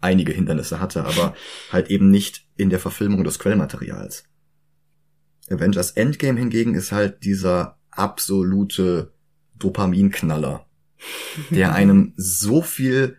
einige 0.00 0.32
Hindernisse 0.32 0.80
hatte, 0.80 1.04
aber 1.04 1.34
halt 1.72 1.90
eben 1.90 2.10
nicht 2.10 2.46
in 2.56 2.70
der 2.70 2.80
Verfilmung 2.80 3.24
des 3.24 3.38
Quellmaterials. 3.38 4.24
Avengers 5.48 5.92
Endgame 5.92 6.38
hingegen 6.38 6.74
ist 6.74 6.92
halt 6.92 7.24
dieser 7.24 7.78
absolute 7.90 9.12
Dopaminknaller, 9.56 10.66
der 11.50 11.74
einem 11.74 12.14
so 12.16 12.62
viel 12.62 13.16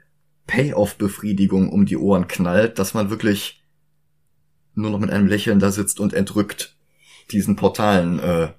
Payoff-Befriedigung 0.48 1.70
um 1.70 1.86
die 1.86 1.98
Ohren 1.98 2.28
knallt, 2.28 2.80
dass 2.80 2.94
man 2.94 3.10
wirklich 3.10 3.61
nur 4.74 4.90
noch 4.90 5.00
mit 5.00 5.10
einem 5.10 5.28
Lächeln 5.28 5.60
da 5.60 5.72
sitzt 5.72 6.00
und 6.00 6.14
entrückt 6.14 6.78
diesen 7.32 7.56
Portalen 7.56 8.20
äh, 8.20 8.54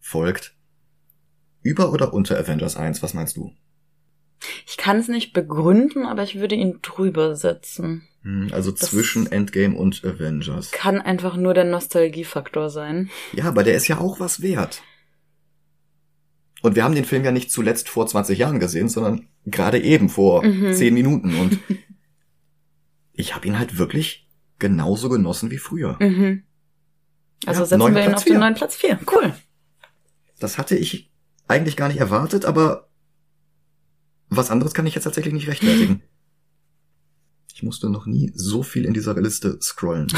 folgt. 0.00 0.54
Über 1.62 1.92
oder 1.92 2.14
unter 2.14 2.38
Avengers 2.38 2.76
1, 2.76 3.02
was 3.02 3.14
meinst 3.14 3.36
du? 3.36 3.52
Ich 4.66 4.76
kann 4.76 4.98
es 4.98 5.08
nicht 5.08 5.32
begründen, 5.32 6.06
aber 6.06 6.22
ich 6.22 6.38
würde 6.38 6.54
ihn 6.54 6.80
drüber 6.82 7.34
setzen. 7.34 8.06
Hm, 8.22 8.48
also 8.52 8.70
das 8.70 8.90
zwischen 8.90 9.30
Endgame 9.30 9.76
und 9.76 10.04
Avengers. 10.04 10.70
Kann 10.72 11.00
einfach 11.00 11.36
nur 11.36 11.54
der 11.54 11.64
Nostalgiefaktor 11.64 12.70
sein. 12.70 13.10
Ja, 13.32 13.44
aber 13.44 13.64
der 13.64 13.74
ist 13.74 13.88
ja 13.88 13.98
auch 13.98 14.20
was 14.20 14.42
wert. 14.42 14.82
Und 16.62 16.74
wir 16.74 16.84
haben 16.84 16.94
den 16.94 17.04
Film 17.04 17.24
ja 17.24 17.32
nicht 17.32 17.50
zuletzt 17.50 17.88
vor 17.88 18.06
20 18.06 18.38
Jahren 18.38 18.60
gesehen, 18.60 18.88
sondern 18.88 19.28
gerade 19.44 19.80
eben 19.80 20.08
vor 20.08 20.44
mhm. 20.44 20.74
10 20.74 20.94
Minuten. 20.94 21.34
Und 21.36 21.58
ich 23.12 23.34
habe 23.34 23.46
ihn 23.46 23.58
halt 23.58 23.78
wirklich 23.78 24.25
genauso 24.58 25.08
genossen 25.08 25.50
wie 25.50 25.58
früher. 25.58 25.96
Mhm. 26.00 26.42
Also 27.44 27.60
ja, 27.60 27.66
setzen 27.66 27.80
wir 27.80 27.88
ihn 27.88 27.94
Platz 27.94 28.16
auf 28.16 28.22
vier. 28.22 28.32
den 28.32 28.40
neuen 28.40 28.54
Platz 28.54 28.76
4. 28.76 28.98
Cool. 29.12 29.34
Das 30.38 30.58
hatte 30.58 30.76
ich 30.76 31.12
eigentlich 31.48 31.76
gar 31.76 31.88
nicht 31.88 32.00
erwartet, 32.00 32.44
aber 32.44 32.88
was 34.28 34.50
anderes 34.50 34.74
kann 34.74 34.86
ich 34.86 34.94
jetzt 34.94 35.04
tatsächlich 35.04 35.34
nicht 35.34 35.48
rechtfertigen. 35.48 36.02
Ich 37.54 37.62
musste 37.62 37.88
noch 37.88 38.04
nie 38.04 38.32
so 38.34 38.62
viel 38.62 38.84
in 38.84 38.92
dieser 38.92 39.18
Liste 39.18 39.58
scrollen. 39.62 40.08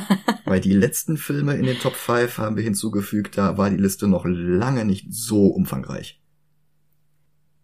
Weil 0.44 0.60
die 0.60 0.72
letzten 0.72 1.16
Filme 1.16 1.54
in 1.54 1.64
den 1.64 1.78
Top 1.78 1.94
5 1.94 2.38
haben 2.38 2.56
wir 2.56 2.64
hinzugefügt, 2.64 3.38
da 3.38 3.56
war 3.56 3.70
die 3.70 3.76
Liste 3.76 4.08
noch 4.08 4.24
lange 4.26 4.84
nicht 4.84 5.06
so 5.08 5.46
umfangreich. 5.46 6.20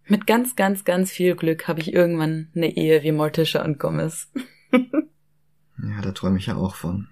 Mit 0.06 0.28
ganz, 0.28 0.54
ganz, 0.54 0.84
ganz 0.84 1.10
viel 1.10 1.34
Glück 1.34 1.66
habe 1.66 1.80
ich 1.80 1.92
irgendwann 1.92 2.48
eine 2.54 2.76
Ehe 2.76 3.02
wie 3.02 3.10
Morticia 3.10 3.64
und 3.64 3.80
Gomez. 3.80 4.30
ja, 5.82 6.00
da 6.00 6.12
träume 6.12 6.38
ich 6.38 6.46
ja 6.46 6.56
auch 6.56 6.74
von. 6.74 7.08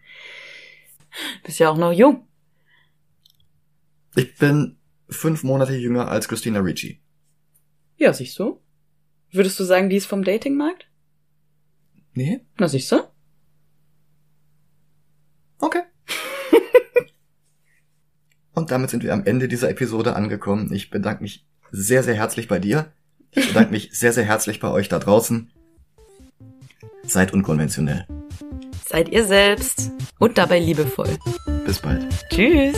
Bist 1.45 1.59
ja 1.59 1.71
auch 1.71 1.77
noch 1.77 1.93
jung. 1.93 2.27
Ich 4.15 4.37
bin 4.37 4.79
fünf 5.09 5.43
Monate 5.43 5.75
jünger 5.75 6.09
als 6.09 6.29
Christina 6.29 6.61
Ricci. 6.61 7.01
Ja, 7.97 8.13
siehst 8.13 8.39
du? 8.39 8.61
Würdest 9.31 9.59
du 9.59 9.65
sagen, 9.65 9.89
die 9.89 9.97
ist 9.97 10.07
vom 10.07 10.25
Datingmarkt? 10.25 10.87
Nee. 12.15 12.41
Na, 12.59 12.69
siehst 12.69 12.93
du? 12.93 13.01
Okay. 15.59 15.83
Und 18.53 18.71
damit 18.71 18.91
sind 18.91 19.03
wir 19.03 19.15
am 19.15 19.25
Ende 19.25 19.49
dieser 19.49 19.71
Episode 19.71 20.15
angekommen. 20.15 20.73
Ich 20.73 20.91
bedanke 20.91 21.23
mich 21.23 21.47
sehr, 21.71 22.03
sehr 22.03 22.15
herzlich 22.15 22.49
bei 22.49 22.59
dir. 22.59 22.93
Ich 23.31 23.49
bedanke 23.49 23.71
mich 23.71 23.91
sehr, 23.93 24.13
sehr 24.13 24.25
herzlich 24.25 24.61
bei 24.61 24.71
euch 24.71 24.91
da 24.91 24.99
draußen. 24.99 25.51
Seid 27.05 27.33
unkonventionell. 27.33 28.07
Seid 28.93 29.09
ihr 29.09 29.25
selbst 29.25 29.91
und 30.19 30.37
dabei 30.37 30.59
liebevoll. 30.59 31.17
Bis 31.65 31.79
bald. 31.79 32.07
Tschüss. 32.29 32.77